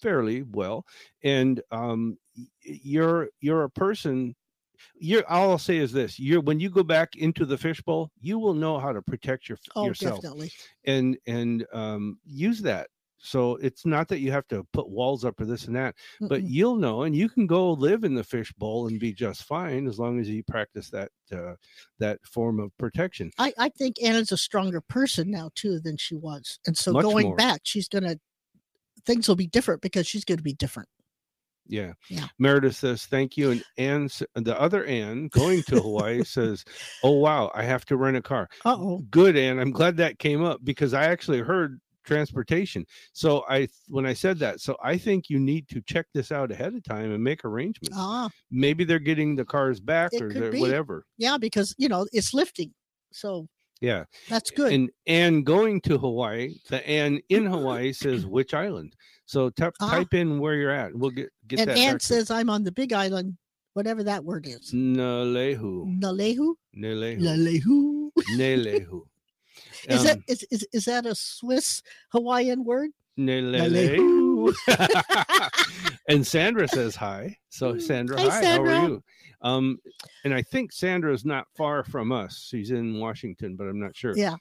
fairly 0.00 0.42
well. 0.42 0.84
And 1.22 1.60
um 1.70 2.16
you're 2.62 3.28
you're 3.40 3.64
a 3.64 3.70
person 3.70 4.34
you're 4.96 5.26
all 5.30 5.50
i'll 5.52 5.58
say 5.58 5.76
is 5.78 5.92
this 5.92 6.18
you're 6.18 6.40
when 6.40 6.58
you 6.60 6.68
go 6.68 6.82
back 6.82 7.16
into 7.16 7.46
the 7.46 7.56
fishbowl 7.56 8.10
you 8.20 8.38
will 8.38 8.54
know 8.54 8.78
how 8.78 8.92
to 8.92 9.00
protect 9.02 9.48
your 9.48 9.58
oh 9.76 9.86
yourself. 9.86 10.20
definitely. 10.20 10.52
And 10.84 11.16
and 11.26 11.64
um 11.72 12.18
use 12.24 12.60
that 12.62 12.88
so 13.24 13.56
it's 13.56 13.86
not 13.86 14.08
that 14.08 14.20
you 14.20 14.30
have 14.30 14.46
to 14.48 14.66
put 14.72 14.88
walls 14.88 15.24
up 15.24 15.40
or 15.40 15.44
this 15.44 15.66
and 15.66 15.76
that 15.76 15.94
but 16.20 16.42
Mm-mm. 16.42 16.46
you'll 16.48 16.76
know 16.76 17.02
and 17.02 17.16
you 17.16 17.28
can 17.28 17.46
go 17.46 17.72
live 17.72 18.04
in 18.04 18.14
the 18.14 18.24
fishbowl 18.24 18.86
and 18.86 19.00
be 19.00 19.12
just 19.12 19.44
fine 19.44 19.86
as 19.86 19.98
long 19.98 20.20
as 20.20 20.28
you 20.28 20.42
practice 20.44 20.90
that 20.90 21.10
uh, 21.32 21.54
that 21.98 22.18
form 22.24 22.60
of 22.60 22.76
protection 22.78 23.30
I, 23.38 23.52
I 23.58 23.68
think 23.68 23.96
Anna's 24.02 24.32
a 24.32 24.36
stronger 24.36 24.80
person 24.80 25.30
now 25.30 25.50
too 25.54 25.80
than 25.80 25.96
she 25.96 26.14
was. 26.14 26.58
And 26.66 26.76
so 26.76 26.92
Much 26.92 27.02
going 27.02 27.28
more. 27.28 27.36
back, 27.36 27.60
she's 27.64 27.88
gonna 27.88 28.16
things 29.04 29.28
will 29.28 29.36
be 29.36 29.46
different 29.46 29.82
because 29.82 30.06
she's 30.06 30.24
gonna 30.24 30.42
be 30.42 30.54
different. 30.54 30.88
Yeah. 31.66 31.94
Yeah. 32.10 32.26
Meredith 32.38 32.76
says, 32.76 33.06
thank 33.06 33.38
you. 33.38 33.52
And 33.52 33.64
Anne, 33.78 34.10
the 34.34 34.60
other 34.60 34.84
Anne 34.84 35.28
going 35.28 35.62
to 35.64 35.80
Hawaii 35.80 36.22
says, 36.24 36.62
oh, 37.02 37.12
wow, 37.12 37.50
I 37.54 37.62
have 37.62 37.86
to 37.86 37.96
rent 37.96 38.18
a 38.18 38.22
car. 38.22 38.50
Oh. 38.66 38.98
Good, 39.10 39.34
Anne. 39.34 39.58
I'm 39.58 39.70
glad 39.70 39.96
that 39.96 40.18
came 40.18 40.44
up 40.44 40.60
because 40.62 40.92
I 40.92 41.04
actually 41.04 41.40
heard 41.40 41.80
transportation. 42.04 42.86
So 43.12 43.44
I, 43.48 43.68
when 43.88 44.06
I 44.06 44.12
said 44.14 44.38
that, 44.38 44.60
so 44.60 44.76
I 44.82 44.96
think 44.96 45.28
you 45.28 45.38
need 45.40 45.68
to 45.68 45.80
check 45.82 46.06
this 46.14 46.30
out 46.30 46.52
ahead 46.52 46.74
of 46.74 46.82
time 46.84 47.10
and 47.12 47.22
make 47.22 47.44
arrangements. 47.44 47.96
Ah, 47.98 48.30
Maybe 48.50 48.84
they're 48.84 48.98
getting 48.98 49.34
the 49.36 49.44
cars 49.44 49.80
back 49.80 50.10
It 50.12 50.22
or 50.22 50.28
could 50.30 50.42
they're- 50.42 50.52
be. 50.52 50.60
whatever. 50.60 51.04
yeah, 51.18 51.36
because 51.38 51.74
you 51.78 51.88
know 51.88 52.06
it's 52.12 52.32
lifting. 52.34 52.72
So 53.12 53.48
Yeah. 53.80 54.04
that's 54.28 54.50
good. 54.50 54.72
And 54.72 54.90
Anne 55.06 55.42
going 55.42 55.80
to 55.82 55.98
Hawaii, 55.98 56.54
the 56.70 56.86
Anne 56.88 57.20
in 57.28 57.46
Hawaii 57.46 57.92
says, 57.92 58.26
which 58.26 58.54
island? 58.54 58.94
So 59.26 59.50
t- 59.50 59.64
Ah. 59.80 59.90
type 59.90 60.14
in 60.14 60.38
where 60.38 60.54
you're 60.54 60.70
at. 60.70 60.94
We'll 60.94 61.10
get, 61.10 61.30
get 61.46 61.60
and 61.60 61.70
that. 61.70 61.76
Back 61.76 62.02
says 62.02 62.30
I'm 62.30 62.50
on 62.50 62.62
the 62.64 62.72
big 62.72 62.92
island, 62.92 63.36
whatever 63.72 64.02
that 64.04 64.24
word 64.24 64.46
is. 64.46 64.72
Nalehu. 64.72 65.98
Nalehu? 66.00 66.54
Nalehu. 66.76 67.20
Nalehu. 67.20 68.10
Nelehu. 68.36 69.00
Is 69.88 70.04
that 70.04 70.16
Um, 70.16 70.24
is, 70.28 70.46
is 70.50 70.66
is 70.72 70.84
that 70.86 71.06
a 71.06 71.14
Swiss 71.14 71.82
Hawaiian 72.12 72.64
word? 72.64 72.90
And 76.08 76.26
Sandra 76.26 76.68
says 76.68 76.94
hi. 76.96 77.36
So 77.48 77.78
Sandra, 77.78 78.20
Hi, 78.20 78.28
hi. 78.28 78.44
How 78.44 78.62
are 78.62 78.88
you? 78.88 79.02
Um, 79.40 79.78
and 80.24 80.34
I 80.34 80.42
think 80.42 80.72
Sandra 80.72 81.12
is 81.12 81.24
not 81.24 81.46
far 81.56 81.84
from 81.84 82.12
us. 82.12 82.46
She's 82.50 82.70
in 82.70 82.98
Washington, 82.98 83.56
but 83.56 83.64
I'm 83.64 83.80
not 83.80 83.96
sure. 83.96 84.16
Yeah. 84.16 84.36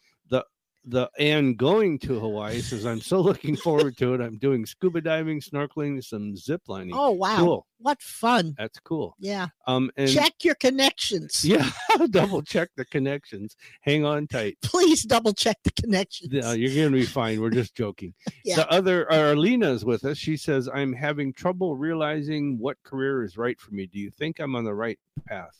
The 0.86 1.10
and 1.18 1.56
going 1.58 1.98
to 2.00 2.20
Hawaii 2.20 2.62
says, 2.62 2.86
I'm 2.86 3.00
so 3.00 3.22
looking 3.22 3.56
forward 3.56 3.98
to 3.98 4.14
it. 4.14 4.22
I'm 4.22 4.38
doing 4.38 4.66
scuba 4.66 5.02
diving, 5.02 5.40
snorkeling, 5.40 6.04
some 6.04 6.36
zip 6.36 6.62
lining. 6.68 6.94
Oh 6.94 7.12
wow. 7.12 7.38
Cool. 7.38 7.68
What 7.80 8.02
fun. 8.02 8.54
That's 8.58 8.80
cool. 8.80 9.16
Yeah. 9.20 9.48
Um 9.68 9.92
and 9.98 10.10
Check 10.10 10.44
your 10.44 10.56
connections. 10.56 11.44
yeah, 11.46 11.70
double 12.10 12.42
check 12.42 12.70
the 12.76 12.86
connections. 12.86 13.56
Hang 13.82 14.06
on 14.06 14.28
tight. 14.28 14.58
Please 14.62 15.04
double 15.04 15.34
check 15.34 15.58
the 15.64 15.72
connections. 15.72 16.32
Yeah, 16.34 16.54
you're 16.54 16.74
going 16.74 16.92
to 16.92 16.98
be 16.98 17.06
fine. 17.06 17.42
We're 17.42 17.50
just 17.50 17.76
joking. 17.76 18.14
Yeah. 18.44 18.58
The 18.58 18.72
other, 18.72 19.12
Arlena 19.12 19.72
is 19.72 19.86
with 19.86 20.06
us. 20.06 20.18
She 20.18 20.38
says, 20.38 20.70
I'm 20.74 20.94
having 20.94 21.34
trouble 21.34 21.76
realizing 21.76 22.58
what 22.60 22.82
career 22.84 23.24
is 23.24 23.38
right 23.38 23.60
for 23.60 23.74
me. 23.74 23.86
Do 23.88 24.00
you 24.00 24.10
think 24.12 24.40
I'm 24.40 24.56
on 24.56 24.64
the 24.64 24.74
right 24.74 25.00
path? 25.28 25.56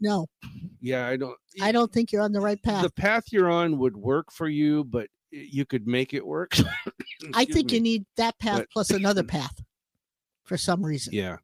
No, 0.00 0.26
Yeah, 0.80 1.06
I 1.06 1.16
don't. 1.16 1.36
I 1.60 1.72
don't 1.72 1.92
think 1.92 2.10
you're 2.12 2.22
on 2.22 2.32
the 2.32 2.40
right 2.40 2.62
path. 2.62 2.82
The 2.82 2.90
path 2.90 3.24
you're 3.30 3.50
on 3.50 3.78
would 3.78 3.96
work 3.96 4.32
for 4.32 4.48
you, 4.48 4.84
but 4.84 5.08
you 5.30 5.64
could 5.66 5.86
make 5.86 6.14
it 6.14 6.26
work. 6.26 6.56
I 7.34 7.44
think 7.44 7.70
you 7.72 7.80
need 7.80 8.04
that 8.16 8.38
path 8.38 8.58
But- 8.60 8.70
plus 8.72 8.90
another 9.00 9.22
path 9.22 9.60
for 10.44 10.56
some 10.56 10.84
reason. 10.84 11.12
Yeah. 11.14 11.36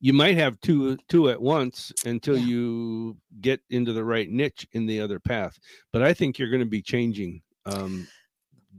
You 0.00 0.12
might 0.12 0.36
have 0.36 0.60
two 0.60 0.96
two 1.08 1.28
at 1.30 1.40
once 1.42 1.92
until 2.04 2.36
Yeah. 2.36 2.46
you 2.46 3.16
get 3.40 3.60
into 3.70 3.92
the 3.92 4.04
right 4.04 4.30
niche 4.30 4.66
in 4.72 4.86
the 4.86 5.00
other 5.00 5.18
path. 5.18 5.58
But 5.92 6.02
I 6.02 6.14
think 6.14 6.38
you're 6.38 6.50
going 6.50 6.60
to 6.60 6.66
be 6.66 6.82
changing 6.82 7.42
um 7.66 8.06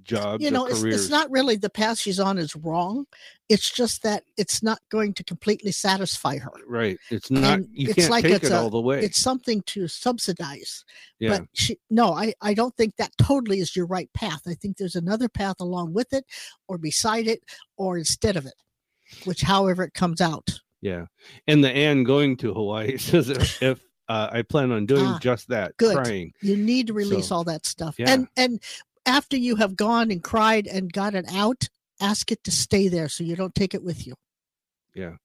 jobs 0.09 0.43
you 0.43 0.51
know, 0.51 0.65
it's, 0.65 0.83
it's 0.83 1.09
not 1.09 1.29
really 1.31 1.55
the 1.55 1.69
path 1.69 1.97
she's 1.99 2.19
on 2.19 2.37
is 2.37 2.55
wrong. 2.55 3.05
It's 3.47 3.71
just 3.71 4.03
that 4.03 4.23
it's 4.37 4.61
not 4.61 4.79
going 4.89 5.13
to 5.15 5.23
completely 5.23 5.71
satisfy 5.71 6.37
her. 6.37 6.51
right. 6.67 6.97
It's 7.09 7.31
not. 7.31 7.59
and 7.59 7.67
You 7.71 7.87
it's 7.89 7.95
can't 7.95 8.11
like 8.11 8.23
take 8.23 8.33
it's 8.35 8.45
it 8.47 8.51
a- 8.51 8.59
all 8.59 8.69
the 8.69 8.81
way. 8.81 9.01
It's 9.03 9.19
something 9.21 9.61
to 9.67 9.87
subsidize. 9.87 10.83
yeah. 11.19 11.29
But 11.39 11.47
she, 11.53 11.77
no, 11.89 12.13
I, 12.13 12.33
I 12.41 12.53
don't 12.53 12.75
think 12.77 12.95
that 12.97 13.11
totally 13.17 13.59
is 13.59 13.75
your 13.75 13.85
right 13.87 14.09
path. 14.13 14.41
I 14.47 14.53
think 14.53 14.77
there's 14.77 14.95
another 14.95 15.29
path 15.29 15.55
along 15.59 15.93
with 15.93 16.13
it, 16.13 16.25
or 16.67 16.77
beside 16.77 17.27
it, 17.27 17.41
or 17.77 17.97
instead 17.97 18.35
of 18.37 18.45
it, 18.45 18.53
which 19.25 19.41
however 19.41 19.83
it 19.83 19.93
comes 19.93 20.21
out. 20.21 20.59
Yeah. 20.81 21.05
And 21.47 21.63
the 21.63 21.71
Anne 21.71 22.03
going 22.03 22.37
to 22.37 22.53
Hawaii 22.53 22.97
says 22.99 23.29
if, 23.29 23.61
if 23.63 23.79
uh, 24.07 24.29
I 24.31 24.41
plan 24.43 24.71
on 24.71 24.85
doing 24.85 25.05
Ah, 25.05 25.19
just 25.21 25.47
that, 25.49 25.75
good. 25.77 25.95
crying. 25.95 26.33
You 26.41 26.55
need 26.57 26.87
to 26.87 26.93
release 26.93 27.27
So, 27.27 27.35
all 27.35 27.43
that 27.45 27.65
stuff. 27.65 27.95
yeah. 27.99 28.11
And 28.11 28.27
and 28.37 28.59
after 29.09 29.35
you 29.35 29.55
have 29.57 29.75
gone 29.75 30.11
and 30.11 30.23
cried 30.23 30.67
and 30.67 30.91
got 30.93 31.15
it 31.15 31.25
out, 31.33 31.67
ask 31.99 32.31
it 32.31 32.43
to 32.45 32.51
stay 32.51 32.87
there 32.87 33.09
so 33.09 33.23
you 33.23 33.35
don't 33.35 33.55
take 33.55 33.73
it 33.73 33.83
with 33.83 34.05
you. 34.07 34.13
Yeah. 34.95 35.15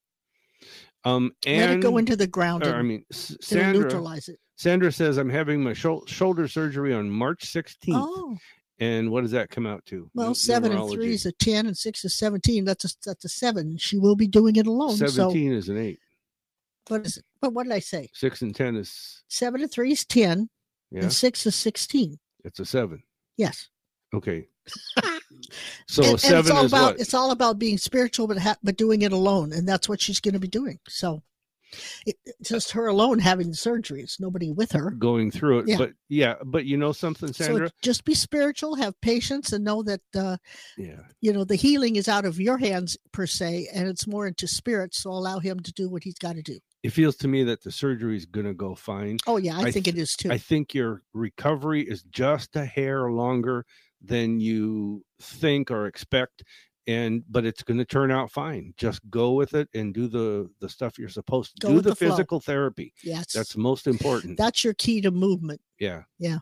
Um, 1.03 1.31
Let 1.45 1.53
and 1.53 1.71
it 1.73 1.81
go 1.81 1.97
into 1.97 2.15
the 2.15 2.27
ground 2.27 2.63
or, 2.63 2.69
and 2.69 2.77
I 2.77 2.81
mean, 2.81 3.05
Sandra. 3.11 3.73
neutralize 3.83 4.27
it. 4.27 4.39
Sandra 4.57 4.91
says 4.91 5.17
I'm 5.17 5.29
having 5.29 5.61
my 5.61 5.73
shou- 5.73 6.03
shoulder 6.07 6.47
surgery 6.47 6.93
on 6.93 7.09
March 7.09 7.45
16th. 7.45 7.75
Oh, 7.93 8.37
And 8.79 9.11
what 9.11 9.21
does 9.21 9.31
that 9.31 9.49
come 9.51 9.67
out 9.67 9.85
to? 9.87 10.09
well, 10.15 10.33
seven 10.33 10.71
and 10.71 10.89
three 10.89 11.13
is 11.13 11.25
a 11.27 11.31
ten, 11.31 11.67
and 11.67 11.77
six 11.77 12.03
is 12.05 12.15
seventeen. 12.15 12.65
That's 12.65 12.85
a 12.85 12.89
that's 13.05 13.23
a 13.25 13.29
seven. 13.29 13.77
She 13.77 13.97
will 13.99 14.15
be 14.15 14.27
doing 14.27 14.55
it 14.55 14.65
alone. 14.67 14.95
So 14.95 15.05
17 15.07 15.53
is 15.53 15.69
an 15.69 15.77
eight. 15.77 15.99
what 16.87 17.05
is 17.05 17.17
it? 17.17 17.25
But 17.41 17.53
what 17.53 17.63
did 17.65 17.73
I 17.73 17.79
say? 17.79 18.09
Six 18.13 18.41
and 18.41 18.55
10 18.55 18.75
is, 18.77 19.23
Seven 19.27 19.61
and 19.61 19.71
three 19.71 19.91
is 19.91 20.05
ten, 20.05 20.49
yeah, 20.91 21.03
and 21.03 21.13
six 21.13 21.45
is 21.45 21.55
sixteen. 21.55 22.17
it's 22.43 22.59
a 22.59 22.65
seven. 22.65 23.03
Yes. 23.37 23.69
Okay. 24.15 24.47
So 25.87 26.03
and, 26.03 26.11
and 26.11 26.19
seven 26.19 26.39
it's 26.39 26.49
all 26.51 26.65
is 26.65 26.71
about 26.71 26.91
what? 26.93 26.99
it's 26.99 27.13
all 27.13 27.31
about 27.31 27.59
being 27.59 27.77
spiritual, 27.77 28.27
but 28.27 28.37
ha- 28.37 28.57
but 28.63 28.77
doing 28.77 29.03
it 29.03 29.11
alone, 29.11 29.53
and 29.53 29.67
that's 29.67 29.87
what 29.87 30.01
she's 30.01 30.19
going 30.19 30.33
to 30.33 30.39
be 30.39 30.47
doing. 30.47 30.79
So, 30.87 31.21
it, 32.05 32.15
just 32.41 32.71
her 32.71 32.87
alone 32.87 33.19
having 33.19 33.49
the 33.49 33.55
surgery. 33.55 34.01
It's 34.01 34.19
nobody 34.19 34.51
with 34.51 34.71
her. 34.71 34.91
going 34.91 35.31
through 35.31 35.59
it. 35.59 35.67
Yeah. 35.67 35.77
But 35.77 35.91
yeah, 36.09 36.35
but 36.43 36.65
you 36.65 36.77
know 36.77 36.91
something, 36.91 37.31
Sandra? 37.33 37.67
So 37.67 37.73
just 37.81 38.05
be 38.05 38.15
spiritual, 38.15 38.75
have 38.75 38.99
patience, 39.01 39.53
and 39.53 39.63
know 39.63 39.83
that 39.83 40.01
uh, 40.15 40.37
yeah. 40.77 41.01
you 41.21 41.31
know 41.31 41.43
the 41.43 41.55
healing 41.55 41.95
is 41.95 42.07
out 42.07 42.25
of 42.25 42.39
your 42.39 42.57
hands 42.57 42.97
per 43.11 43.27
se, 43.27 43.69
and 43.73 43.87
it's 43.87 44.07
more 44.07 44.27
into 44.27 44.47
spirit. 44.47 44.95
So 44.95 45.11
allow 45.11 45.39
him 45.39 45.59
to 45.61 45.73
do 45.73 45.89
what 45.89 46.03
he's 46.03 46.17
got 46.17 46.35
to 46.35 46.41
do. 46.41 46.59
It 46.83 46.91
feels 46.91 47.15
to 47.17 47.27
me 47.27 47.43
that 47.45 47.63
the 47.63 47.71
surgery 47.71 48.15
is 48.15 48.25
going 48.25 48.45
to 48.45 48.53
go 48.53 48.75
fine. 48.75 49.17
Oh 49.27 49.37
yeah, 49.37 49.57
I, 49.57 49.63
I 49.63 49.71
think 49.71 49.87
it 49.87 49.93
th- 49.93 50.03
is 50.03 50.15
too. 50.15 50.31
I 50.31 50.37
think 50.37 50.73
your 50.73 51.03
recovery 51.13 51.81
is 51.81 52.03
just 52.03 52.55
a 52.55 52.65
hair 52.65 53.09
longer 53.11 53.65
than 54.01 54.39
you 54.39 55.03
think 55.21 55.71
or 55.71 55.87
expect 55.87 56.43
and 56.87 57.23
but 57.29 57.45
it's 57.45 57.63
going 57.63 57.77
to 57.79 57.85
turn 57.85 58.11
out 58.11 58.29
fine 58.31 58.73
just 58.77 58.99
go 59.09 59.31
with 59.31 59.55
it 59.55 59.67
and 59.73 59.93
do 59.93 60.07
the 60.07 60.47
the 60.59 60.69
stuff 60.69 60.99
you're 60.99 61.09
supposed 61.09 61.55
to 61.59 61.65
Go 61.67 61.73
do 61.73 61.81
the, 61.81 61.89
the 61.89 61.95
physical 61.95 62.39
therapy 62.39 62.93
yes, 63.03 63.33
that's 63.33 63.57
most 63.57 63.87
important 63.87 64.37
that's 64.37 64.63
your 64.63 64.75
key 64.75 65.01
to 65.01 65.09
movement, 65.11 65.59
yeah 65.79 66.03
Yeah. 66.19 66.37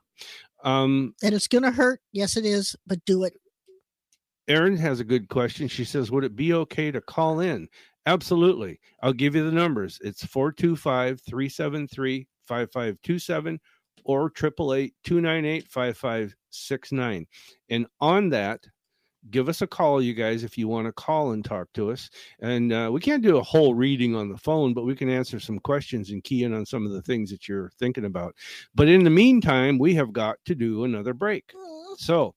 um 0.63 1.15
and 1.23 1.33
it's 1.33 1.47
going 1.47 1.63
to 1.63 1.71
hurt. 1.71 2.01
Yes, 2.11 2.35
it 2.35 2.45
is, 2.45 2.75
but 2.85 3.03
do 3.05 3.23
it. 3.23 3.33
Erin 4.49 4.75
has 4.77 4.99
a 4.99 5.05
good 5.05 5.29
question. 5.29 5.69
She 5.69 5.85
says, 5.85 6.11
Would 6.11 6.25
it 6.25 6.35
be 6.35 6.51
okay 6.53 6.91
to 6.91 6.99
call 6.99 7.39
in? 7.39 7.69
Absolutely. 8.05 8.79
I'll 9.01 9.13
give 9.13 9.35
you 9.35 9.45
the 9.45 9.51
numbers. 9.55 9.97
It's 10.03 10.25
425 10.25 11.21
373 11.21 12.27
5527 12.45 13.59
or 14.05 14.25
888 14.25 14.93
298 15.03 15.67
5569. 15.69 17.27
And 17.69 17.87
on 17.99 18.29
that, 18.29 18.65
give 19.29 19.49
us 19.49 19.61
a 19.61 19.67
call, 19.67 20.01
you 20.01 20.13
guys, 20.13 20.43
if 20.43 20.57
you 20.57 20.67
want 20.67 20.87
to 20.87 20.91
call 20.91 21.31
and 21.31 21.43
talk 21.45 21.67
to 21.73 21.91
us. 21.91 22.09
And 22.41 22.73
uh, 22.73 22.89
we 22.91 22.99
can't 22.99 23.23
do 23.23 23.37
a 23.37 23.43
whole 23.43 23.73
reading 23.73 24.15
on 24.15 24.29
the 24.29 24.37
phone, 24.37 24.73
but 24.73 24.85
we 24.85 24.95
can 24.95 25.09
answer 25.09 25.39
some 25.39 25.59
questions 25.59 26.09
and 26.11 26.23
key 26.23 26.43
in 26.43 26.53
on 26.53 26.65
some 26.65 26.85
of 26.85 26.91
the 26.91 27.01
things 27.01 27.29
that 27.31 27.47
you're 27.47 27.71
thinking 27.79 28.05
about. 28.05 28.35
But 28.75 28.87
in 28.87 29.03
the 29.03 29.09
meantime, 29.09 29.79
we 29.79 29.93
have 29.95 30.13
got 30.13 30.37
to 30.45 30.55
do 30.55 30.83
another 30.83 31.13
break. 31.13 31.53
So 31.97 32.35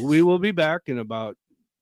we 0.00 0.22
will 0.22 0.38
be 0.38 0.52
back 0.52 0.82
in 0.86 0.98
about 0.98 1.36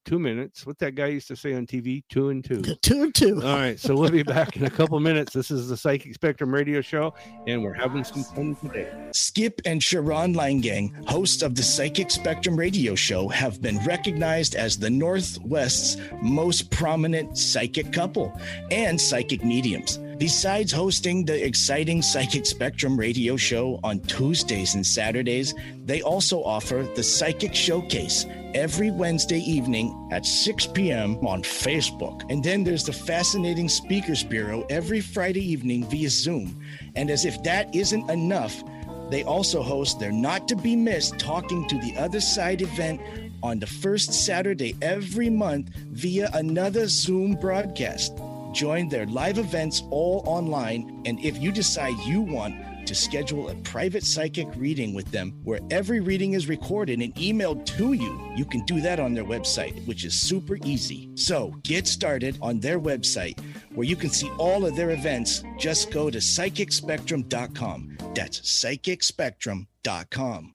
two 0.05 0.19
minutes. 0.19 0.67
What 0.67 0.79
that 0.79 0.95
guy 0.95 1.07
used 1.07 1.29
to 1.29 1.37
say 1.37 1.55
on 1.55 1.67
TV, 1.67 2.03
two 2.09 2.31
and 2.31 2.45
two. 2.45 2.63
Two 2.83 3.03
and 3.03 3.15
two. 3.15 3.43
All 3.43 3.57
right, 3.57 3.79
so 3.79 3.95
we'll 3.95 4.11
be 4.11 4.23
back 4.23 4.57
in 4.57 4.65
a 4.65 4.71
couple 4.71 4.99
minutes. 5.01 5.33
This 5.33 5.51
is 5.51 5.69
the 5.69 5.77
Psychic 5.77 6.15
Spectrum 6.15 6.53
Radio 6.53 6.81
Show, 6.81 7.15
and 7.47 7.63
we're 7.63 7.75
having 7.75 8.05
some 8.05 8.25
fun 8.25 8.57
today. 8.57 8.91
Skip 9.13 9.61
and 9.65 9.83
Sharon 9.83 10.35
Langang, 10.35 11.09
hosts 11.09 11.43
of 11.43 11.55
the 11.55 11.63
Psychic 11.63 12.11
Spectrum 12.11 12.57
radio 12.57 12.95
show, 12.95 13.29
have 13.29 13.61
been 13.61 13.79
recognized 13.85 14.55
as 14.55 14.79
the 14.79 14.91
Northwest's 14.91 15.97
most 16.23 16.71
prominent 16.71 17.37
psychic 17.37 17.93
couple 17.93 18.39
and 18.71 19.01
psychic 19.01 19.45
mediums. 19.45 19.99
Besides 20.21 20.71
hosting 20.71 21.25
the 21.25 21.47
exciting 21.47 22.03
Psychic 22.03 22.45
Spectrum 22.45 22.95
radio 22.95 23.39
show 23.39 23.81
on 23.83 24.01
Tuesdays 24.01 24.75
and 24.75 24.87
Saturdays, 24.87 25.55
they 25.87 26.03
also 26.03 26.45
offer 26.45 26.87
the 26.95 27.03
Psychic 27.03 27.55
Showcase 27.55 28.27
every 28.53 28.91
Wednesday 28.91 29.39
evening 29.39 30.11
at 30.13 30.27
6 30.27 30.67
p.m. 30.75 31.17
on 31.27 31.43
Facebook. 31.43 32.31
And 32.31 32.45
then 32.45 32.65
there's 32.65 32.85
the 32.85 32.93
Fascinating 32.93 33.71
Speakers 33.71 34.23
Bureau 34.23 34.67
every 34.69 35.01
Friday 35.01 35.41
evening 35.41 35.89
via 35.89 36.11
Zoom. 36.11 36.63
And 36.97 37.09
as 37.09 37.25
if 37.25 37.43
that 37.45 37.75
isn't 37.75 38.11
enough, 38.11 38.63
they 39.09 39.25
also 39.25 39.63
host 39.63 40.01
their 40.01 40.13
not 40.13 40.47
to 40.49 40.55
be 40.55 40.77
missed 40.77 41.19
Talking 41.19 41.67
to 41.69 41.79
the 41.79 41.97
Other 41.97 42.21
Side 42.21 42.61
event 42.61 43.01
on 43.43 43.59
the 43.59 43.67
first 43.67 44.13
Saturday 44.13 44.77
every 44.83 45.31
month 45.31 45.71
via 45.93 46.29
another 46.35 46.89
Zoom 46.89 47.37
broadcast. 47.37 48.21
Join 48.53 48.89
their 48.89 49.07
live 49.07 49.39
events 49.39 49.85
all 49.91 50.23
online, 50.27 51.03
and 51.07 51.21
if 51.21 51.39
you 51.39 51.53
decide 51.53 51.97
you 52.01 52.21
want 52.21 52.57
to 52.87 52.95
schedule 52.95 53.51
a 53.51 53.55
private 53.57 54.03
psychic 54.03 54.49
reading 54.57 54.95
with 54.95 55.11
them 55.13 55.39
where 55.45 55.61
every 55.71 56.01
reading 56.01 56.33
is 56.33 56.49
recorded 56.49 57.01
and 57.01 57.15
emailed 57.15 57.65
to 57.65 57.93
you, 57.93 58.21
you 58.35 58.45
can 58.45 58.65
do 58.65 58.81
that 58.81 58.99
on 58.99 59.15
their 59.15 59.25
website, 59.25 59.87
which 59.87 60.05
is 60.05 60.21
super 60.21 60.59
easy. 60.65 61.09
So 61.15 61.55
get 61.63 61.87
started 61.87 62.37
on 62.43 62.59
their 62.59 62.81
website 62.81 63.39
where 63.75 63.87
you 63.87 63.95
can 63.95 64.11
see 64.11 64.29
all 64.39 64.67
of 64.67 64.75
their 64.75 64.91
events. 64.91 65.45
Just 65.57 65.93
go 65.93 66.11
to 66.11 66.19
psychicspectrum.com. 66.19 67.99
That's 68.15 68.41
psychicspectrum.com. 68.41 70.53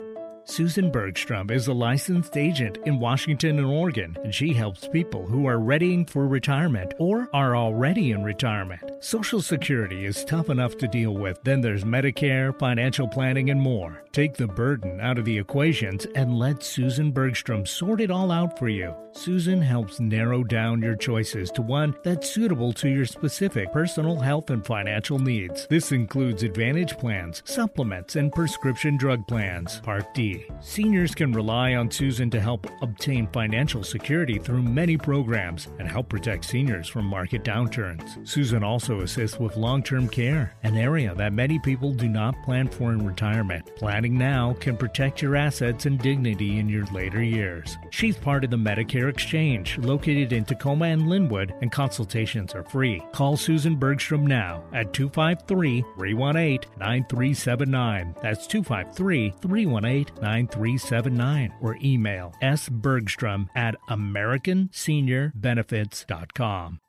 Susan 0.47 0.91
Bergstrom 0.91 1.49
is 1.49 1.67
a 1.67 1.73
licensed 1.73 2.37
agent 2.37 2.77
in 2.85 2.99
Washington 2.99 3.57
and 3.57 3.65
Oregon, 3.65 4.15
and 4.23 4.33
she 4.33 4.53
helps 4.53 4.87
people 4.87 5.25
who 5.25 5.47
are 5.47 5.57
readying 5.57 6.05
for 6.05 6.27
retirement 6.27 6.93
or 6.99 7.27
are 7.33 7.55
already 7.55 8.11
in 8.11 8.23
retirement. 8.23 8.83
Social 8.99 9.41
Security 9.41 10.05
is 10.05 10.23
tough 10.23 10.51
enough 10.51 10.77
to 10.77 10.87
deal 10.87 11.15
with, 11.15 11.41
then 11.43 11.61
there's 11.61 11.83
Medicare, 11.83 12.57
financial 12.59 13.07
planning, 13.07 13.49
and 13.49 13.59
more. 13.59 14.03
Take 14.11 14.35
the 14.35 14.47
burden 14.47 15.01
out 15.01 15.17
of 15.17 15.25
the 15.25 15.37
equations 15.37 16.05
and 16.15 16.37
let 16.37 16.63
Susan 16.63 17.11
Bergstrom 17.11 17.65
sort 17.65 17.99
it 17.99 18.11
all 18.11 18.31
out 18.31 18.57
for 18.57 18.69
you. 18.69 18.93
Susan 19.13 19.61
helps 19.61 19.99
narrow 19.99 20.43
down 20.43 20.81
your 20.81 20.95
choices 20.95 21.49
to 21.51 21.61
one 21.61 21.95
that's 22.03 22.29
suitable 22.29 22.71
to 22.73 22.89
your 22.89 23.05
specific 23.05 23.71
personal 23.71 24.19
health 24.19 24.49
and 24.49 24.65
financial 24.65 25.17
needs. 25.19 25.67
This 25.67 25.91
includes 25.91 26.43
Advantage 26.43 26.97
plans, 26.97 27.41
supplements, 27.45 28.15
and 28.15 28.31
prescription 28.31 28.97
drug 28.97 29.25
plans. 29.27 29.79
Part 29.81 30.13
D. 30.13 30.34
Seniors 30.59 31.13
can 31.13 31.31
rely 31.31 31.75
on 31.75 31.91
Susan 31.91 32.29
to 32.31 32.39
help 32.39 32.67
obtain 32.81 33.27
financial 33.27 33.83
security 33.83 34.39
through 34.39 34.61
many 34.61 34.97
programs 34.97 35.67
and 35.79 35.87
help 35.87 36.09
protect 36.09 36.45
seniors 36.45 36.87
from 36.87 37.05
market 37.05 37.43
downturns. 37.43 38.27
Susan 38.27 38.63
also 38.63 39.01
assists 39.01 39.39
with 39.39 39.57
long 39.57 39.83
term 39.83 40.07
care, 40.07 40.55
an 40.63 40.75
area 40.75 41.13
that 41.15 41.33
many 41.33 41.59
people 41.59 41.93
do 41.93 42.07
not 42.07 42.35
plan 42.43 42.67
for 42.67 42.91
in 42.91 43.05
retirement. 43.05 43.69
Planning 43.75 44.17
now 44.17 44.55
can 44.59 44.77
protect 44.77 45.21
your 45.21 45.35
assets 45.35 45.85
and 45.85 45.99
dignity 45.99 46.59
in 46.59 46.67
your 46.67 46.85
later 46.85 47.21
years. 47.21 47.77
She's 47.91 48.17
part 48.17 48.43
of 48.43 48.51
the 48.51 48.57
Medicare 48.57 49.09
Exchange, 49.09 49.77
located 49.79 50.33
in 50.33 50.45
Tacoma 50.45 50.85
and 50.85 51.03
Lynnwood, 51.03 51.55
and 51.61 51.71
consultations 51.71 52.53
are 52.53 52.63
free. 52.63 53.01
Call 53.13 53.37
Susan 53.37 53.75
Bergstrom 53.75 54.25
now 54.25 54.63
at 54.73 54.93
253 54.93 55.81
318 55.97 56.69
9379. 56.79 58.15
That's 58.21 58.47
253 58.47 59.33
318 59.41 60.15
9379. 60.25 61.53
Or 61.61 61.77
email 61.83 62.33
sbergstrom 62.41 63.49
at 63.55 63.75
AmericanSeniorBenefits.com. 63.89 66.79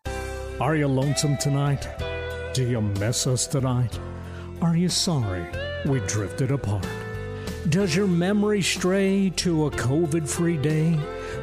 Are 0.58 0.74
you 0.74 0.88
lonesome 0.88 1.36
tonight? 1.36 1.86
Do 2.54 2.66
you 2.66 2.80
miss 2.80 3.26
us 3.26 3.46
tonight? 3.46 4.00
Are 4.62 4.74
you 4.74 4.88
sorry 4.88 5.44
we 5.84 6.00
drifted 6.00 6.50
apart? 6.50 6.88
Does 7.68 7.94
your 7.94 8.06
memory 8.06 8.62
stray 8.62 9.28
to 9.36 9.66
a 9.66 9.70
COVID 9.70 10.26
free 10.26 10.56
day 10.56 10.92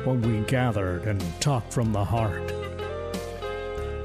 when 0.04 0.20
we 0.22 0.40
gathered 0.48 1.04
and 1.04 1.24
talked 1.40 1.72
from 1.72 1.94
the 1.94 2.04
heart? 2.04 2.52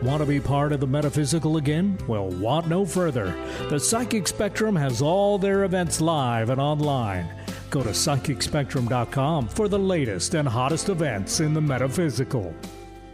Want 0.03 0.21
to 0.21 0.27
be 0.27 0.41
part 0.41 0.73
of 0.73 0.81
the 0.81 0.87
metaphysical 0.87 1.57
again? 1.57 1.99
Well, 2.07 2.29
want 2.29 2.69
no 2.69 2.85
further. 2.85 3.35
The 3.69 3.81
Psychic 3.81 4.29
Spectrum 4.29 4.77
has 4.77 5.01
all 5.01 5.39
their 5.39 5.65
events 5.65 6.01
live 6.01 6.51
and 6.51 6.61
online. 6.61 7.38
Go 7.71 7.83
to 7.83 7.91
psychicspectrum.com 7.91 9.49
for 9.49 9.69
the 9.69 9.79
latest 9.79 10.35
and 10.35 10.49
hottest 10.49 10.89
events 10.89 11.41
in 11.41 11.53
the 11.53 11.61
metaphysical. 11.61 12.55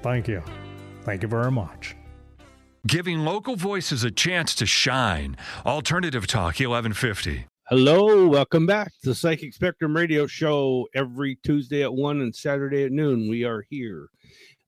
Thank 0.02 0.28
you. 0.28 0.42
Thank 1.02 1.22
you 1.22 1.28
very 1.28 1.50
much. 1.50 1.96
Giving 2.86 3.20
local 3.20 3.56
voices 3.56 4.04
a 4.04 4.10
chance 4.10 4.54
to 4.56 4.66
shine. 4.66 5.36
Alternative 5.64 6.26
Talk 6.26 6.60
1150. 6.60 7.46
Hello, 7.68 8.28
welcome 8.28 8.66
back 8.66 8.92
to 9.02 9.08
the 9.08 9.14
Psychic 9.14 9.54
Spectrum 9.54 9.96
Radio 9.96 10.26
Show 10.26 10.86
every 10.94 11.38
Tuesday 11.42 11.82
at 11.82 11.94
1 11.94 12.20
and 12.20 12.36
Saturday 12.36 12.84
at 12.84 12.92
noon. 12.92 13.26
We 13.30 13.44
are 13.44 13.64
here. 13.70 14.08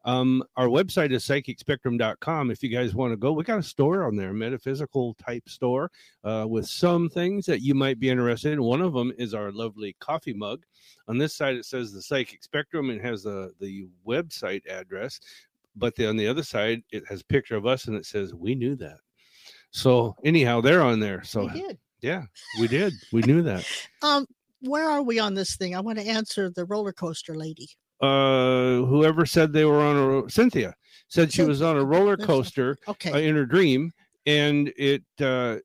Um, 0.07 0.45
our 0.57 0.69
website 0.69 1.13
is 1.13 1.25
psychicspectrum.com. 1.25 2.53
If 2.53 2.63
you 2.63 2.69
guys 2.69 2.95
want 2.95 3.13
to 3.13 3.17
go, 3.17 3.33
we 3.33 3.43
got 3.43 3.59
a 3.59 3.63
store 3.63 4.05
on 4.05 4.15
there, 4.15 4.33
metaphysical 4.33 5.15
type 5.15 5.49
store, 5.49 5.91
uh, 6.23 6.47
with 6.49 6.67
some 6.69 7.09
things 7.09 7.45
that 7.47 7.61
you 7.61 7.75
might 7.75 7.99
be 7.99 8.09
interested 8.09 8.53
in. 8.53 8.63
One 8.63 8.81
of 8.81 8.93
them 8.93 9.13
is 9.19 9.35
our 9.35 9.51
lovely 9.51 9.97
coffee 9.99 10.33
mug. 10.33 10.65
On 11.09 11.19
this 11.19 11.35
side, 11.35 11.57
it 11.57 11.65
says 11.65 11.93
the 11.93 12.01
Psychic 12.01 12.45
Spectrum 12.45 12.91
and 12.91 13.01
has 13.01 13.25
the, 13.25 13.53
the 13.61 13.89
website 14.07 14.65
address. 14.69 15.19
But 15.75 15.97
the, 15.97 16.09
on 16.09 16.17
the 16.17 16.29
other 16.29 16.45
side, 16.45 16.83
it 16.93 17.03
has 17.09 17.23
a 17.23 17.27
picture 17.27 17.57
of 17.57 17.67
us 17.67 17.87
and 17.87 17.97
it 17.97 18.07
says, 18.07 18.33
We 18.33 18.55
knew 18.55 18.77
that. 18.77 18.99
So, 19.73 20.15
anyhow, 20.25 20.61
they're 20.61 20.83
on 20.83 21.01
there. 21.01 21.25
So, 21.25 21.47
We 21.47 21.61
did. 21.61 21.79
yeah, 22.01 22.23
we 22.61 22.69
did. 22.69 22.93
We 23.13 23.23
knew 23.23 23.43
that. 23.43 23.67
Um, 24.03 24.27
where 24.61 24.89
are 24.89 25.03
we 25.03 25.19
on 25.19 25.35
this 25.35 25.57
thing? 25.57 25.75
I 25.75 25.81
want 25.81 25.99
to 25.99 26.07
answer 26.07 26.49
the 26.49 26.65
roller 26.65 26.93
coaster 26.93 27.35
lady. 27.35 27.69
Uh 28.01 28.85
whoever 28.87 29.25
said 29.25 29.53
they 29.53 29.65
were 29.65 29.81
on 29.81 30.25
a 30.25 30.31
cynthia 30.31 30.75
said 31.09 31.33
she 31.33 31.43
was 31.43 31.63
on 31.63 31.77
a 31.77 31.85
roller 31.85 32.17
coaster 32.17 32.77
Okay. 32.89 33.13
uh, 33.13 33.19
in 33.19 33.35
her 33.35 33.47
dream 33.47 33.91
and 34.27 34.73
it 34.77 35.03
uh 35.21 35.57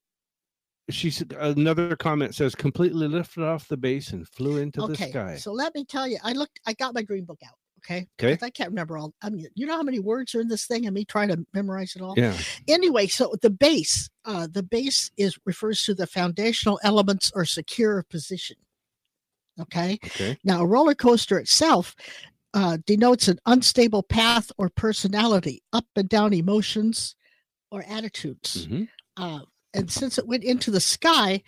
she 0.90 1.10
said 1.10 1.34
another 1.40 1.96
comment 1.96 2.36
says 2.36 2.56
completely 2.56 3.08
lifted 3.08 3.44
off 3.44 3.68
the 3.68 3.78
base 3.78 4.12
and 4.12 4.28
flew 4.28 4.58
into 4.58 4.82
the 4.82 4.94
okay. 4.94 5.10
sky 5.10 5.36
So 5.36 5.52
let 5.54 5.74
me 5.74 5.86
tell 5.86 6.08
you, 6.08 6.18
I 6.24 6.34
looked, 6.34 6.60
I 6.66 6.74
got 6.74 6.94
my 6.94 7.02
green 7.02 7.24
book 7.24 7.40
out. 7.46 7.56
Okay. 7.80 8.08
Okay. 8.22 8.38
I 8.46 8.50
can't 8.50 8.70
remember 8.70 8.98
all. 8.98 9.14
I 9.24 9.30
mean, 9.30 9.48
you 9.56 9.66
know 9.66 9.76
how 9.76 9.84
many 9.84 10.00
words 10.00 10.36
are 10.36 10.42
in 10.42 10.48
this 10.48 10.68
thing, 10.68 10.86
and 10.86 10.94
me 10.94 11.04
trying 11.04 11.30
to 11.30 11.44
memorize 11.54 11.96
it 11.96 12.02
all. 12.02 12.14
yeah 12.18 12.38
Anyway, 12.68 13.08
so 13.08 13.34
the 13.42 13.50
base, 13.50 14.10
uh, 14.26 14.48
the 14.52 14.62
base 14.64 15.10
is 15.18 15.38
refers 15.46 15.82
to 15.86 15.96
the 15.96 16.06
foundational 16.06 16.80
elements 16.84 17.32
or 17.34 17.44
secure 17.46 18.04
position. 18.04 18.58
Okay. 19.62 19.99
okay 20.05 20.38
Now, 20.43 20.62
a 20.62 20.66
roller 20.66 20.95
coaster 20.95 21.39
itself 21.39 21.95
uh, 22.53 22.78
denotes 22.86 23.28
an 23.28 23.39
unstable 23.45 24.03
path 24.03 24.51
or 24.57 24.70
personality, 24.70 25.64
up 25.72 25.86
and 25.95 26.09
down 26.09 26.34
emotions 26.34 27.16
or 27.72 27.84
attitudes. 27.88 28.68
Mhm. 28.68 28.88
Uh, 29.18 29.39
and 29.74 29.89
since 29.89 30.18
it 30.18 30.28
went 30.28 30.43
into 30.43 30.72
the 30.72 30.82
sky, 30.82 31.41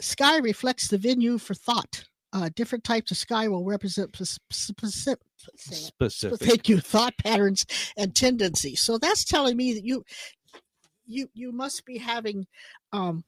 sky 0.00 0.38
reflects 0.38 0.88
the 0.88 0.98
venue 0.98 1.38
for 1.38 1.54
thought. 1.54 2.04
Uh, 2.32 2.48
different 2.54 2.84
types 2.84 3.10
of 3.10 3.16
sky 3.16 3.48
will 3.48 3.64
represent 3.64 4.14
specific. 4.14 5.18
specific 5.38 6.38
Thank 6.38 6.68
you. 6.68 6.78
Thought 6.78 7.14
patterns 7.18 7.66
and 7.96 8.14
tendencies. 8.14 8.82
So 8.82 8.98
that's 8.98 9.24
telling 9.24 9.56
me 9.56 9.74
that 9.74 9.84
you, 9.84 10.04
you, 11.06 11.28
you 11.34 11.50
must 11.50 11.84
be 11.84 11.98
having 11.98 12.46
um, 12.92 13.24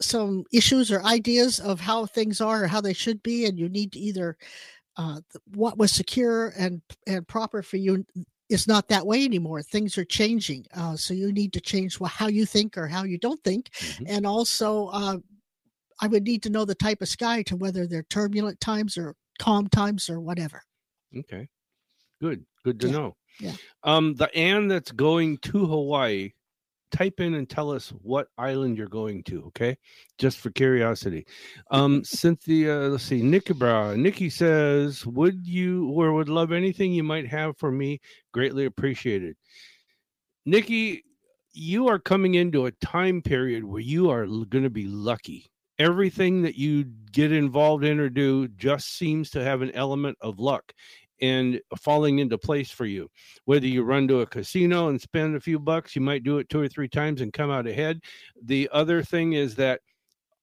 some 0.00 0.44
issues 0.52 0.90
or 0.92 1.02
ideas 1.04 1.60
of 1.60 1.80
how 1.80 2.06
things 2.06 2.40
are 2.40 2.64
or 2.64 2.66
how 2.66 2.80
they 2.80 2.92
should 2.92 3.22
be, 3.22 3.46
and 3.46 3.58
you 3.58 3.68
need 3.68 3.92
to 3.92 3.98
either 3.98 4.36
uh, 4.96 5.20
what 5.54 5.78
was 5.78 5.92
secure 5.92 6.52
and 6.58 6.82
and 7.06 7.26
proper 7.28 7.62
for 7.62 7.76
you 7.78 8.04
is 8.50 8.68
not 8.68 8.88
that 8.88 9.06
way 9.06 9.24
anymore. 9.24 9.62
Things 9.62 9.96
are 9.98 10.04
changing, 10.04 10.66
uh, 10.74 10.96
so 10.96 11.14
you 11.14 11.32
need 11.32 11.52
to 11.54 11.60
change 11.60 11.98
how 12.00 12.28
you 12.28 12.46
think 12.46 12.76
or 12.78 12.86
how 12.88 13.04
you 13.04 13.18
don't 13.18 13.42
think, 13.44 13.70
Mhm. 13.80 14.06
and 14.08 14.26
also 14.26 14.88
uh, 14.88 15.18
I 16.00 16.08
would 16.08 16.24
need 16.24 16.42
to 16.44 16.50
know 16.50 16.64
the 16.64 16.74
type 16.74 17.02
of 17.02 17.08
sky 17.08 17.42
to 17.44 17.56
whether 17.56 17.86
they're 17.86 18.04
turbulent 18.04 18.60
times 18.60 18.98
or 18.98 19.14
calm 19.38 19.68
times 19.68 20.10
or 20.10 20.20
whatever. 20.20 20.62
okay 21.16 21.48
good 22.20 22.44
good 22.64 22.80
to 22.80 22.88
Yeah, 22.88 22.92
know 22.92 23.16
yeah. 23.40 23.56
um 23.82 24.14
the 24.14 24.32
ann 24.36 24.68
that's 24.68 24.92
going 24.92 25.38
to 25.38 25.66
hawaii 25.66 26.32
type 26.94 27.18
in 27.18 27.34
and 27.34 27.50
tell 27.50 27.72
us 27.72 27.92
what 28.02 28.28
island 28.38 28.78
you're 28.78 28.86
going 28.86 29.22
to 29.24 29.44
okay? 29.46 29.76
Just 30.18 30.38
for 30.38 30.50
curiosity. 30.50 31.26
Um 31.70 32.04
cynthia 32.04 32.74
let's 32.74 33.04
see 33.04 33.22
nikki 33.22 33.54
nikki 33.96 34.30
says 34.30 35.04
would 35.06 35.46
you 35.46 35.88
or 35.90 36.12
would 36.12 36.28
love 36.28 36.52
anything 36.52 36.92
you 36.92 37.02
might 37.02 37.26
have 37.26 37.56
for 37.58 37.72
me? 37.72 38.00
Greatly 38.32 38.66
appreciated. 38.66 39.36
Nikki 40.46 41.04
you 41.52 41.88
are 41.88 41.98
coming 41.98 42.34
into 42.34 42.66
a 42.66 42.72
time 42.72 43.22
period 43.22 43.64
where 43.64 43.80
you 43.80 44.10
are 44.10 44.26
going 44.26 44.64
to 44.64 44.70
be 44.70 44.86
lucky. 44.86 45.50
Everything 45.78 46.42
that 46.42 46.56
you 46.56 46.84
get 47.12 47.32
involved 47.32 47.84
in 47.84 47.98
or 47.98 48.08
do 48.08 48.48
just 48.48 48.96
seems 48.96 49.30
to 49.30 49.42
have 49.42 49.62
an 49.62 49.70
element 49.72 50.16
of 50.20 50.38
luck 50.38 50.72
and 51.20 51.60
falling 51.80 52.18
into 52.18 52.38
place 52.38 52.70
for 52.70 52.86
you. 52.86 53.08
Whether 53.44 53.66
you 53.66 53.82
run 53.82 54.08
to 54.08 54.20
a 54.20 54.26
casino 54.26 54.88
and 54.88 55.00
spend 55.00 55.36
a 55.36 55.40
few 55.40 55.58
bucks 55.58 55.94
you 55.94 56.02
might 56.02 56.24
do 56.24 56.38
it 56.38 56.48
two 56.48 56.60
or 56.60 56.68
three 56.68 56.88
times 56.88 57.20
and 57.20 57.32
come 57.32 57.50
out 57.50 57.66
ahead. 57.66 58.00
The 58.42 58.68
other 58.72 59.02
thing 59.02 59.34
is 59.34 59.54
that 59.56 59.80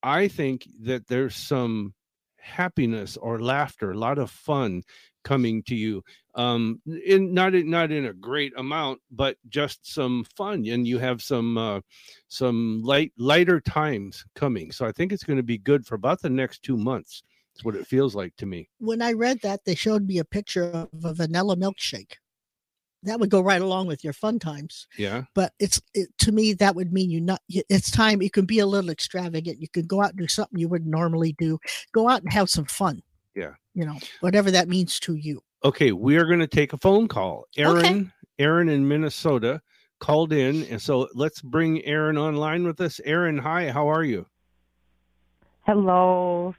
i 0.02 0.28
think 0.28 0.66
that 0.80 1.06
there's 1.06 1.36
some 1.36 1.94
happiness 2.38 3.16
or 3.16 3.40
laughter 3.40 3.92
a 3.92 3.98
lot 3.98 4.18
of 4.18 4.30
fun 4.30 4.82
coming 5.22 5.62
to 5.62 5.76
you 5.76 6.02
um 6.34 6.80
in 7.06 7.32
not 7.32 7.54
in 7.54 7.70
not 7.70 7.92
in 7.92 8.06
a 8.06 8.12
great 8.12 8.52
amount 8.56 9.00
but 9.12 9.36
just 9.48 9.86
some 9.86 10.24
fun 10.36 10.66
and 10.66 10.86
you 10.88 10.98
have 10.98 11.22
some 11.22 11.56
uh 11.56 11.80
some 12.26 12.82
light 12.82 13.12
lighter 13.16 13.60
times 13.60 14.24
coming. 14.34 14.72
So 14.72 14.84
i 14.84 14.90
think 14.90 15.12
it's 15.12 15.22
going 15.22 15.36
to 15.36 15.44
be 15.44 15.58
good 15.58 15.86
for 15.86 15.94
about 15.94 16.20
the 16.20 16.30
next 16.30 16.62
two 16.64 16.76
months 16.76 17.22
that's 17.54 17.64
what 17.64 17.76
it 17.76 17.86
feels 17.86 18.14
like 18.14 18.34
to 18.36 18.46
me 18.46 18.68
When 18.78 19.02
I 19.02 19.12
read 19.12 19.40
that, 19.42 19.64
they 19.64 19.74
showed 19.74 20.06
me 20.06 20.18
a 20.18 20.24
picture 20.24 20.64
of 20.64 20.88
a 21.04 21.14
vanilla 21.14 21.56
milkshake. 21.56 22.14
That 23.04 23.18
would 23.18 23.30
go 23.30 23.40
right 23.40 23.60
along 23.60 23.88
with 23.88 24.04
your 24.04 24.12
fun 24.12 24.38
times. 24.38 24.86
yeah 24.96 25.24
But 25.34 25.52
it's 25.58 25.80
it, 25.92 26.08
to 26.18 26.32
me 26.32 26.52
that 26.54 26.74
would 26.76 26.92
mean 26.92 27.10
you 27.10 27.20
not. 27.20 27.40
It's 27.48 27.90
time 27.90 28.22
you 28.22 28.30
can 28.30 28.46
be 28.46 28.60
a 28.60 28.66
little 28.66 28.90
extravagant. 28.90 29.60
You 29.60 29.68
can 29.68 29.86
go 29.86 30.02
out 30.02 30.10
and 30.10 30.18
do 30.18 30.28
something 30.28 30.58
you 30.58 30.68
wouldn't 30.68 30.90
normally 30.90 31.34
do. 31.38 31.58
Go 31.92 32.08
out 32.08 32.22
and 32.22 32.32
have 32.32 32.48
some 32.48 32.64
fun. 32.66 33.02
Yeah. 33.34 33.54
You 33.74 33.86
know 33.86 33.98
whatever 34.20 34.50
that 34.52 34.68
means 34.68 35.00
to 35.00 35.14
you. 35.14 35.42
Okay, 35.64 35.92
we 35.92 36.16
are 36.16 36.26
going 36.26 36.40
to 36.40 36.46
take 36.46 36.72
a 36.72 36.78
phone 36.78 37.06
call. 37.08 37.46
Aaron, 37.56 38.12
Aaron 38.38 38.68
in 38.68 38.86
Minnesota 38.86 39.60
called 40.00 40.32
in, 40.32 40.64
and 40.64 40.82
so 40.82 41.08
let's 41.14 41.40
bring 41.40 41.84
Aaron 41.84 42.18
online 42.18 42.64
with 42.64 42.80
us. 42.80 43.00
Aaron, 43.04 43.38
hi, 43.38 43.70
how 43.70 43.88
are 43.88 44.02
you? 44.02 44.26
Hello. 45.62 46.54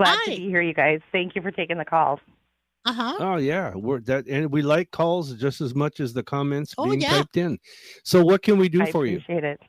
Glad 0.00 0.18
Hi. 0.24 0.32
to 0.32 0.40
be 0.40 0.48
here, 0.48 0.62
you 0.62 0.72
guys. 0.72 1.00
Thank 1.12 1.34
you 1.36 1.42
for 1.42 1.50
taking 1.50 1.76
the 1.76 1.84
call. 1.84 2.20
Uh 2.86 2.92
huh. 2.94 3.16
Oh 3.18 3.36
yeah, 3.36 3.74
we're 3.74 4.00
that, 4.00 4.26
and 4.26 4.50
we 4.50 4.62
like 4.62 4.90
calls 4.92 5.34
just 5.34 5.60
as 5.60 5.74
much 5.74 6.00
as 6.00 6.14
the 6.14 6.22
comments 6.22 6.74
Oh, 6.78 6.86
being 6.86 7.02
yeah. 7.02 7.18
typed 7.18 7.36
in. 7.36 7.58
So, 8.02 8.24
what 8.24 8.40
can 8.40 8.56
we 8.56 8.70
do 8.70 8.80
I 8.80 8.90
for 8.90 9.04
you? 9.04 9.16
I 9.16 9.20
appreciate 9.20 9.44
it. 9.44 9.60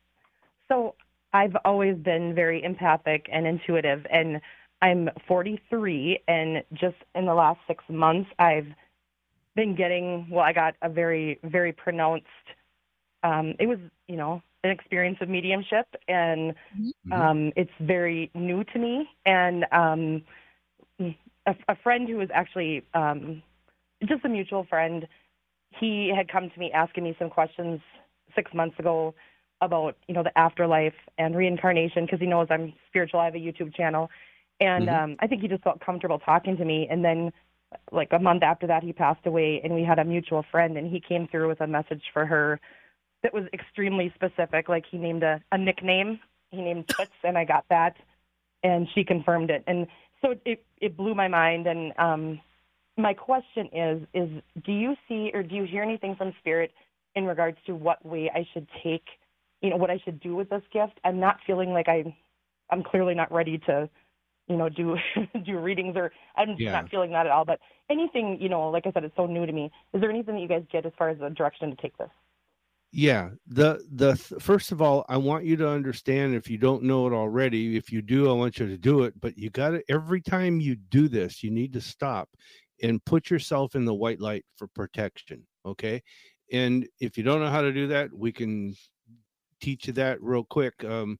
So, 0.70 0.96
I've 1.34 1.58
always 1.66 1.98
been 1.98 2.34
very 2.34 2.64
empathic 2.64 3.28
and 3.30 3.46
intuitive, 3.46 4.08
and 4.10 4.40
I'm 4.82 5.10
43, 5.28 6.22
and 6.30 6.64
just 6.76 6.96
in 7.14 7.26
the 7.26 7.34
last 7.34 7.60
six 7.68 7.84
months, 7.90 8.30
I've 8.40 8.68
been 9.58 9.76
getting. 9.76 10.30
Well, 10.30 10.46
I 10.46 10.54
got 10.54 10.76
a 10.82 10.88
very, 10.88 11.42
very 11.44 11.74
pronounced. 11.74 12.26
Um, 13.24 13.56
it 13.60 13.68
was, 13.68 13.80
you 14.08 14.16
know, 14.16 14.42
an 14.64 14.72
experience 14.72 15.18
of 15.22 15.30
mediumship, 15.30 15.88
and 16.08 16.54
Mhm. 16.78 17.12
um, 17.12 17.54
it's 17.56 17.72
very 17.80 18.30
new 18.34 18.64
to 18.66 18.80
me. 18.80 19.10
And 19.26 19.66
um, 19.72 20.24
a, 21.00 21.56
a 21.68 21.76
friend 21.84 22.08
who 22.08 22.18
was 22.18 22.30
actually 22.34 22.84
um, 22.94 23.42
just 24.08 24.24
a 24.26 24.30
mutual 24.30 24.66
friend, 24.66 25.08
he 25.80 26.14
had 26.16 26.30
come 26.32 26.50
to 26.50 26.60
me 26.60 26.72
asking 26.72 27.04
me 27.04 27.16
some 27.18 27.30
questions 27.30 27.82
six 28.36 28.54
months 28.54 28.78
ago 28.80 29.14
about 29.62 29.96
you 30.08 30.14
know 30.14 30.24
the 30.24 30.36
afterlife 30.38 30.94
and 31.18 31.36
reincarnation 31.36 32.06
because 32.06 32.20
he 32.20 32.26
knows 32.26 32.48
I'm 32.50 32.74
spiritual. 32.88 33.20
I 33.20 33.26
have 33.26 33.36
a 33.36 33.40
YouTube 33.40 33.76
channel, 33.76 34.10
and 34.60 34.90
Mhm. 34.90 34.94
um, 34.94 35.16
I 35.20 35.28
think 35.28 35.42
he 35.42 35.48
just 35.48 35.64
felt 35.64 35.80
comfortable 35.80 36.20
talking 36.20 36.58
to 36.58 36.66
me. 36.66 36.88
And 36.90 37.04
then, 37.04 37.32
like 37.92 38.10
a 38.12 38.20
month 38.20 38.44
after 38.44 38.68
that, 38.68 38.84
he 38.84 38.94
passed 38.94 39.26
away, 39.26 39.62
and 39.64 39.74
we 39.74 39.84
had 39.84 40.00
a 40.00 40.04
mutual 40.06 40.44
friend, 40.52 40.78
and 40.78 40.92
he 40.92 41.00
came 41.00 41.28
through 41.28 41.48
with 41.48 41.62
a 41.62 41.68
message 41.68 42.04
for 42.14 42.26
her 42.26 42.60
that 43.24 43.34
was 43.34 43.46
extremely 43.54 44.12
specific. 44.16 44.70
Like 44.70 44.86
he 44.90 44.98
named 44.98 45.24
a, 45.24 45.42
a 45.52 45.58
nickname. 45.58 46.20
He 46.52 46.62
named 46.62 46.88
Toots, 46.90 47.12
and 47.24 47.38
I 47.38 47.46
got 47.46 47.66
that, 47.70 47.96
and 48.64 48.88
she 48.94 49.04
confirmed 49.04 49.50
it. 49.50 49.64
And 49.68 49.88
so 50.22 50.36
it 50.46 50.64
it 50.80 50.98
blew 50.98 51.16
my 51.16 51.28
mind. 51.28 51.68
And 51.68 51.94
um, 51.98 52.42
my 52.98 53.14
question 53.14 53.70
is 53.74 54.02
is 54.14 54.30
do 54.66 54.72
you 54.72 54.96
see 55.08 55.32
or 55.34 55.44
do 55.44 55.56
you 55.56 55.64
hear 55.64 55.84
anything 55.84 56.16
from 56.16 56.34
spirit 56.40 56.72
in 57.16 57.26
regards 57.26 57.58
to 57.66 57.76
what 57.76 58.04
way 58.06 58.30
I 58.34 58.46
should 58.54 58.68
take, 58.84 59.06
you 59.62 59.70
know, 59.70 59.78
what 59.78 59.90
I 59.90 60.00
should 60.04 60.20
do 60.20 60.36
with 60.36 60.50
this 60.50 60.64
gift? 60.74 61.00
I'm 61.04 61.20
not 61.20 61.38
feeling 61.46 61.72
like 61.72 61.88
I 61.88 62.16
I'm 62.70 62.84
clearly 62.84 63.16
not 63.16 63.32
ready 63.32 63.58
to 63.68 63.90
you 64.48 64.58
know 64.58 64.70
do 64.70 64.98
do 65.46 65.60
readings 65.60 65.96
or 65.96 66.12
I'm 66.36 66.56
Yeah. 66.58 66.72
not 66.72 66.90
feeling 66.90 67.12
that 67.12 67.26
at 67.26 67.32
all. 67.32 67.46
But 67.46 67.60
anything, 67.90 68.38
you 68.42 68.50
know, 68.50 68.70
like 68.70 68.86
I 68.88 68.92
said, 68.92 69.04
it's 69.04 69.16
so 69.16 69.26
new 69.26 69.46
to 69.46 69.52
me. 69.52 69.72
Is 69.94 70.02
there 70.02 70.10
anything 70.10 70.36
that 70.36 70.42
you 70.42 70.48
guys 70.48 70.64
get 70.72 70.86
as 70.86 70.94
far 70.98 71.10
as 71.10 71.20
the 71.20 71.30
direction 71.30 71.70
to 71.70 71.76
take 71.82 71.98
this? 71.98 72.10
Yeah, 72.94 73.30
the 73.48 73.86
the 73.94 74.16
th- 74.16 74.42
first 74.42 74.72
of 74.74 74.82
all, 74.82 75.06
I 75.08 75.16
want 75.18 75.46
you 75.46 75.56
to 75.58 75.70
understand 75.70 76.36
if 76.36 76.50
you 76.50 76.58
don't 76.58 76.84
know 76.84 77.08
it 77.08 77.14
already. 77.14 77.78
If 77.78 77.90
you 77.92 78.02
do, 78.02 78.30
I 78.30 78.34
want 78.34 78.60
you 78.60 78.68
to 78.68 78.78
do 78.78 79.04
it. 79.04 79.14
But 79.22 79.38
you 79.38 79.50
got 79.50 79.70
to 79.72 79.84
every 79.90 80.22
time 80.22 80.60
you 80.60 80.76
do 80.76 81.08
this, 81.08 81.42
you 81.42 81.52
need 81.52 81.72
to 81.74 81.82
stop 81.82 82.30
and 82.84 83.04
put 83.06 83.30
yourself 83.30 83.76
in 83.76 83.86
the 83.86 83.94
white 83.94 84.20
light 84.20 84.44
for 84.58 84.68
protection. 84.68 85.48
Okay, 85.66 86.02
and 86.52 86.86
if 87.00 87.18
you 87.18 87.24
don't 87.24 87.40
know 87.40 87.50
how 87.50 87.62
to 87.62 87.72
do 87.72 87.88
that, 87.88 88.14
we 88.14 88.34
can 88.34 88.76
teach 89.62 89.88
you 89.88 89.94
that 89.94 90.22
real 90.22 90.44
quick. 90.44 90.84
Um, 90.84 91.18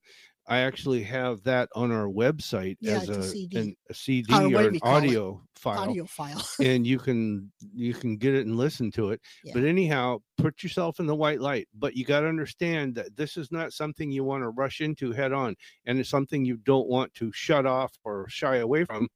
I 0.48 0.58
actually 0.58 1.02
have 1.04 1.42
that 1.44 1.68
on 1.74 1.92
our 1.92 2.06
website 2.08 2.76
Yeah, 2.80 2.94
as 2.96 3.08
a 3.08 3.22
CD. 3.22 3.58
an, 3.58 3.76
a 3.88 3.94
CD 3.94 4.34
Or 4.34 4.42
or, 4.42 4.68
an 4.68 4.74
you 4.74 4.80
call 4.80 4.96
it. 4.96 4.98
audio 4.98 5.42
file, 5.54 5.78
Audio 5.78 6.04
file. 6.04 6.44
and 6.60 6.84
you 6.84 6.98
can 6.98 7.52
you 7.72 7.94
can 7.94 8.16
get 8.16 8.34
it 8.34 8.46
and 8.46 8.56
listen 8.56 8.90
to 8.92 9.10
it. 9.10 9.20
Yeah. 9.44 9.52
But 9.54 9.64
anyhow, 9.64 10.18
put 10.38 10.62
yourself 10.64 10.98
in 10.98 11.06
the 11.06 11.14
white 11.14 11.40
light. 11.40 11.68
But 11.74 11.94
you 11.96 12.04
got 12.04 12.20
to 12.20 12.26
understand 12.26 12.94
that 12.96 13.16
this 13.16 13.36
is 13.36 13.52
not 13.52 13.72
something 13.72 14.10
you 14.10 14.24
want 14.24 14.42
to 14.42 14.48
rush 14.50 14.80
into 14.80 15.12
head 15.12 15.32
on, 15.32 15.54
and 15.86 16.00
it's 16.00 16.10
something 16.10 16.44
you 16.44 16.56
don't 16.58 16.88
want 16.88 17.14
to 17.14 17.30
shut 17.32 17.64
off 17.64 17.92
or 18.04 18.28
shy 18.28 18.56
away 18.56 18.84
from, 18.84 19.08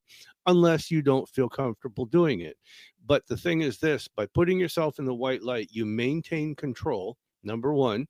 unless 0.47 0.91
you 0.93 1.03
don't 1.03 1.29
feel 1.29 1.49
comfortable 1.49 2.07
doing 2.07 2.41
it. 2.41 2.57
But 3.05 3.27
the 3.27 3.37
thing 3.37 3.63
is 3.63 3.79
this: 3.79 4.07
by 4.07 4.27
putting 4.27 4.61
yourself 4.61 5.01
in 5.01 5.05
the 5.05 5.15
white 5.15 5.43
light, 5.43 5.69
you 5.73 5.85
maintain 5.87 6.55
control. 6.55 7.17
Number 7.47 7.73
one, 7.73 8.07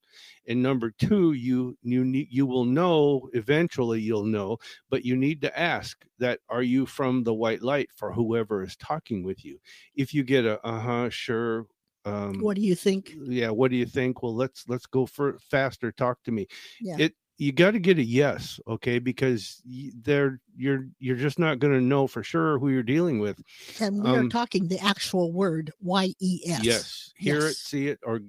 and 0.47 0.62
number 0.62 0.91
two, 0.91 1.32
you 1.32 1.76
you 1.82 2.05
need 2.05 2.28
you 2.30 2.47
will 2.47 2.64
know 2.64 3.28
eventually. 3.34 4.01
You'll 4.01 4.24
know 4.24 4.59
but 4.91 5.05
you 5.05 5.16
need 5.16 5.41
to 5.43 5.59
ask 5.59 6.05
that 6.18 6.41
are 6.49 6.62
you 6.62 6.87
from 6.87 7.24
the 7.24 7.34
white 7.34 7.62
light 7.62 7.91
for 7.95 8.12
whoever 8.12 8.62
is 8.62 8.76
talking 8.76 9.22
with 9.22 9.45
you 9.45 9.59
if 9.95 10.14
you 10.14 10.24
get 10.24 10.45
a 10.45 10.64
uh-huh 10.66 11.11
sure 11.11 11.66
um 12.05 12.41
what 12.43 12.57
do 12.57 12.62
you 12.62 12.74
think? 12.74 13.14
yeah 13.24 13.51
what 13.51 13.70
do 13.70 13.76
you 13.76 13.87
think 13.87 14.22
well 14.22 14.34
let's 14.34 14.68
let's 14.68 14.87
go 14.87 15.07
for 15.07 15.39
faster 15.51 15.93
talk 15.93 16.22
to 16.24 16.32
me 16.32 16.47
Yeah. 16.80 16.97
it 16.99 17.14
you 17.39 17.53
got 17.53 17.72
to 17.72 17.78
get 17.78 17.99
a 17.99 18.03
yes 18.05 18.59
okay 18.66 18.99
because 18.99 19.61
they're 20.03 20.41
you're 20.57 20.87
you're 20.99 21.16
just 21.16 21.39
not 21.39 21.59
going 21.59 21.72
to 21.72 21.80
know 21.80 22.07
for 22.07 22.22
sure 22.22 22.59
who 22.59 22.70
you're 22.70 22.82
dealing 22.82 23.18
with 23.18 23.43
And 23.80 24.03
we 24.03 24.11
are 24.11 24.20
um, 24.20 24.30
talking 24.30 24.68
the 24.68 24.78
actual 24.80 25.32
word 25.32 25.70
Y 25.80 26.14
E 26.20 26.41
S. 26.47 26.64
yes 26.64 27.12
hear 27.16 27.47
it 27.47 27.57
see 27.57 27.89
it 27.89 27.99
or 28.05 28.20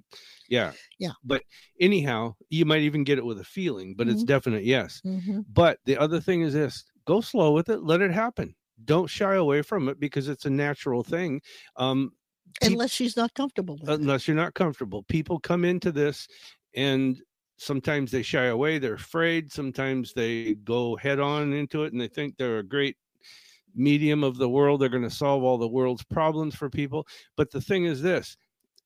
yeah 0.49 0.73
Yeah. 0.99 1.11
but 1.23 1.41
anyhow 1.79 2.35
you 2.49 2.65
might 2.65 2.81
even 2.81 3.03
get 3.03 3.17
it 3.17 3.25
with 3.25 3.39
a 3.39 3.43
feeling 3.45 3.95
but 3.95 4.07
it's 4.07 4.23
Mhm. 4.23 4.27
definite 4.27 4.63
yes 4.63 5.01
hmm 5.03 5.41
But 5.53 5.79
the 5.85 5.97
other 5.97 6.19
thing 6.19 6.41
is 6.41 6.53
this 6.53 6.83
go 7.05 7.21
slow 7.21 7.53
with 7.53 7.69
it, 7.69 7.83
let 7.83 8.01
it 8.01 8.11
happen. 8.11 8.53
Don't 8.83 9.07
shy 9.09 9.35
away 9.35 9.61
from 9.61 9.87
it 9.89 9.97
because 9.99 10.27
it's 10.27 10.45
a 10.45 10.49
natural 10.49 11.03
thing. 11.03 11.41
Um, 11.77 12.11
Unless 12.61 12.91
she's 12.91 13.15
not 13.15 13.33
comfortable 13.33 13.75
with 13.79 13.89
it. 13.89 13.99
unless 14.01 14.27
you're 14.27 14.35
not 14.35 14.53
comfortable. 14.53 15.03
People 15.03 15.39
come 15.39 15.63
into 15.63 15.91
this 15.91 16.27
and 16.75 17.21
sometimes 17.57 18.11
they 18.11 18.21
shy 18.21 18.45
away, 18.45 18.77
they're 18.79 18.93
afraid, 18.93 19.51
sometimes 19.51 20.13
they 20.13 20.55
go 20.55 20.95
head 20.95 21.19
on 21.19 21.53
into 21.53 21.83
it 21.83 21.91
and 21.91 22.01
they 22.01 22.07
think 22.07 22.37
they're 22.37 22.59
a 22.59 22.63
great 22.63 22.97
medium 23.75 24.23
of 24.23 24.37
the 24.37 24.49
world. 24.49 24.81
They're 24.81 24.89
going 24.89 25.03
to 25.03 25.09
solve 25.09 25.43
all 25.43 25.57
the 25.57 25.67
world's 25.67 26.03
problems 26.03 26.55
for 26.55 26.69
people. 26.69 27.07
But 27.35 27.51
the 27.51 27.61
thing 27.61 27.85
is 27.85 28.01
this 28.01 28.37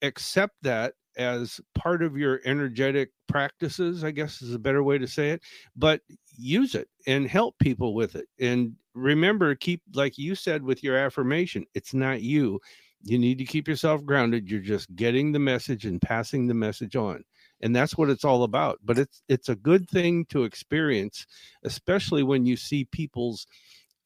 accept 0.02 0.56
that 0.64 0.94
as 1.18 1.60
part 1.76 2.02
of 2.02 2.18
your 2.18 2.42
energetic 2.46 3.12
practices, 3.28 4.04
I 4.04 4.12
guess 4.12 4.42
is 4.42 4.54
a 4.54 4.60
better 4.60 4.84
way 4.84 4.98
to 4.98 5.08
say 5.08 5.32
it, 5.32 5.42
but 5.76 6.02
use 6.38 6.76
it 6.76 6.90
and 7.06 7.28
help 7.28 7.58
people 7.60 7.94
with 7.94 8.16
it. 8.16 8.28
And 8.40 8.74
remember, 8.94 9.54
keep, 9.56 9.82
like 9.94 10.18
you 10.18 10.36
said 10.36 10.64
with 10.64 10.84
your 10.84 10.98
affirmation, 10.98 11.66
it's 11.74 11.94
not 11.94 12.22
you. 12.22 12.60
You 13.04 13.18
need 13.18 13.38
to 13.40 13.46
keep 13.46 13.68
yourself 13.68 14.06
grounded. 14.06 14.50
You're 14.50 14.62
just 14.62 14.96
getting 14.96 15.32
the 15.32 15.40
message 15.40 15.86
and 15.86 16.02
passing 16.02 16.48
the 16.48 16.54
message 16.54 16.96
on. 16.96 17.24
And 17.62 17.76
that's 17.76 17.98
what 17.98 18.10
it's 18.10 18.26
all 18.26 18.44
about. 18.44 18.80
But 18.84 18.98
it's 18.98 19.22
it's 19.30 19.50
a 19.50 19.56
good 19.56 19.90
thing 19.90 20.26
to 20.26 20.44
experience, 20.44 21.26
especially 21.64 22.24
when 22.24 22.46
you 22.46 22.58
see 22.58 22.86
people's 22.86 23.46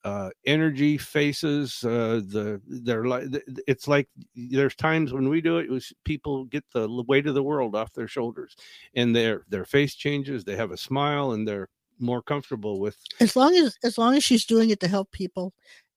uh, 0.06 0.30
energy 0.46 1.00
faces 1.00 1.84
uh, 1.84 2.22
the 2.28 2.62
they're 2.68 3.06
like 3.06 3.24
it's 3.68 3.88
like 3.88 4.08
there's 4.36 4.76
times 4.76 5.12
when 5.12 5.30
we 5.30 5.42
do 5.42 5.58
it, 5.58 5.66
it 5.66 5.72
was 5.72 5.92
people 6.04 6.46
get 6.46 6.64
the 6.74 6.88
weight 7.08 7.26
of 7.26 7.34
the 7.34 7.42
world 7.42 7.76
off 7.76 7.92
their 7.94 8.08
shoulders 8.08 8.56
and 8.94 9.16
their 9.16 9.46
their 9.50 9.66
face 9.66 9.96
changes 9.96 10.44
they 10.44 10.56
have 10.56 10.70
a 10.70 10.78
smile 10.78 11.32
and 11.32 11.48
they're 11.48 11.70
more 11.98 12.22
comfortable 12.22 12.80
with 12.80 12.98
As 13.20 13.36
long 13.36 13.56
as 13.56 13.80
as 13.84 13.98
long 13.98 14.16
as 14.16 14.24
she's 14.24 14.46
doing 14.46 14.70
it 14.70 14.80
to 14.82 14.88
help 14.88 15.12
people 15.12 15.56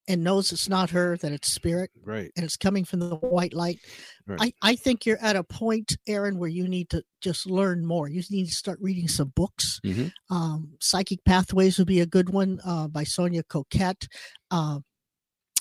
and 0.09 0.25
knows 0.25 0.51
it's 0.53 0.69
not 0.69 0.91
her, 0.91 1.17
that 1.19 1.31
it's 1.33 1.53
spirit 1.53 1.91
right 2.03 2.31
and 2.35 2.45
it's 2.45 2.57
coming 2.57 2.85
from 2.85 2.99
the 3.01 3.17
white 3.17 3.55
light. 3.55 3.79
Right. 4.27 4.55
I, 4.63 4.71
I 4.73 4.77
think 4.77 5.07
you're 5.07 5.23
at 5.23 5.37
a 5.37 5.45
point, 5.45 5.97
Aaron, 6.07 6.39
where 6.39 6.49
you 6.49 6.67
need 6.69 6.91
to 6.91 7.03
just 7.21 7.47
learn 7.47 7.87
more. 7.87 8.09
You 8.09 8.23
need 8.31 8.47
to 8.47 8.55
start 8.55 8.79
reading 8.81 9.09
some 9.09 9.29
books. 9.37 9.81
Mhm. 9.85 10.11
Um, 10.31 10.73
Psychic 10.81 11.25
Pathways 11.25 11.79
would 11.79 11.87
be 11.89 12.01
a 12.01 12.07
good 12.07 12.31
one 12.31 12.61
uh, 12.65 12.89
by 12.89 13.05
Sonia 13.05 13.43
Choquette. 13.45 14.07
Uh, 14.51 14.81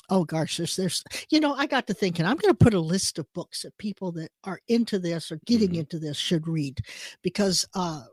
oh 0.09 0.23
gosh, 0.23 0.57
there's 0.57 0.75
there's 0.75 1.03
you 1.29 1.39
know 1.39 1.53
I 1.53 1.65
got 1.65 1.87
to 1.87 1.93
thinking 1.93 2.25
I'm 2.25 2.37
going 2.37 2.53
to 2.53 2.57
put 2.63 2.73
a 2.73 2.79
list 2.79 3.19
of 3.19 3.25
books 3.33 3.63
that 3.63 3.77
people 3.77 4.11
that 4.13 4.31
are 4.45 4.59
into 4.67 4.99
this 4.99 5.31
or 5.31 5.39
getting 5.45 5.71
Mhm. 5.71 5.79
into 5.79 5.99
this 5.99 6.17
should 6.17 6.47
read 6.47 6.79
because 7.21 7.65
uh, 7.75 8.03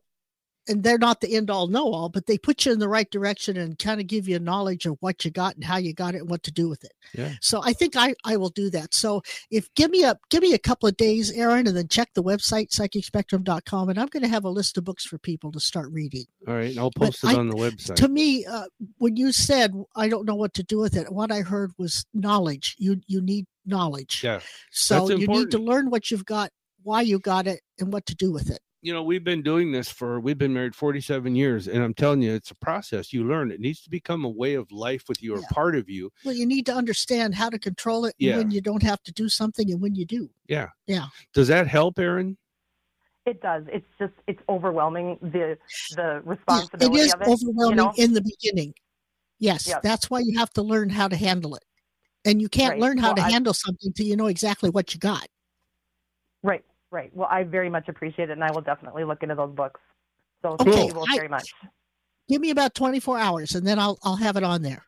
and 0.69 0.83
they're 0.83 0.99
not 0.99 1.21
the 1.21 1.35
end 1.37 1.51
all 1.51 1.67
know 1.69 1.93
all, 1.93 2.09
but 2.09 2.27
they 2.27 2.39
put 2.39 2.65
you 2.65 2.73
in 2.73 2.79
the 2.79 2.89
right 2.89 3.11
direction 3.11 3.57
and 3.57 3.79
kind 3.79 4.01
of 4.01 4.07
give 4.07 4.29
you 4.29 4.37
a 4.37 4.41
knowledge 4.41 4.87
of 4.87 4.97
what 5.01 5.25
you 5.25 5.31
got 5.31 5.55
and 5.55 5.65
how 5.65 5.77
you 5.77 5.93
got 5.93 6.15
it 6.15 6.19
and 6.23 6.31
what 6.31 6.43
to 6.45 6.53
do 6.53 6.69
with 6.69 6.83
it. 6.85 6.93
Yeah. 7.15 7.33
So 7.41 7.61
I 7.63 7.73
think 7.73 7.97
I, 7.97 8.15
I 8.25 8.37
will 8.37 8.49
do 8.51 8.71
that. 8.71 8.95
So 8.95 9.23
if 9.51 9.73
give 9.75 9.91
me 9.91 10.05
a 10.05 10.17
give 10.31 10.43
me 10.43 10.55
a 10.55 10.59
couple 10.59 10.89
of 10.89 10.97
days, 10.97 11.31
Aaron, 11.33 11.67
and 11.67 11.77
then 11.77 11.89
check 11.89 12.09
the 12.15 12.23
website 12.23 12.71
psychicspectrum.com 12.71 13.89
and 13.89 13.99
I'm 13.99 14.07
going 14.09 14.23
to 14.23 14.29
have 14.29 14.45
a 14.45 14.51
list 14.51 14.79
of 14.79 14.85
books 14.85 15.05
for 15.05 15.19
people 15.19 15.53
to 15.53 15.61
start 15.61 15.91
reading. 15.93 16.25
all 16.49 16.55
right 16.55 16.71
and 16.71 16.79
i'll 16.79 16.91
But 16.95 17.07
post 17.07 17.25
it 17.25 17.29
I- 17.31 17.35
on 17.37 17.49
the 17.49 17.57
website 17.57 17.97
To 17.97 18.09
me, 18.09 18.45
uh, 18.47 18.65
when 18.99 19.17
you 19.17 19.33
said 19.33 19.73
I 19.97 20.09
don't 20.09 20.27
know 20.27 20.35
what 20.35 20.55
to 20.55 20.63
do 20.63 20.79
with 20.79 20.97
it, 20.97 21.13
what 21.13 21.31
I 21.31 21.41
heard 21.41 21.73
was 21.79 22.05
knowledge. 22.15 22.75
You 22.79 23.01
you 23.07 23.21
need 23.21 23.47
knowledge. 23.67 24.23
yeah 24.25 24.41
So 24.71 25.09
that's 25.09 25.21
you 25.21 25.27
need 25.27 25.51
to 25.53 25.59
learn 25.59 25.91
what 25.91 26.11
you've 26.11 26.25
got, 26.27 26.51
why 26.83 27.01
you 27.03 27.19
got 27.19 27.47
it, 27.47 27.61
and 27.79 27.93
what 27.93 28.07
to 28.07 28.15
do 28.15 28.33
with 28.33 28.51
it. 28.51 28.61
You 28.85 28.93
know 28.93 29.03
we've 29.03 29.25
been 29.25 29.41
doing 29.43 29.73
this 29.73 29.91
for 29.91 30.21
we've 30.21 30.37
been 30.37 30.53
married 30.53 30.75
47 30.75 31.35
years 31.35 31.69
and 31.69 31.83
i'm 31.83 31.95
telling 31.95 32.21
you 32.21 32.35
it's 32.35 32.51
a 32.51 32.55
process 32.57 33.13
you 33.15 33.25
learn 33.25 33.51
it 33.51 33.59
needs 33.59 33.81
to 33.83 33.89
become 33.91 34.25
a 34.25 34.29
way 34.29 34.55
of 34.55 34.71
life 34.71 35.05
with 35.09 35.23
you 35.23 35.35
or 35.35 35.39
Yeah. 35.41 35.47
part 35.51 35.75
of 35.75 35.89
you 35.89 36.11
Well, 36.25 36.35
you 36.35 36.45
need 36.45 36.67
to 36.67 36.75
understand 36.75 37.35
how 37.35 37.49
to 37.49 37.59
control 37.59 38.05
it 38.05 38.15
Yeah. 38.19 38.37
when 38.37 38.51
you 38.51 38.61
don't 38.61 38.83
have 38.83 39.03
to 39.05 39.13
do 39.13 39.29
something 39.31 39.71
and 39.73 39.81
when 39.81 39.95
you 39.95 40.05
do. 40.05 40.29
Yeah. 40.47 40.69
Yeah. 40.87 41.07
Does 41.33 41.49
that 41.49 41.67
help 41.67 41.99
aaron 41.99 42.37
It 43.25 43.41
does. 43.41 43.65
It's 43.73 43.87
just 43.99 44.13
it's 44.27 44.43
overwhelming 44.51 45.19
the 45.23 45.57
the 45.97 46.03
Yeah, 46.03 46.21
responsibility 46.25 47.01
it 47.01 47.05
is 47.07 47.15
of 47.15 47.23
it. 47.23 47.29
overwhelming 47.29 47.77
know? 47.79 47.93
in 47.97 48.13
the 48.13 48.21
beginning. 48.23 48.75
Yes, 49.39 49.67
Yep. 49.67 49.81
that's 49.83 50.11
why 50.11 50.21
you 50.21 50.39
have 50.39 50.51
to 50.51 50.63
learn 50.63 50.91
how 50.91 51.09
to 51.09 51.17
handle 51.17 51.55
it. 51.55 51.65
And 52.27 52.43
you 52.43 52.51
can't 52.51 52.73
Right. 52.73 52.81
learn 52.81 52.99
how 52.99 53.09
Well, 53.09 53.17
to 53.17 53.23
I- 53.23 53.31
handle 53.31 53.55
something 53.55 53.95
till 53.95 54.07
you 54.07 54.17
know 54.17 54.27
exactly 54.27 54.69
what 54.69 54.93
you 54.93 55.01
got. 55.01 55.27
Right, 56.43 56.63
right. 56.95 57.11
Well, 57.15 57.29
I 57.31 57.43
very 57.43 57.69
much 57.69 57.89
appreciate 57.89 58.31
it, 58.31 58.33
and 58.33 58.45
I 58.45 58.51
will 58.53 58.61
definitely 58.63 59.05
look 59.05 59.23
into 59.23 59.35
those 59.35 59.55
books. 59.55 59.81
So 60.43 60.57
Okay, 60.61 60.71
thank 60.71 60.89
you 60.89 60.95
both 60.95 61.09
I- 61.11 61.17
very 61.17 61.29
much. 61.29 61.49
Give 62.29 62.41
me 62.41 62.49
about 62.51 62.75
24 62.75 63.19
hours 63.19 63.55
and 63.55 63.67
then 63.67 63.79
I'll 63.79 63.99
I'll 64.03 64.17
have 64.17 64.37
it 64.39 64.45
on 64.45 64.63
there. 64.63 64.83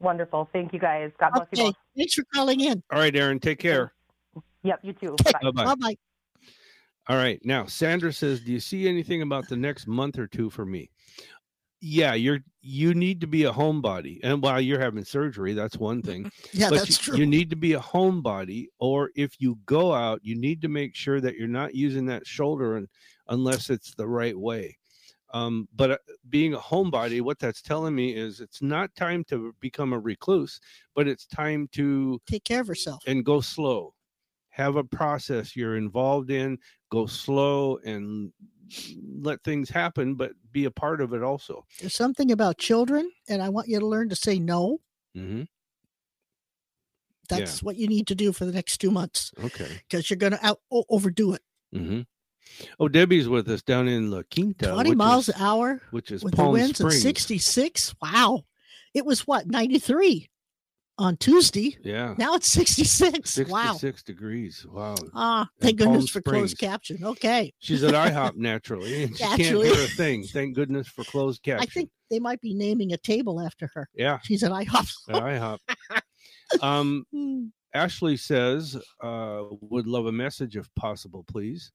Wonderful. 0.00 0.48
Thank 0.52 0.72
you 0.72 0.80
guys. 0.80 1.12
God 1.20 1.30
bless 1.32 1.46
you 1.52 1.62
Okay. 1.62 1.68
both. 1.68 1.74
Thanks 1.96 2.14
for 2.14 2.24
calling 2.34 2.60
in. 2.60 2.82
all 2.92 2.98
right 2.98 3.14
aaron 3.14 3.38
take 3.38 3.60
care 3.60 3.92
Yep, 4.64 4.80
you 4.82 4.92
too. 4.94 5.12
Okay. 5.20 5.30
Bye. 5.32 5.38
bye-bye 5.52 5.64
Bye 5.64 5.74
bye. 5.76 5.96
All 7.08 7.16
right. 7.16 7.38
Now, 7.44 7.66
Sandra 7.66 8.12
says, 8.12 8.40
"Do 8.40 8.50
you 8.50 8.58
see 8.58 8.88
anything 8.88 9.22
about 9.22 9.48
the 9.48 9.56
next 9.56 9.86
month 9.86 10.18
or 10.18 10.26
two 10.26 10.50
for 10.50 10.66
me?" 10.66 10.90
Yeah, 11.88 12.14
you're 12.14 12.40
you 12.62 12.94
need 12.94 13.20
to 13.20 13.28
be 13.28 13.44
a 13.44 13.52
homebody, 13.52 14.18
and 14.24 14.42
while 14.42 14.60
you're 14.60 14.80
having 14.80 15.04
surgery, 15.04 15.54
that's 15.54 15.76
one 15.76 16.02
thing. 16.02 16.32
Yeah, 16.52 16.68
but 16.70 16.78
that's 16.78 16.90
you, 17.06 17.12
true. 17.12 17.18
you 17.18 17.26
need 17.26 17.48
to 17.50 17.56
be 17.56 17.74
a 17.74 17.78
homebody, 17.78 18.66
or 18.80 19.10
if 19.14 19.40
you 19.40 19.56
go 19.66 19.94
out, 19.94 20.18
you 20.24 20.34
need 20.34 20.60
to 20.62 20.68
make 20.68 20.96
sure 20.96 21.20
that 21.20 21.36
you're 21.36 21.46
not 21.46 21.76
using 21.76 22.04
that 22.06 22.26
shoulder, 22.26 22.76
and 22.76 22.88
unless 23.28 23.70
it's 23.70 23.94
the 23.94 24.08
right 24.08 24.36
way. 24.36 24.76
Um, 25.32 25.68
but 25.76 25.90
uh, 25.92 25.98
being 26.28 26.54
a 26.54 26.58
homebody, 26.58 27.20
what 27.20 27.38
that's 27.38 27.62
telling 27.62 27.94
me 27.94 28.16
is 28.16 28.40
it's 28.40 28.62
not 28.62 28.92
time 28.96 29.22
to 29.24 29.54
become 29.60 29.92
a 29.92 29.98
recluse, 29.98 30.58
but 30.94 31.06
it's 31.06 31.26
time 31.26 31.68
to 31.72 32.20
Take 32.26 32.44
care 32.44 32.62
of 32.62 32.68
yourself. 32.68 33.02
and 33.06 33.24
go 33.24 33.40
slow. 33.40 33.94
Have 34.50 34.74
a 34.76 34.84
process 34.84 35.54
you're 35.54 35.76
involved 35.76 36.30
in, 36.32 36.58
go 36.90 37.06
slow 37.06 37.78
and 37.84 38.32
let 39.18 39.42
things 39.44 39.68
happen, 39.70 40.14
but 40.14 40.32
be 40.52 40.64
a 40.64 40.70
part 40.70 41.00
of 41.00 41.12
it 41.12 41.22
also. 41.22 41.64
There's 41.80 41.94
something 41.94 42.30
about 42.32 42.58
children, 42.58 43.10
and 43.28 43.42
I 43.42 43.48
want 43.48 43.68
you 43.68 43.78
to 43.80 43.86
learn 43.86 44.08
to 44.10 44.16
say 44.16 44.38
no. 44.38 44.80
hmm 45.14 45.42
That's 47.28 47.62
what 47.62 47.76
you 47.76 47.88
need 47.88 48.06
to 48.08 48.14
do 48.14 48.32
for 48.32 48.44
the 48.44 48.52
next 48.52 48.78
two 48.78 48.90
months 48.90 49.32
Okay. 49.42 49.80
because 49.88 50.08
you're 50.10 50.16
going 50.16 50.32
to 50.32 50.46
out 50.46 50.60
overdo 50.70 51.34
it. 51.34 51.42
hmm 51.72 52.00
Oh, 52.78 52.88
Debbie's 52.88 53.28
with 53.28 53.48
us 53.50 53.60
down 53.62 53.88
in 53.88 54.10
La 54.10 54.22
Quinta. 54.32 54.70
20 54.70 54.94
miles 54.94 55.28
is, 55.28 55.34
an 55.34 55.42
hour 55.42 55.82
which 55.90 56.10
is 56.12 56.22
with 56.22 56.34
Palm 56.34 56.46
the 56.46 56.52
winds 56.52 56.78
Springs. 56.78 56.96
at 56.96 57.00
66. 57.02 57.94
Wow. 58.00 58.44
It 58.94 59.04
was 59.04 59.26
what, 59.26 59.46
93? 59.48 60.28
On 60.98 61.16
Tuesday. 61.16 61.76
Yeah. 61.82 62.14
Now 62.18 62.34
it's 62.34 62.48
66. 62.48 63.30
66 63.30 63.50
wow. 63.50 63.76
degrees. 64.06 64.66
Wow. 64.68 64.94
Ah, 65.14 65.48
thank 65.60 65.78
Palm 65.78 65.88
goodness 65.92 66.10
for 66.10 66.20
closed 66.22 66.56
Springs. 66.56 66.72
caption. 66.72 67.04
Okay. 67.04 67.52
She's 67.58 67.82
at 67.82 67.94
IHOP 67.94 68.36
naturally, 68.36 69.04
and 69.04 69.16
she 69.16 69.24
Naturally. 69.24 69.66
can't 69.68 69.76
hear 69.76 69.84
a 69.84 69.88
thing. 69.88 70.22
Thank 70.24 70.54
goodness 70.54 70.88
for 70.88 71.04
closed 71.04 71.42
caption. 71.42 71.62
I 71.62 71.66
think 71.72 71.90
they 72.10 72.18
might 72.18 72.40
be 72.40 72.54
naming 72.54 72.92
a 72.92 72.96
table 72.96 73.40
after 73.40 73.70
her. 73.74 73.88
Yeah, 73.94 74.18
She's 74.22 74.42
at 74.42 74.52
IHOP. 74.52 74.90
at 75.10 75.22
IHOP. 75.22 75.58
um, 76.62 77.04
Hmm. 77.12 77.46
Ashley 77.74 78.16
says, 78.16 78.74
uh, 79.02 79.42
would 79.60 79.86
love 79.86 80.06
a 80.06 80.12
message 80.12 80.56
if 80.56 80.66
possible, 80.76 81.24
please. 81.28 81.72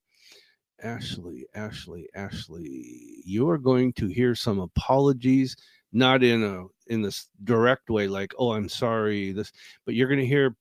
Ashley, 0.81 1.45
Ashley, 1.53 2.09
Ashley, 2.15 3.21
you 3.23 3.47
are 3.49 3.59
going 3.59 3.93
to 3.93 4.07
hear 4.07 4.33
some 4.33 4.59
apologies, 4.59 5.55
not 5.91 6.23
in 6.23 6.43
a 6.43 6.65
in 6.87 7.01
this 7.01 7.27
direct 7.43 7.89
way, 7.89 8.07
like 8.07 8.33
"oh, 8.37 8.51
I'm 8.53 8.69
sorry," 8.69 9.31
this, 9.31 9.51
but 9.85 9.95
you're 9.95 10.07
going 10.07 10.19
to 10.19 10.25
hear 10.25 10.55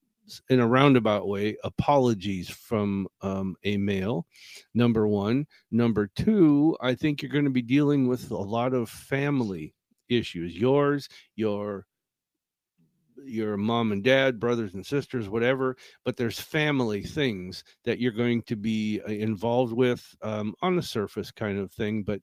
in 0.49 0.61
a 0.61 0.67
roundabout 0.67 1.27
way 1.27 1.57
apologies 1.65 2.49
from 2.49 3.09
um, 3.23 3.57
a 3.65 3.77
male. 3.77 4.27
Number 4.75 5.09
one, 5.09 5.47
number 5.71 6.09
two, 6.15 6.77
I 6.81 6.95
think 6.95 7.23
you're 7.23 7.33
going 7.33 7.45
to 7.45 7.51
be 7.51 7.63
dealing 7.63 8.07
with 8.07 8.31
a 8.31 8.37
lot 8.37 8.75
of 8.75 8.89
family 8.89 9.75
issues. 10.09 10.57
Yours, 10.57 11.09
your 11.35 11.87
your 13.25 13.59
mom 13.59 13.93
and 13.93 14.03
dad, 14.03 14.41
brothers 14.41 14.75
and 14.75 14.85
sisters, 14.85 15.29
whatever, 15.29 15.77
but 16.05 16.17
there's 16.17 16.41
family 16.41 17.03
things 17.03 17.65
that 17.85 17.99
you're 17.99 18.13
going 18.13 18.41
to 18.43 18.57
be 18.57 19.01
uh, 19.07 19.11
involved 19.11 19.75
with 19.75 20.15
um, 20.23 20.55
on 20.63 20.75
the 20.75 20.83
surface 20.83 21.31
kind 21.31 21.59
of 21.59 21.71
thing, 21.73 22.03
but 22.03 22.21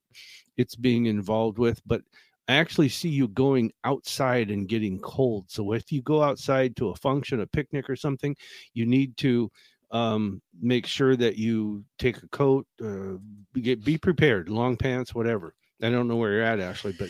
it's 0.56 0.74
being 0.74 1.06
involved 1.06 1.56
with. 1.56 1.80
But 1.86 2.02
I 2.48 2.54
actually 2.54 2.88
see 2.88 3.10
you 3.10 3.28
going 3.28 3.72
outside 3.84 4.50
and 4.50 4.68
getting 4.68 4.98
cold. 5.00 5.46
So 5.48 5.72
if 5.72 5.92
you 5.92 6.02
go 6.02 6.22
outside 6.22 6.76
to 6.76 6.88
a 6.90 6.94
function, 6.96 7.40
a 7.40 7.46
picnic 7.46 7.90
or 7.90 7.96
something, 7.96 8.34
you 8.74 8.86
need 8.86 9.16
to 9.18 9.50
um 9.90 10.42
make 10.60 10.86
sure 10.86 11.16
that 11.16 11.36
you 11.36 11.82
take 11.98 12.18
a 12.18 12.28
coat 12.28 12.66
uh 12.84 13.14
get 13.54 13.82
be 13.82 13.96
prepared 13.96 14.50
long 14.50 14.76
pants 14.76 15.14
whatever 15.14 15.54
i 15.82 15.88
don't 15.88 16.06
know 16.06 16.16
where 16.16 16.32
you're 16.32 16.42
at 16.42 16.60
ashley 16.60 16.94
but 16.98 17.08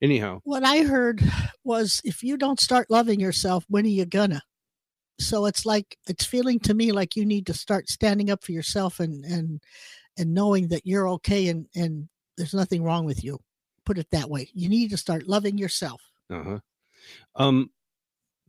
anyhow 0.00 0.38
What 0.44 0.64
I 0.64 0.82
heard 0.82 1.22
was 1.64 2.00
if 2.04 2.22
you 2.22 2.36
don't 2.36 2.60
start 2.60 2.90
loving 2.90 3.20
yourself, 3.20 3.64
when 3.68 3.84
are 3.84 3.88
you 3.88 4.04
gonna? 4.06 4.42
So 5.20 5.46
it's 5.46 5.64
like 5.64 5.96
it's 6.08 6.24
feeling 6.24 6.58
to 6.60 6.74
me 6.74 6.92
like 6.92 7.16
you 7.16 7.24
need 7.24 7.46
to 7.46 7.54
start 7.54 7.88
standing 7.88 8.30
up 8.30 8.44
for 8.44 8.52
yourself 8.52 9.00
and 9.00 9.24
and 9.24 9.60
and 10.18 10.34
knowing 10.34 10.68
that 10.68 10.86
you're 10.86 11.08
okay 11.10 11.48
and 11.48 11.66
and 11.74 12.08
there's 12.36 12.54
nothing 12.54 12.82
wrong 12.82 13.04
with 13.04 13.24
you. 13.24 13.38
Put 13.84 13.98
it 13.98 14.10
that 14.12 14.28
way. 14.30 14.48
You 14.54 14.68
need 14.68 14.90
to 14.90 14.96
start 14.96 15.26
loving 15.28 15.58
yourself. 15.58 16.00
Uh-huh. 16.30 16.58
Um 17.36 17.70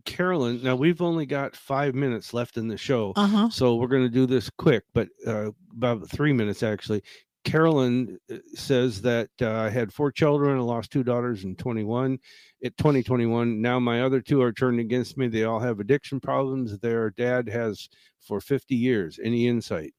Carolyn, 0.06 0.62
now 0.62 0.76
we've 0.76 1.02
only 1.02 1.26
got 1.26 1.56
five 1.56 1.96
minutes 1.96 2.32
left 2.34 2.58
in 2.58 2.68
the 2.68 2.78
show. 2.78 3.12
Uh-huh. 3.16 3.50
So 3.50 3.76
we're 3.76 3.88
gonna 3.88 4.08
do 4.10 4.26
this 4.26 4.50
quick, 4.52 4.84
but 4.94 5.10
uh 5.26 5.52
about 5.76 6.10
three 6.10 6.34
minutes 6.34 6.64
actually. 6.64 7.04
Carolyn 7.44 8.18
uh, 8.32 8.38
says 8.56 9.04
that 9.04 9.30
uh, 9.40 9.52
I 9.52 9.70
had 9.70 9.94
four 9.94 10.12
children. 10.12 10.58
I 10.58 10.62
lost 10.62 10.90
two 10.92 11.04
daughters 11.04 11.44
in 11.44 11.56
21, 11.56 12.18
at 12.64 12.76
2021. 12.78 13.62
Now 13.62 13.80
my 13.80 14.02
other 14.02 14.20
two 14.20 14.42
are 14.42 14.52
turned 14.52 14.80
against 14.80 15.16
me. 15.16 15.28
They 15.28 15.44
all 15.44 15.60
have 15.60 15.80
addiction 15.80 16.20
problems. 16.20 16.80
Their 16.80 17.12
dad 17.12 17.48
has 17.50 17.88
for 18.20 18.42
50 18.42 18.74
years. 18.76 19.20
Any 19.24 19.48
insight? 19.48 19.94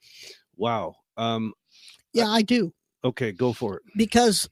Wow. 0.56 0.96
Um, 1.16 1.52
Yeah, 2.12 2.28
I 2.28 2.42
do. 2.42 2.72
okay, 3.04 3.30
go 3.30 3.52
for 3.52 3.76
it. 3.76 3.82
Because 3.96 4.48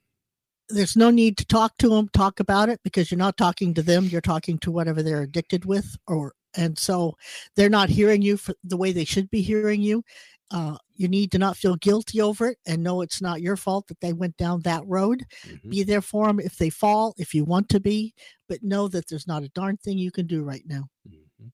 there's 0.68 0.96
no 0.96 1.10
need 1.10 1.36
to 1.38 1.44
talk 1.44 1.76
to 1.78 1.88
them, 1.88 2.08
talk 2.08 2.40
about 2.40 2.68
it 2.68 2.80
because 2.82 3.10
you're 3.10 3.18
not 3.18 3.36
talking 3.36 3.74
to 3.74 3.82
them, 3.82 4.04
you're 4.06 4.20
talking 4.20 4.58
to 4.58 4.70
whatever 4.70 5.02
they're 5.02 5.22
addicted 5.22 5.64
with 5.64 5.96
or 6.06 6.34
and 6.56 6.78
so 6.78 7.16
they're 7.56 7.68
not 7.68 7.88
hearing 7.88 8.22
you 8.22 8.36
for 8.36 8.54
the 8.62 8.76
way 8.76 8.92
they 8.92 9.04
should 9.04 9.28
be 9.30 9.42
hearing 9.42 9.82
you. 9.82 10.04
Uh, 10.52 10.76
you 10.94 11.08
need 11.08 11.32
to 11.32 11.38
not 11.38 11.56
feel 11.56 11.74
guilty 11.76 12.20
over 12.20 12.46
it 12.46 12.58
and 12.66 12.82
know 12.82 13.00
it's 13.00 13.20
not 13.20 13.40
your 13.40 13.56
fault 13.56 13.88
that 13.88 14.00
they 14.00 14.12
went 14.12 14.36
down 14.36 14.60
that 14.60 14.86
road. 14.86 15.24
Mhm. 15.42 15.70
Be 15.70 15.82
there 15.82 16.02
for 16.02 16.28
them 16.28 16.38
if 16.38 16.56
they 16.56 16.70
fall, 16.70 17.12
if 17.18 17.34
you 17.34 17.44
want 17.44 17.68
to 17.70 17.80
be, 17.80 18.14
but 18.48 18.62
know 18.62 18.86
that 18.88 19.08
there's 19.08 19.26
not 19.26 19.42
a 19.42 19.48
darn 19.48 19.76
thing 19.78 19.98
you 19.98 20.12
can 20.12 20.26
do 20.28 20.44
right 20.44 20.64
now. 20.66 20.88
Mhm. 21.08 21.50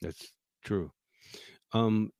That's 0.00 0.32
true. 0.64 0.90
Um, 1.72 2.12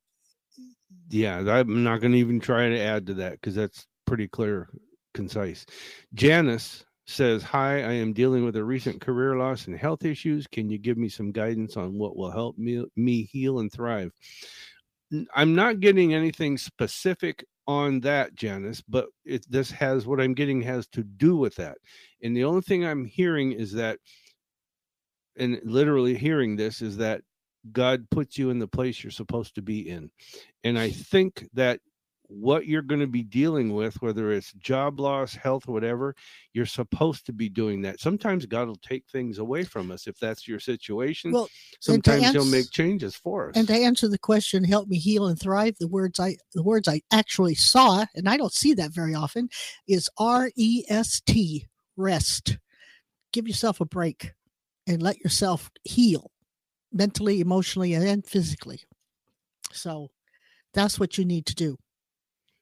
yeah, 1.09 1.39
I'm 1.39 1.83
not 1.83 2.01
going 2.01 2.11
to 2.11 2.19
even 2.19 2.39
try 2.39 2.69
to 2.69 2.79
add 2.79 3.07
to 3.07 3.15
that 3.15 3.33
because 3.33 3.55
that's 3.55 3.87
pretty 4.05 4.27
clear, 4.27 4.69
concise. 5.13 5.65
Janice 6.13 6.85
says, 7.05 7.43
Hi, 7.43 7.83
I 7.83 7.93
am 7.93 8.13
dealing 8.13 8.45
with 8.45 8.55
a 8.55 8.63
recent 8.63 9.01
career 9.01 9.35
loss 9.35 9.67
and 9.67 9.77
health 9.77 10.05
issues. 10.05 10.47
Can 10.47 10.69
you 10.69 10.77
give 10.77 10.97
me 10.97 11.09
some 11.09 11.31
guidance 11.31 11.77
on 11.77 11.97
what 11.97 12.15
will 12.15 12.31
help 12.31 12.57
me, 12.57 12.85
me 12.95 13.23
heal 13.23 13.59
and 13.59 13.71
thrive? 13.71 14.11
I'm 15.35 15.55
not 15.55 15.81
getting 15.81 16.13
anything 16.13 16.57
specific 16.57 17.45
on 17.67 17.99
that, 18.01 18.35
Janice, 18.35 18.81
but 18.81 19.07
it, 19.25 19.45
this 19.49 19.69
has 19.71 20.05
what 20.05 20.21
I'm 20.21 20.33
getting 20.33 20.61
has 20.61 20.87
to 20.87 21.03
do 21.03 21.35
with 21.35 21.55
that. 21.55 21.77
And 22.23 22.35
the 22.35 22.45
only 22.45 22.61
thing 22.61 22.85
I'm 22.85 23.05
hearing 23.05 23.51
is 23.51 23.73
that, 23.73 23.99
and 25.37 25.59
literally 25.63 26.15
hearing 26.15 26.55
this, 26.55 26.81
is 26.81 26.97
that 26.97 27.21
God 27.71 28.09
puts 28.09 28.37
you 28.37 28.49
in 28.49 28.59
the 28.59 28.67
place 28.67 29.03
you're 29.03 29.11
supposed 29.11 29.55
to 29.55 29.61
be 29.61 29.89
in. 29.89 30.09
And 30.63 30.79
I 30.79 30.89
think 30.89 31.47
that 31.53 31.79
what 32.33 32.65
you're 32.65 32.81
going 32.81 33.01
to 33.01 33.07
be 33.07 33.23
dealing 33.23 33.73
with, 33.73 34.01
whether 34.01 34.31
it's 34.31 34.53
job 34.53 34.99
loss, 34.99 35.35
health, 35.35 35.67
whatever, 35.67 36.15
you're 36.53 36.65
supposed 36.65 37.25
to 37.25 37.33
be 37.33 37.49
doing 37.49 37.81
that. 37.81 37.99
Sometimes 37.99 38.45
God 38.45 38.67
will 38.67 38.77
take 38.77 39.05
things 39.11 39.37
away 39.37 39.63
from 39.65 39.91
us 39.91 40.07
if 40.07 40.17
that's 40.17 40.47
your 40.47 40.59
situation. 40.59 41.31
Well, 41.31 41.49
Sometimes 41.81 42.31
He'll 42.31 42.45
make 42.45 42.71
changes 42.71 43.15
for 43.15 43.49
us. 43.49 43.57
And 43.57 43.67
to 43.67 43.73
answer 43.73 44.07
the 44.07 44.17
question, 44.17 44.63
help 44.63 44.87
me 44.87 44.97
heal 44.97 45.27
and 45.27 45.39
thrive, 45.39 45.75
the 45.79 45.87
words 45.87 46.19
I 46.19 46.37
the 46.53 46.63
words 46.63 46.87
I 46.87 47.01
actually 47.11 47.55
saw, 47.55 48.05
and 48.15 48.29
I 48.29 48.37
don't 48.37 48.53
see 48.53 48.73
that 48.75 48.93
very 48.93 49.13
often, 49.13 49.49
is 49.87 50.09
R 50.17 50.51
E 50.55 50.85
S 50.87 51.21
T, 51.25 51.67
rest. 51.97 52.57
Give 53.33 53.47
yourself 53.47 53.81
a 53.81 53.85
break 53.85 54.31
and 54.87 55.01
let 55.01 55.19
yourself 55.19 55.69
heal 55.83 56.31
mentally, 56.93 57.41
emotionally, 57.41 57.93
and 57.93 58.25
physically. 58.25 58.81
So 59.71 60.11
that's 60.73 60.99
what 60.99 61.17
you 61.17 61.25
need 61.25 61.45
to 61.47 61.55
do. 61.55 61.77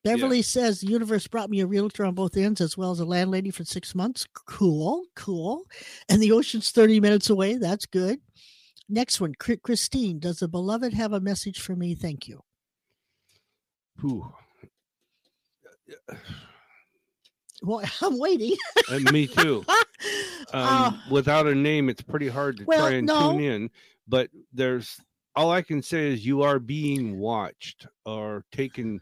Beverly 0.03 0.41
says 0.41 0.79
the 0.79 0.87
universe 0.87 1.27
brought 1.27 1.49
me 1.49 1.59
a 1.59 1.67
realtor 1.67 2.05
on 2.05 2.15
both 2.15 2.37
ends 2.37 2.61
as 2.61 2.77
well 2.77 2.91
as 2.91 2.99
a 2.99 3.05
landlady 3.05 3.51
for 3.51 3.65
six 3.65 3.93
months. 3.93 4.25
Cool, 4.45 5.03
cool. 5.15 5.63
And 6.07 6.21
the 6.21 6.31
ocean's 6.31 6.71
30 6.71 6.99
minutes 7.01 7.29
away. 7.29 7.55
That's 7.57 7.85
good. 7.85 8.19
Next 8.87 9.19
one, 9.19 9.33
Christine. 9.35 10.19
Does 10.19 10.39
the 10.39 10.47
beloved 10.47 10.93
have 10.93 11.13
a 11.13 11.19
message 11.19 11.59
for 11.61 11.75
me? 11.75 11.95
Thank 11.95 12.27
you. 12.27 12.41
Whew. 13.99 14.33
Well, 17.61 17.83
I'm 18.01 18.17
waiting. 18.17 18.55
And 18.89 19.11
me 19.11 19.27
too. 19.27 19.65
Um, 20.51 20.63
Uh, 20.63 20.91
without 21.11 21.45
a 21.45 21.53
name, 21.53 21.89
it's 21.89 22.01
pretty 22.01 22.27
hard 22.29 22.57
to 22.57 22.63
well, 22.63 22.79
try 22.87 22.95
and 22.97 23.05
no. 23.05 23.33
tune 23.33 23.43
in. 23.43 23.69
But 24.07 24.29
there's 24.51 24.97
all 25.35 25.51
I 25.51 25.61
can 25.61 25.83
say 25.83 26.07
is 26.11 26.25
you 26.25 26.41
are 26.41 26.57
being 26.57 27.19
watched 27.19 27.85
or 28.05 28.45
taken 28.51 28.99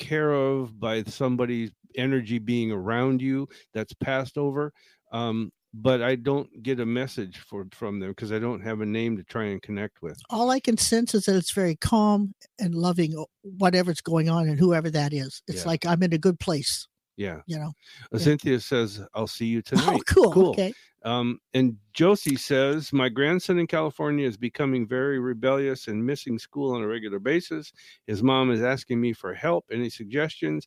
care 0.00 0.32
of 0.32 0.80
by 0.80 1.04
somebody's 1.04 1.70
energy 1.94 2.38
being 2.40 2.72
around 2.72 3.22
you 3.22 3.46
that's 3.72 3.92
passed 3.94 4.36
over. 4.36 4.72
Um, 5.12 5.52
but 5.72 6.02
I 6.02 6.16
don't 6.16 6.48
get 6.64 6.80
a 6.80 6.86
message 6.86 7.38
for 7.48 7.64
from 7.70 8.00
them 8.00 8.10
because 8.10 8.32
I 8.32 8.40
don't 8.40 8.60
have 8.62 8.80
a 8.80 8.86
name 8.86 9.16
to 9.18 9.22
try 9.22 9.44
and 9.44 9.62
connect 9.62 10.02
with. 10.02 10.18
all 10.28 10.50
I 10.50 10.58
can 10.58 10.76
sense 10.76 11.14
is 11.14 11.26
that 11.26 11.36
it's 11.36 11.52
very 11.52 11.76
calm 11.76 12.34
and 12.58 12.74
loving, 12.74 13.12
whatever's 13.42 14.00
going 14.00 14.28
on 14.28 14.48
and 14.48 14.58
whoever 14.58 14.90
that 14.90 15.12
is. 15.12 15.42
It's 15.46 15.62
Yeah. 15.62 15.68
like 15.68 15.86
I'm 15.86 16.02
in 16.02 16.12
a 16.12 16.18
good 16.18 16.40
place, 16.40 16.88
Yeah. 17.16 17.42
you 17.46 17.56
know. 17.56 17.72
Uh, 18.12 18.18
Yeah. 18.18 18.18
Cynthia 18.18 18.58
says, 18.60 19.00
I'll 19.14 19.28
see 19.28 19.46
you 19.46 19.62
tonight. 19.70 20.00
Oh, 20.00 20.12
cool. 20.12 20.32
Cool. 20.32 20.50
Okay. 20.50 20.72
Um, 21.02 21.38
and 21.54 21.76
Josie 21.92 22.36
says, 22.36 22.92
My 22.92 23.08
grandson 23.08 23.58
in 23.58 23.66
California 23.66 24.26
is 24.26 24.36
becoming 24.36 24.86
very 24.86 25.18
rebellious 25.18 25.88
and 25.88 26.04
missing 26.04 26.38
school 26.38 26.74
on 26.74 26.82
a 26.82 26.86
regular 26.86 27.18
basis. 27.18 27.72
His 28.06 28.22
mom 28.22 28.50
is 28.50 28.62
asking 28.62 29.00
me 29.00 29.12
for 29.12 29.32
help. 29.34 29.64
Any 29.72 29.90
suggestions? 29.90 30.66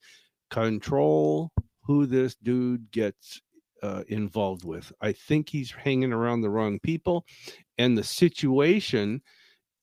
Control 0.50 1.52
who 1.82 2.06
this 2.06 2.36
dude 2.36 2.90
gets 2.92 3.42
uh, 3.84 4.04
involved 4.08 4.64
with. 4.64 4.92
I 5.02 5.12
think 5.12 5.50
he's 5.50 5.72
hanging 5.72 6.14
around 6.14 6.42
the 6.42 6.50
wrong 6.50 6.80
people. 6.80 7.26
And 7.78 7.98
the 7.98 8.04
situation 8.04 9.22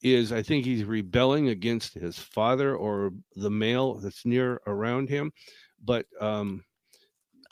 is, 0.03 0.33
I 0.33 0.43
think 0.43 0.65
he's 0.65 0.85
rebelling 0.85 1.49
against 1.49 1.95
his 1.95 2.19
father 2.19 2.75
or 2.75 3.13
the 3.37 3.51
male 3.51 3.95
that's 3.95 4.25
near 4.25 4.61
around 4.67 5.09
him. 5.09 5.33
But 5.85 6.07
um, 6.21 6.65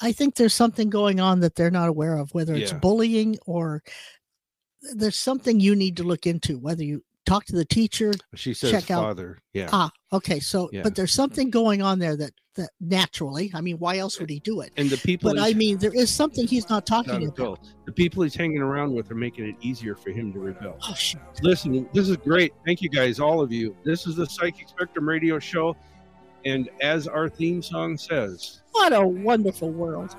I 0.00 0.12
think 0.12 0.36
there's 0.36 0.54
something 0.54 0.90
going 0.90 1.20
on 1.20 1.40
that 1.40 1.54
they're 1.56 1.70
not 1.70 1.88
aware 1.88 2.16
of, 2.16 2.32
whether 2.34 2.54
it's 2.54 2.72
Yeah. 2.72 2.78
bullying 2.78 3.38
or 3.46 3.82
there's 4.94 5.16
something 5.18 5.58
you 5.60 5.74
need 5.74 5.96
to 5.96 6.04
look 6.04 6.26
into, 6.26 6.58
whether 6.58 6.84
you 6.84 7.02
talk 7.26 7.44
to 7.46 7.56
the 7.56 7.64
teacher. 7.64 8.12
She 8.36 8.54
says 8.54 8.70
check 8.70 8.90
out- 8.90 9.02
father. 9.02 9.38
Yeah. 9.52 9.68
Ah, 9.72 9.90
okay. 10.12 10.40
So, 10.40 10.70
Yeah. 10.72 10.82
but 10.82 10.94
there's 10.94 11.12
something 11.12 11.50
going 11.50 11.82
on 11.82 11.98
there 11.98 12.16
that 12.16 12.32
that 12.54 12.70
naturally. 12.80 13.52
I 13.54 13.60
mean, 13.60 13.78
why 13.78 13.98
else 13.98 14.18
would 14.18 14.30
he 14.30 14.40
do 14.40 14.62
it? 14.62 14.72
and 14.76 14.90
the 14.90 14.96
people 14.96 15.32
But 15.32 15.38
I 15.40 15.52
mean, 15.52 15.78
there 15.78 15.94
is 15.94 16.10
something 16.10 16.44
he's 16.44 16.64
not 16.68 16.76
not 16.78 16.86
talking 16.86 17.22
at 17.22 17.38
about. 17.38 17.60
the 17.86 17.92
people 17.92 18.24
he's 18.24 18.34
hanging 18.34 18.58
around 18.60 18.92
with 18.94 19.08
are 19.12 19.14
making 19.14 19.44
it 19.48 19.54
easier 19.60 19.94
for 19.94 20.10
him 20.10 20.32
to 20.32 20.40
rebel. 20.40 20.76
Oh, 20.88 20.94
shit. 20.94 21.20
Listen, 21.42 21.88
this 21.94 22.08
is 22.08 22.16
great. 22.16 22.52
Thank 22.66 22.82
you 22.82 22.88
guys, 22.88 23.20
all 23.20 23.40
of 23.40 23.52
you. 23.52 23.76
This 23.84 24.08
is 24.08 24.16
the 24.16 24.26
Psychic 24.26 24.68
Spectrum 24.68 25.08
Radio 25.08 25.38
Show. 25.38 25.76
And 26.48 26.70
as 26.80 27.06
our 27.06 27.28
theme 27.28 27.60
song 27.60 27.98
says, 27.98 28.62
What 28.72 28.94
a 28.94 29.06
wonderful 29.06 29.70
world. 29.70 30.16